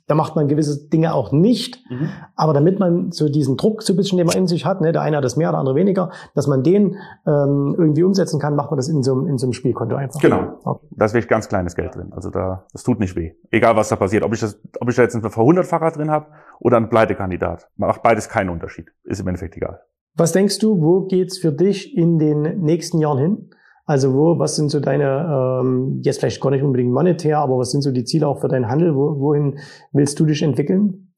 da 0.07 0.15
macht 0.15 0.37
man 0.37 0.49
gewisse 0.49 0.89
Dinge 0.89 1.15
auch 1.15 1.33
nicht. 1.33 1.79
Mhm. 1.91 2.09
Aber 2.37 2.53
damit 2.53 2.79
man 2.79 3.13
so 3.13 3.29
diesen 3.29 3.57
Druck 3.57 3.83
so 3.83 3.93
ein 3.93 3.97
bisschen, 3.97 4.19
den 4.19 4.27
man 4.27 4.37
in 4.37 4.47
sich 4.47 4.65
hat, 4.65 4.81
ne, 4.81 4.93
der 4.93 5.03
eine 5.03 5.17
hat 5.19 5.25
das 5.25 5.37
mehr, 5.37 5.51
der 5.51 5.59
andere 5.59 5.75
weniger, 5.75 6.11
dass 6.35 6.47
man 6.47 6.63
den 6.63 6.97
ähm, 7.27 7.75
irgendwie 7.79 8.03
umsetzen 8.03 8.41
kann, 8.41 8.57
macht 8.57 8.71
man 8.71 8.77
das 8.77 8.89
in 8.89 9.03
so, 9.03 9.13
einem 9.13 9.27
in 9.27 9.39
so 9.39 9.47
einem 9.47 9.53
Spielkonto 9.53 9.97
einfach. 9.97 10.21
Genau. 10.21 10.59
Okay. 10.65 10.87
Da 10.91 11.05
ist 11.05 11.15
wirklich 11.15 11.29
ganz 11.29 11.49
kleines 11.49 11.75
Geld 11.75 11.95
drin. 11.95 12.13
Also 12.13 12.31
da, 12.31 12.67
das 12.73 12.83
tut 12.83 13.01
nicht 13.01 13.17
weh. 13.17 13.33
Egal 13.51 13.77
was 13.77 13.89
da 13.89 13.97
passiert. 13.97 14.25
Ob 14.25 14.33
ich, 14.35 14.41
das, 14.41 14.61
ob 14.81 14.89
ich 14.89 14.97
da 14.97 15.03
jetzt 15.03 15.15
einen 15.15 15.29
Verhundertfacher 15.31 15.91
drin 15.91 16.11
habe 16.11 16.27
oder 16.61 16.77
einen 16.77 16.89
Pleitekandidat. 16.89 17.69
Macht 17.77 18.03
beides 18.03 18.29
keinen 18.29 18.51
Unterschied. 18.51 18.91
Ist 19.05 19.21
im 19.21 19.29
Endeffekt 19.29 19.57
egal. 19.57 19.81
Was 20.15 20.33
denkst 20.33 20.59
du, 20.59 20.81
wo 20.81 21.07
geht's 21.07 21.39
für 21.39 21.53
dich 21.53 21.97
in 21.97 22.19
den 22.19 22.61
nächsten 22.61 22.99
Jahren 22.99 23.19
hin? 23.19 23.51
Also 23.85 24.15
wo, 24.15 24.39
was 24.39 24.57
sind 24.57 24.69
so 24.71 24.79
deine, 24.79 25.61
ähm, 25.61 26.01
jetzt 26.03 26.21
vielleicht 26.21 26.41
gar 26.41 26.51
nicht 26.51 26.63
unbedingt 26.63 26.93
monetär, 26.93 27.39
aber 27.39 27.59
was 27.59 27.73
sind 27.73 27.83
so 27.83 27.91
die 27.91 28.05
Ziele 28.05 28.29
auch 28.29 28.41
für 28.41 28.49
deinen 28.49 28.69
Handel? 28.69 28.95
Wo, 28.95 29.19
wohin 29.19 29.59
willst 29.93 30.21
du 30.21 30.27
dich 30.27 30.43
entwickeln? 30.43 31.13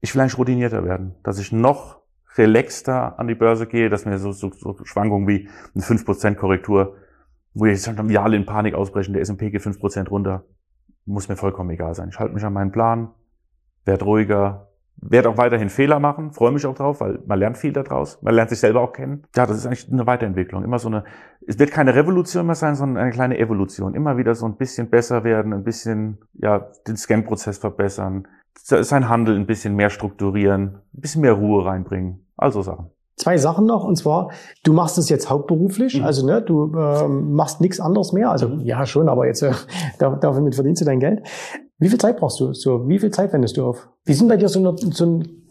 Ich 0.00 0.14
will 0.14 0.22
eigentlich 0.22 0.38
routinierter 0.38 0.84
werden, 0.84 1.14
dass 1.24 1.38
ich 1.38 1.52
noch 1.52 2.00
relaxter 2.36 3.18
an 3.18 3.28
die 3.28 3.34
Börse 3.34 3.66
gehe, 3.66 3.90
dass 3.90 4.04
mir 4.04 4.18
so, 4.18 4.32
so, 4.32 4.50
so 4.50 4.76
Schwankungen 4.84 5.26
wie 5.26 5.48
eine 5.74 5.82
5% 5.82 6.34
Korrektur, 6.36 6.94
wo 7.54 7.66
jetzt 7.66 7.84
schon 7.84 8.08
wir 8.08 8.22
alle 8.22 8.36
in 8.36 8.46
Panik 8.46 8.74
ausbrechen, 8.74 9.12
der 9.12 9.22
S&P 9.22 9.50
geht 9.50 9.62
5% 9.62 10.08
runter, 10.08 10.44
muss 11.04 11.28
mir 11.28 11.36
vollkommen 11.36 11.70
egal 11.70 11.94
sein. 11.94 12.10
Ich 12.10 12.18
halte 12.18 12.34
mich 12.34 12.44
an 12.44 12.52
meinen 12.52 12.72
Plan, 12.72 13.10
werde 13.84 14.04
ruhiger, 14.04 14.68
werde 14.98 15.28
auch 15.28 15.36
weiterhin 15.36 15.68
Fehler 15.68 16.00
machen, 16.00 16.32
freue 16.32 16.52
mich 16.52 16.66
auch 16.66 16.74
drauf, 16.74 17.00
weil 17.00 17.18
man 17.26 17.38
lernt 17.38 17.58
viel 17.58 17.72
daraus, 17.72 18.20
man 18.22 18.34
lernt 18.34 18.50
sich 18.50 18.60
selber 18.60 18.80
auch 18.80 18.92
kennen. 18.92 19.24
Ja, 19.34 19.46
das 19.46 19.58
ist 19.58 19.66
eigentlich 19.66 19.92
eine 19.92 20.06
Weiterentwicklung, 20.06 20.64
immer 20.64 20.78
so 20.78 20.88
eine, 20.88 21.04
es 21.46 21.58
wird 21.58 21.70
keine 21.70 21.94
Revolution 21.94 22.46
mehr 22.46 22.54
sein, 22.54 22.74
sondern 22.74 23.02
eine 23.02 23.12
kleine 23.12 23.38
Evolution. 23.38 23.94
Immer 23.94 24.16
wieder 24.16 24.34
so 24.34 24.46
ein 24.46 24.56
bisschen 24.56 24.88
besser 24.88 25.24
werden, 25.24 25.52
ein 25.52 25.64
bisschen, 25.64 26.18
ja, 26.34 26.70
den 26.86 26.96
Scan-Prozess 26.96 27.58
verbessern, 27.58 28.26
sein 28.54 29.08
Handel 29.08 29.36
ein 29.36 29.46
bisschen 29.46 29.76
mehr 29.76 29.90
strukturieren, 29.90 30.78
ein 30.94 31.00
bisschen 31.00 31.20
mehr 31.20 31.34
Ruhe 31.34 31.66
reinbringen, 31.66 32.26
also 32.36 32.62
Sachen. 32.62 32.90
Zwei 33.16 33.38
Sachen 33.38 33.64
noch, 33.64 33.84
und 33.84 33.96
zwar, 33.96 34.30
du 34.62 34.74
machst 34.74 34.98
es 34.98 35.08
jetzt 35.08 35.30
hauptberuflich, 35.30 35.98
mhm. 35.98 36.04
also 36.04 36.26
ne, 36.26 36.42
du 36.42 36.70
äh, 36.76 37.08
machst 37.08 37.62
nichts 37.62 37.80
anderes 37.80 38.12
mehr, 38.12 38.30
also 38.30 38.58
ja 38.58 38.84
schon, 38.84 39.08
aber 39.08 39.26
jetzt 39.26 39.42
äh, 39.42 39.52
damit 39.98 40.54
verdienst 40.54 40.82
du 40.82 40.84
dein 40.84 41.00
Geld. 41.00 41.22
Wie 41.78 41.90
viel 41.90 41.98
Zeit 41.98 42.16
brauchst 42.16 42.40
du? 42.40 42.54
So, 42.54 42.88
wie 42.88 42.98
viel 42.98 43.10
Zeit 43.10 43.32
wendest 43.34 43.56
du 43.56 43.66
auf? 43.66 43.88
Wie 44.06 44.14
sieht 44.14 44.28
bei 44.28 44.38
dir 44.38 44.48
so, 44.48 44.66
ein, 44.66 44.76
so 44.78 45.04
ein 45.04 45.44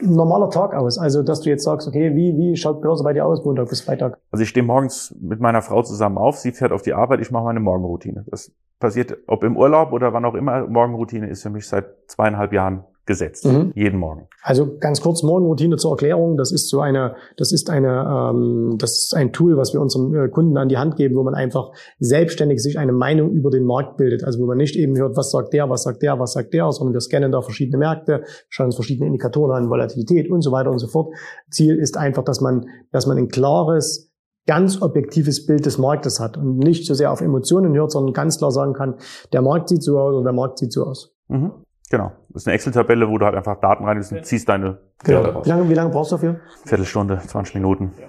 normaler 0.00 0.48
Tag 0.50 0.74
aus? 0.74 0.96
Also, 0.96 1.24
dass 1.24 1.40
du 1.40 1.50
jetzt 1.50 1.64
sagst, 1.64 1.88
okay, 1.88 2.14
wie, 2.14 2.36
wie 2.36 2.56
schaut 2.56 2.80
Börse 2.80 3.02
bei 3.02 3.12
dir 3.12 3.26
aus, 3.26 3.44
Montag 3.44 3.68
bis 3.68 3.80
Freitag? 3.80 4.18
Also 4.30 4.44
ich 4.44 4.48
stehe 4.48 4.64
morgens 4.64 5.14
mit 5.20 5.40
meiner 5.40 5.62
Frau 5.62 5.82
zusammen 5.82 6.18
auf, 6.18 6.36
sie 6.36 6.52
fährt 6.52 6.70
auf 6.70 6.82
die 6.82 6.92
Arbeit, 6.92 7.20
ich 7.20 7.32
mache 7.32 7.44
meine 7.44 7.58
Morgenroutine. 7.58 8.24
Das 8.30 8.52
passiert, 8.78 9.16
ob 9.26 9.42
im 9.42 9.56
Urlaub 9.56 9.92
oder 9.92 10.12
wann 10.12 10.24
auch 10.24 10.34
immer, 10.34 10.68
Morgenroutine 10.68 11.28
ist 11.28 11.42
für 11.42 11.50
mich 11.50 11.66
seit 11.66 11.86
zweieinhalb 12.06 12.52
Jahren 12.52 12.84
gesetzt, 13.06 13.46
mhm. 13.46 13.72
jeden 13.74 13.98
Morgen. 13.98 14.28
Also 14.42 14.76
ganz 14.78 15.00
kurz 15.00 15.22
Morgenroutine 15.22 15.76
zur 15.76 15.92
Erklärung. 15.92 16.36
Das 16.36 16.52
ist 16.52 16.68
so 16.68 16.80
eine, 16.80 17.14
das 17.36 17.52
ist 17.52 17.70
eine, 17.70 18.32
ähm, 18.32 18.76
das 18.78 19.04
ist 19.04 19.14
ein 19.14 19.32
Tool, 19.32 19.56
was 19.56 19.72
wir 19.72 19.80
unseren 19.80 20.14
äh, 20.14 20.28
Kunden 20.28 20.56
an 20.58 20.68
die 20.68 20.76
Hand 20.76 20.96
geben, 20.96 21.14
wo 21.16 21.22
man 21.22 21.34
einfach 21.34 21.70
selbstständig 21.98 22.60
sich 22.60 22.78
eine 22.78 22.92
Meinung 22.92 23.30
über 23.30 23.50
den 23.50 23.64
Markt 23.64 23.96
bildet. 23.96 24.24
Also 24.24 24.40
wo 24.40 24.46
man 24.46 24.58
nicht 24.58 24.76
eben 24.76 24.96
hört, 24.96 25.16
was 25.16 25.30
sagt 25.30 25.52
der, 25.52 25.70
was 25.70 25.84
sagt 25.84 26.02
der, 26.02 26.18
was 26.18 26.32
sagt 26.32 26.52
der, 26.52 26.70
sondern 26.72 26.94
wir 26.94 27.00
scannen 27.00 27.32
da 27.32 27.40
verschiedene 27.42 27.78
Märkte, 27.78 28.24
schauen 28.48 28.66
uns 28.66 28.74
verschiedene 28.74 29.06
Indikatoren 29.06 29.52
an, 29.52 29.70
Volatilität 29.70 30.30
und 30.30 30.42
so 30.42 30.50
weiter 30.50 30.70
und 30.70 30.78
so 30.78 30.88
fort. 30.88 31.14
Ziel 31.50 31.76
ist 31.76 31.96
einfach, 31.96 32.24
dass 32.24 32.40
man, 32.40 32.66
dass 32.90 33.06
man 33.06 33.16
ein 33.18 33.28
klares 33.28 34.12
ganz 34.46 34.80
objektives 34.80 35.46
Bild 35.46 35.66
des 35.66 35.78
Marktes 35.78 36.20
hat 36.20 36.36
und 36.36 36.58
nicht 36.58 36.86
so 36.86 36.94
sehr 36.94 37.12
auf 37.12 37.20
Emotionen 37.20 37.74
hört, 37.74 37.90
sondern 37.90 38.12
ganz 38.12 38.38
klar 38.38 38.52
sagen 38.52 38.74
kann, 38.74 38.94
der 39.32 39.42
Markt 39.42 39.68
sieht 39.68 39.82
so 39.82 39.98
aus 39.98 40.14
oder 40.14 40.24
der 40.24 40.32
Markt 40.32 40.58
sieht 40.58 40.72
so 40.72 40.84
aus. 40.84 41.14
Mhm. 41.28 41.52
Genau. 41.90 42.12
Das 42.30 42.42
ist 42.42 42.48
eine 42.48 42.54
Excel-Tabelle, 42.54 43.08
wo 43.08 43.18
du 43.18 43.24
halt 43.24 43.36
einfach 43.36 43.60
Daten 43.60 43.84
rein 43.84 43.98
und 43.98 44.24
ziehst 44.24 44.48
deine 44.48 44.78
genau. 45.04 45.22
raus. 45.22 45.46
Wie 45.46 45.50
lange, 45.50 45.68
wie 45.68 45.74
lange 45.74 45.90
brauchst 45.90 46.12
du 46.12 46.16
dafür? 46.16 46.40
Viertelstunde, 46.64 47.20
20 47.24 47.54
Minuten. 47.54 47.92
Ja. 47.98 48.06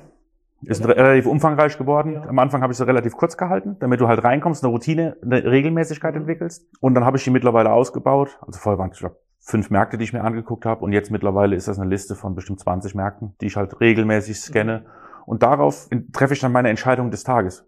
Ist 0.64 0.88
relativ 0.88 1.28
umfangreich 1.28 1.78
geworden. 1.78 2.14
Ja. 2.14 2.24
Am 2.24 2.40
Anfang 2.40 2.64
habe 2.64 2.74
ich 2.74 2.78
sie 2.78 2.88
relativ 2.88 3.16
kurz 3.16 3.38
gehalten, 3.38 3.78
damit 3.80 4.02
du 4.02 4.08
halt 4.08 4.24
reinkommst, 4.24 4.64
eine 4.64 4.72
Routine, 4.72 5.16
eine 5.22 5.44
Regelmäßigkeit 5.44 6.16
mhm. 6.16 6.22
entwickelst. 6.22 6.66
Und 6.80 6.96
dann 6.96 7.06
habe 7.06 7.18
ich 7.18 7.24
die 7.24 7.30
mittlerweile 7.30 7.72
ausgebaut. 7.72 8.40
Also 8.42 8.60
vorher 8.60 8.80
waren 8.80 8.90
es, 8.90 8.98
ich 8.98 9.02
glaube, 9.02 9.18
fünf 9.40 9.70
Märkte, 9.70 10.00
die 10.00 10.04
ich 10.04 10.14
mir 10.14 10.24
angeguckt 10.24 10.66
habe. 10.66 10.84
Und 10.84 10.94
jetzt 10.94 11.12
mittlerweile 11.12 11.56
ist 11.56 11.68
das 11.68 11.80
eine 11.80 11.90
Liste 11.90 12.16
von 12.16 12.34
bestimmt 12.34 12.60
20 12.60 12.96
Märkten, 12.96 13.36
die 13.40 13.46
ich 13.46 13.56
halt 13.56 13.80
regelmäßig 13.80 14.40
scanne. 14.40 14.80
Mhm. 14.80 14.86
Und 15.28 15.44
darauf 15.44 15.88
treffe 16.12 16.34
ich 16.34 16.40
dann 16.40 16.52
meine 16.52 16.70
Entscheidung 16.70 17.12
des 17.12 17.24
Tages. 17.24 17.68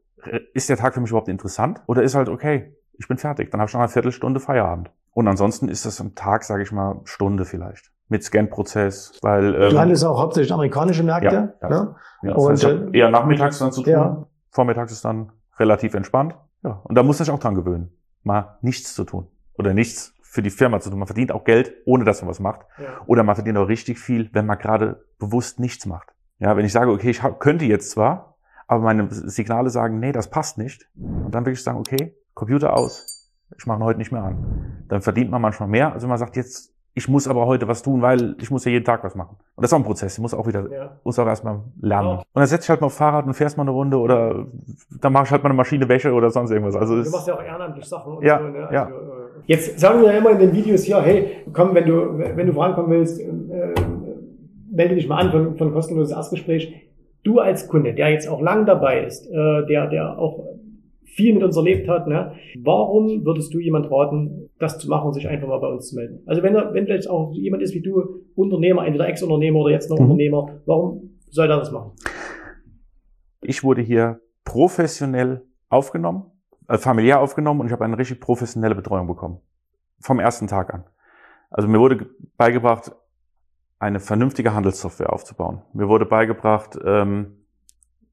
Ist 0.54 0.70
der 0.70 0.78
Tag 0.78 0.96
für 0.96 1.02
mich 1.02 1.12
überhaupt 1.12 1.30
interessant? 1.30 1.82
Oder 1.86 2.02
ist 2.02 2.16
halt, 2.16 2.28
okay, 2.28 2.74
ich 2.98 3.08
bin 3.08 3.18
fertig. 3.18 3.52
Dann 3.52 3.62
habe 3.62 3.70
ich 3.70 3.74
noch 3.74 3.82
eine 3.82 3.90
Viertelstunde 3.90 4.40
Feierabend. 4.40 4.92
Und 5.14 5.28
ansonsten 5.28 5.70
ist 5.70 5.86
das 5.86 6.00
am 6.02 6.16
Tag, 6.16 6.44
sage 6.44 6.64
ich 6.64 6.72
mal, 6.72 7.02
Stunde 7.04 7.46
vielleicht. 7.46 7.92
Mit 8.08 8.24
Scan-Prozess, 8.24 9.20
weil... 9.22 9.54
Ähm, 9.56 9.70
du 9.72 9.80
handelst 9.80 10.04
auch 10.04 10.20
hauptsächlich 10.20 10.52
amerikanische 10.52 11.04
Märkte. 11.04 11.54
Ja, 11.62 11.70
ja. 11.70 11.70
Ne? 11.70 11.96
ja 12.24 12.34
und 12.34 12.52
das 12.52 12.66
heißt, 12.66 12.94
eher 12.94 13.10
nachmittags 13.10 13.60
dann 13.60 13.72
zu 13.72 13.84
tun. 13.84 13.92
Ja. 13.92 14.26
Vormittags 14.52 14.92
ist 14.92 15.06
dann 15.06 15.32
relativ 15.58 15.94
entspannt. 15.94 16.36
Ja, 16.64 16.82
und 16.84 16.96
da 16.96 17.04
muss 17.04 17.20
man 17.20 17.26
sich 17.26 17.34
auch 17.34 17.40
dran 17.40 17.56
gewöhnen, 17.56 17.92
mal 18.24 18.58
nichts 18.62 18.94
zu 18.94 19.04
tun 19.04 19.28
oder 19.54 19.74
nichts 19.74 20.14
für 20.22 20.42
die 20.42 20.50
Firma 20.50 20.80
zu 20.80 20.90
tun. 20.90 21.00
Man 21.00 21.08
verdient 21.08 21.32
auch 21.32 21.44
Geld, 21.44 21.74
ohne 21.86 22.04
dass 22.04 22.22
man 22.22 22.30
was 22.30 22.40
macht. 22.40 22.62
Ja. 22.78 23.02
Oder 23.06 23.24
man 23.24 23.36
verdient 23.36 23.58
auch 23.58 23.68
richtig 23.68 24.00
viel, 24.00 24.30
wenn 24.34 24.46
man 24.46 24.58
gerade 24.58 25.06
bewusst 25.18 25.60
nichts 25.60 25.86
macht. 25.86 26.10
Ja, 26.40 26.56
wenn 26.56 26.66
ich 26.66 26.72
sage, 26.72 26.92
okay, 26.92 27.10
ich 27.10 27.22
könnte 27.40 27.66
jetzt 27.66 27.92
zwar, 27.92 28.36
aber 28.68 28.84
meine 28.84 29.08
Signale 29.10 29.70
sagen, 29.70 30.00
nee, 30.00 30.12
das 30.12 30.30
passt 30.30 30.58
nicht. 30.58 30.90
Und 30.96 31.34
dann 31.34 31.46
will 31.46 31.54
ich 31.54 31.64
sagen, 31.64 31.80
okay, 31.80 32.16
Computer 32.34 32.78
aus, 32.78 33.19
ich 33.58 33.66
mache 33.66 33.80
ihn 33.80 33.84
heute 33.84 34.00
nicht 34.00 34.12
mehr 34.12 34.24
an. 34.24 34.86
Dann 34.88 35.02
verdient 35.02 35.32
man 35.32 35.42
manchmal 35.42 35.70
mehr, 35.70 35.94
als 35.94 36.04
wenn 36.04 36.10
man 36.10 36.18
sagt, 36.18 36.36
jetzt, 36.36 36.74
ich 36.94 37.08
muss 37.08 37.28
aber 37.28 37.46
heute 37.46 37.68
was 37.68 37.82
tun, 37.82 38.02
weil 38.02 38.36
ich 38.40 38.52
muss 38.52 38.66
ja 38.66 38.72
jeden 38.72 38.86
Tag 38.86 39.04
was 39.04 39.16
machen. 39.16 39.38
Und 39.56 39.62
das 39.62 39.70
ist 39.70 39.74
auch 39.74 39.80
ein 39.80 39.86
Prozess, 39.86 40.14
ich 40.14 40.22
muss 40.22 40.34
auch 40.34 40.48
wieder, 40.48 40.72
ja. 40.72 40.92
muss 41.04 41.18
auch 41.20 41.28
erstmal 41.28 41.62
lernen. 41.82 42.10
Ja. 42.10 42.16
Und 42.18 42.26
dann 42.34 42.48
setze 42.48 42.64
ich 42.64 42.70
halt 42.70 42.82
mal 42.82 42.88
auf 42.88 42.94
Fahrrad 42.94 43.26
und 43.26 43.34
fährst 43.34 43.58
mal 43.58 43.64
eine 43.64 43.72
Runde 43.72 43.98
oder 43.98 44.46
dann 45.02 45.14
mache 45.14 45.26
ich 45.26 45.32
halt 45.32 45.44
mal 45.44 45.50
eine 45.50 45.58
Maschine 45.58 45.88
Wäsche 45.88 46.12
oder 46.12 46.30
sonst 46.30 46.52
irgendwas. 46.52 46.76
Also 46.76 47.02
du 47.02 47.10
machst 47.10 47.28
ja 47.28 47.36
auch 47.36 47.44
ehrenamtlich 47.44 47.86
Sachen 47.86 48.22
ja, 48.22 48.40
so, 48.40 48.48
ne? 48.48 48.60
also, 48.60 48.74
ja. 48.74 48.88
Äh, 48.88 48.92
jetzt 49.46 49.80
sagen 49.80 50.02
wir 50.02 50.12
ja 50.12 50.18
immer 50.18 50.32
in 50.32 50.40
den 50.40 50.54
Videos 50.54 50.84
hier, 50.84 51.02
hey, 51.02 51.46
komm, 51.54 51.74
wenn 51.76 51.86
du, 51.86 52.18
wenn 52.18 52.48
du 52.48 52.54
vorankommen 52.54 52.92
willst, 52.92 53.20
äh, 53.20 53.26
melde 54.72 54.96
dich 54.96 55.08
mal 55.08 55.18
an 55.18 55.32
von, 55.32 55.58
von 55.58 55.74
kostenloses 55.74 56.16
Erstgespräch. 56.16 56.88
Du 57.24 57.40
als 57.40 57.68
Kunde, 57.68 57.94
der 57.94 58.10
jetzt 58.10 58.28
auch 58.30 58.42
lang 58.42 58.66
dabei 58.66 59.04
ist, 59.04 59.28
äh, 59.28 59.66
der, 59.68 59.88
der 59.88 60.18
auch 60.18 60.59
viel 61.16 61.34
mit 61.34 61.44
uns 61.44 61.56
erlebt 61.58 61.88
hat, 61.88 62.08
ne? 62.08 62.34
warum 62.62 63.26
würdest 63.26 63.54
du 63.54 63.60
jemand 63.60 63.92
raten, 63.92 64.50
das 64.60 64.78
zu 64.78 64.90
machen 64.90 65.08
und 65.08 65.14
sich 65.14 65.28
einfach 65.28 65.48
mal 65.48 65.60
bei 65.60 65.68
uns 65.68 65.90
zu 65.90 65.96
melden? 65.96 66.22
Also 66.26 66.44
wenn 66.44 66.56
er, 66.56 66.74
wenn 66.74 66.86
vielleicht 66.86 67.10
auch 67.10 67.32
jemand 67.34 67.64
ist 67.64 67.74
wie 67.74 67.82
du, 67.82 68.24
Unternehmer, 68.36 68.86
entweder 68.86 69.08
Ex-Unternehmer 69.08 69.60
oder 69.60 69.72
jetzt 69.72 69.90
noch 69.90 69.98
mhm. 69.98 70.06
Unternehmer, 70.06 70.62
warum 70.66 71.18
soll 71.30 71.50
er 71.50 71.58
das 71.58 71.72
machen? 71.72 71.92
Ich 73.42 73.64
wurde 73.64 73.82
hier 73.82 74.22
professionell 74.44 75.44
aufgenommen, 75.70 76.26
äh, 76.68 76.78
familiär 76.78 77.20
aufgenommen 77.20 77.62
und 77.62 77.68
ich 77.68 77.74
habe 77.74 77.86
eine 77.86 77.98
richtig 77.98 78.20
professionelle 78.20 78.76
Betreuung 78.76 79.08
bekommen. 79.08 79.40
Vom 80.00 80.20
ersten 80.20 80.48
Tag 80.48 80.74
an. 80.74 80.86
Also 81.50 81.68
mir 81.68 81.80
wurde 81.80 82.08
beigebracht, 82.38 82.92
eine 83.80 84.00
vernünftige 84.00 84.54
Handelssoftware 84.54 85.12
aufzubauen. 85.12 85.62
Mir 85.74 85.88
wurde 85.88 86.06
beigebracht, 86.06 86.78
ähm, 86.84 87.46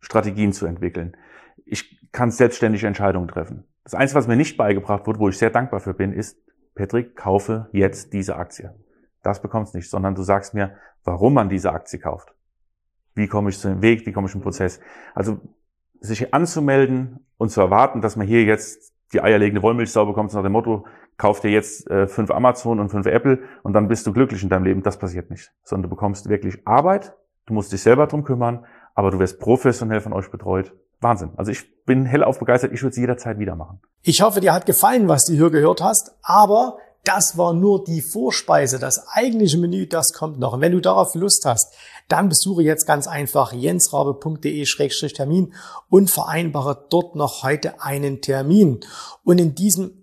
Strategien 0.00 0.52
zu 0.52 0.66
entwickeln. 0.66 1.16
Ich 1.64 1.95
kann 2.12 2.30
selbstständig 2.30 2.84
Entscheidungen 2.84 3.28
treffen. 3.28 3.64
Das 3.84 3.94
Einzige, 3.94 4.18
was 4.18 4.26
mir 4.26 4.36
nicht 4.36 4.56
beigebracht 4.56 5.06
wurde, 5.06 5.20
wo 5.20 5.28
ich 5.28 5.38
sehr 5.38 5.50
dankbar 5.50 5.80
für 5.80 5.94
bin, 5.94 6.12
ist, 6.12 6.38
Patrick, 6.74 7.16
kaufe 7.16 7.68
jetzt 7.72 8.12
diese 8.12 8.36
Aktie. 8.36 8.74
Das 9.22 9.40
bekommst 9.40 9.74
nicht, 9.74 9.88
sondern 9.88 10.14
du 10.14 10.22
sagst 10.22 10.54
mir, 10.54 10.76
warum 11.04 11.34
man 11.34 11.48
diese 11.48 11.72
Aktie 11.72 11.98
kauft. 11.98 12.34
Wie 13.14 13.28
komme 13.28 13.50
ich 13.50 13.58
zu 13.58 13.68
dem 13.68 13.82
Weg, 13.82 14.06
wie 14.06 14.12
komme 14.12 14.28
ich 14.28 14.34
im 14.34 14.40
Prozess. 14.40 14.80
Also 15.14 15.40
sich 16.00 16.34
anzumelden 16.34 17.26
und 17.38 17.50
zu 17.50 17.60
erwarten, 17.60 18.02
dass 18.02 18.16
man 18.16 18.26
hier 18.26 18.44
jetzt 18.44 18.92
die 19.12 19.20
eierlegende 19.20 19.62
Wollmilchsau 19.62 20.04
bekommt 20.04 20.34
nach 20.34 20.42
dem 20.42 20.52
Motto, 20.52 20.86
kauf 21.16 21.40
dir 21.40 21.50
jetzt 21.50 21.88
äh, 21.90 22.06
fünf 22.06 22.30
Amazon 22.30 22.80
und 22.80 22.90
fünf 22.90 23.06
Apple 23.06 23.38
und 23.62 23.72
dann 23.72 23.88
bist 23.88 24.06
du 24.06 24.12
glücklich 24.12 24.42
in 24.42 24.48
deinem 24.48 24.64
Leben. 24.64 24.82
Das 24.82 24.98
passiert 24.98 25.30
nicht. 25.30 25.52
Sondern 25.62 25.84
du 25.84 25.88
bekommst 25.88 26.28
wirklich 26.28 26.66
Arbeit, 26.66 27.16
du 27.46 27.54
musst 27.54 27.72
dich 27.72 27.82
selber 27.82 28.06
drum 28.06 28.24
kümmern, 28.24 28.66
aber 28.94 29.10
du 29.10 29.18
wirst 29.18 29.40
professionell 29.40 30.00
von 30.00 30.12
euch 30.12 30.30
betreut 30.30 30.74
Wahnsinn. 31.00 31.30
Also 31.36 31.52
ich 31.52 31.84
bin 31.84 32.06
hellauf 32.06 32.38
begeistert. 32.38 32.72
Ich 32.72 32.82
würde 32.82 32.90
es 32.90 32.96
jederzeit 32.96 33.38
wieder 33.38 33.54
machen. 33.54 33.80
Ich 34.02 34.22
hoffe, 34.22 34.40
dir 34.40 34.52
hat 34.52 34.66
gefallen, 34.66 35.08
was 35.08 35.24
du 35.24 35.34
hier 35.34 35.50
gehört 35.50 35.80
hast. 35.80 36.16
Aber 36.22 36.78
das 37.06 37.38
war 37.38 37.52
nur 37.52 37.84
die 37.84 38.02
Vorspeise. 38.02 38.80
Das 38.80 39.06
eigentliche 39.08 39.58
Menü, 39.58 39.86
das 39.86 40.12
kommt 40.12 40.40
noch. 40.40 40.54
Und 40.54 40.60
wenn 40.60 40.72
du 40.72 40.80
darauf 40.80 41.14
Lust 41.14 41.44
hast, 41.46 41.72
dann 42.08 42.28
besuche 42.28 42.64
jetzt 42.64 42.84
ganz 42.86 43.06
einfach 43.06 43.52
jensrabe.de-termin 43.52 45.54
und 45.88 46.10
vereinbare 46.10 46.84
dort 46.90 47.14
noch 47.14 47.44
heute 47.44 47.80
einen 47.80 48.22
Termin. 48.22 48.80
Und 49.22 49.38
in 49.38 49.54
diesem 49.54 50.02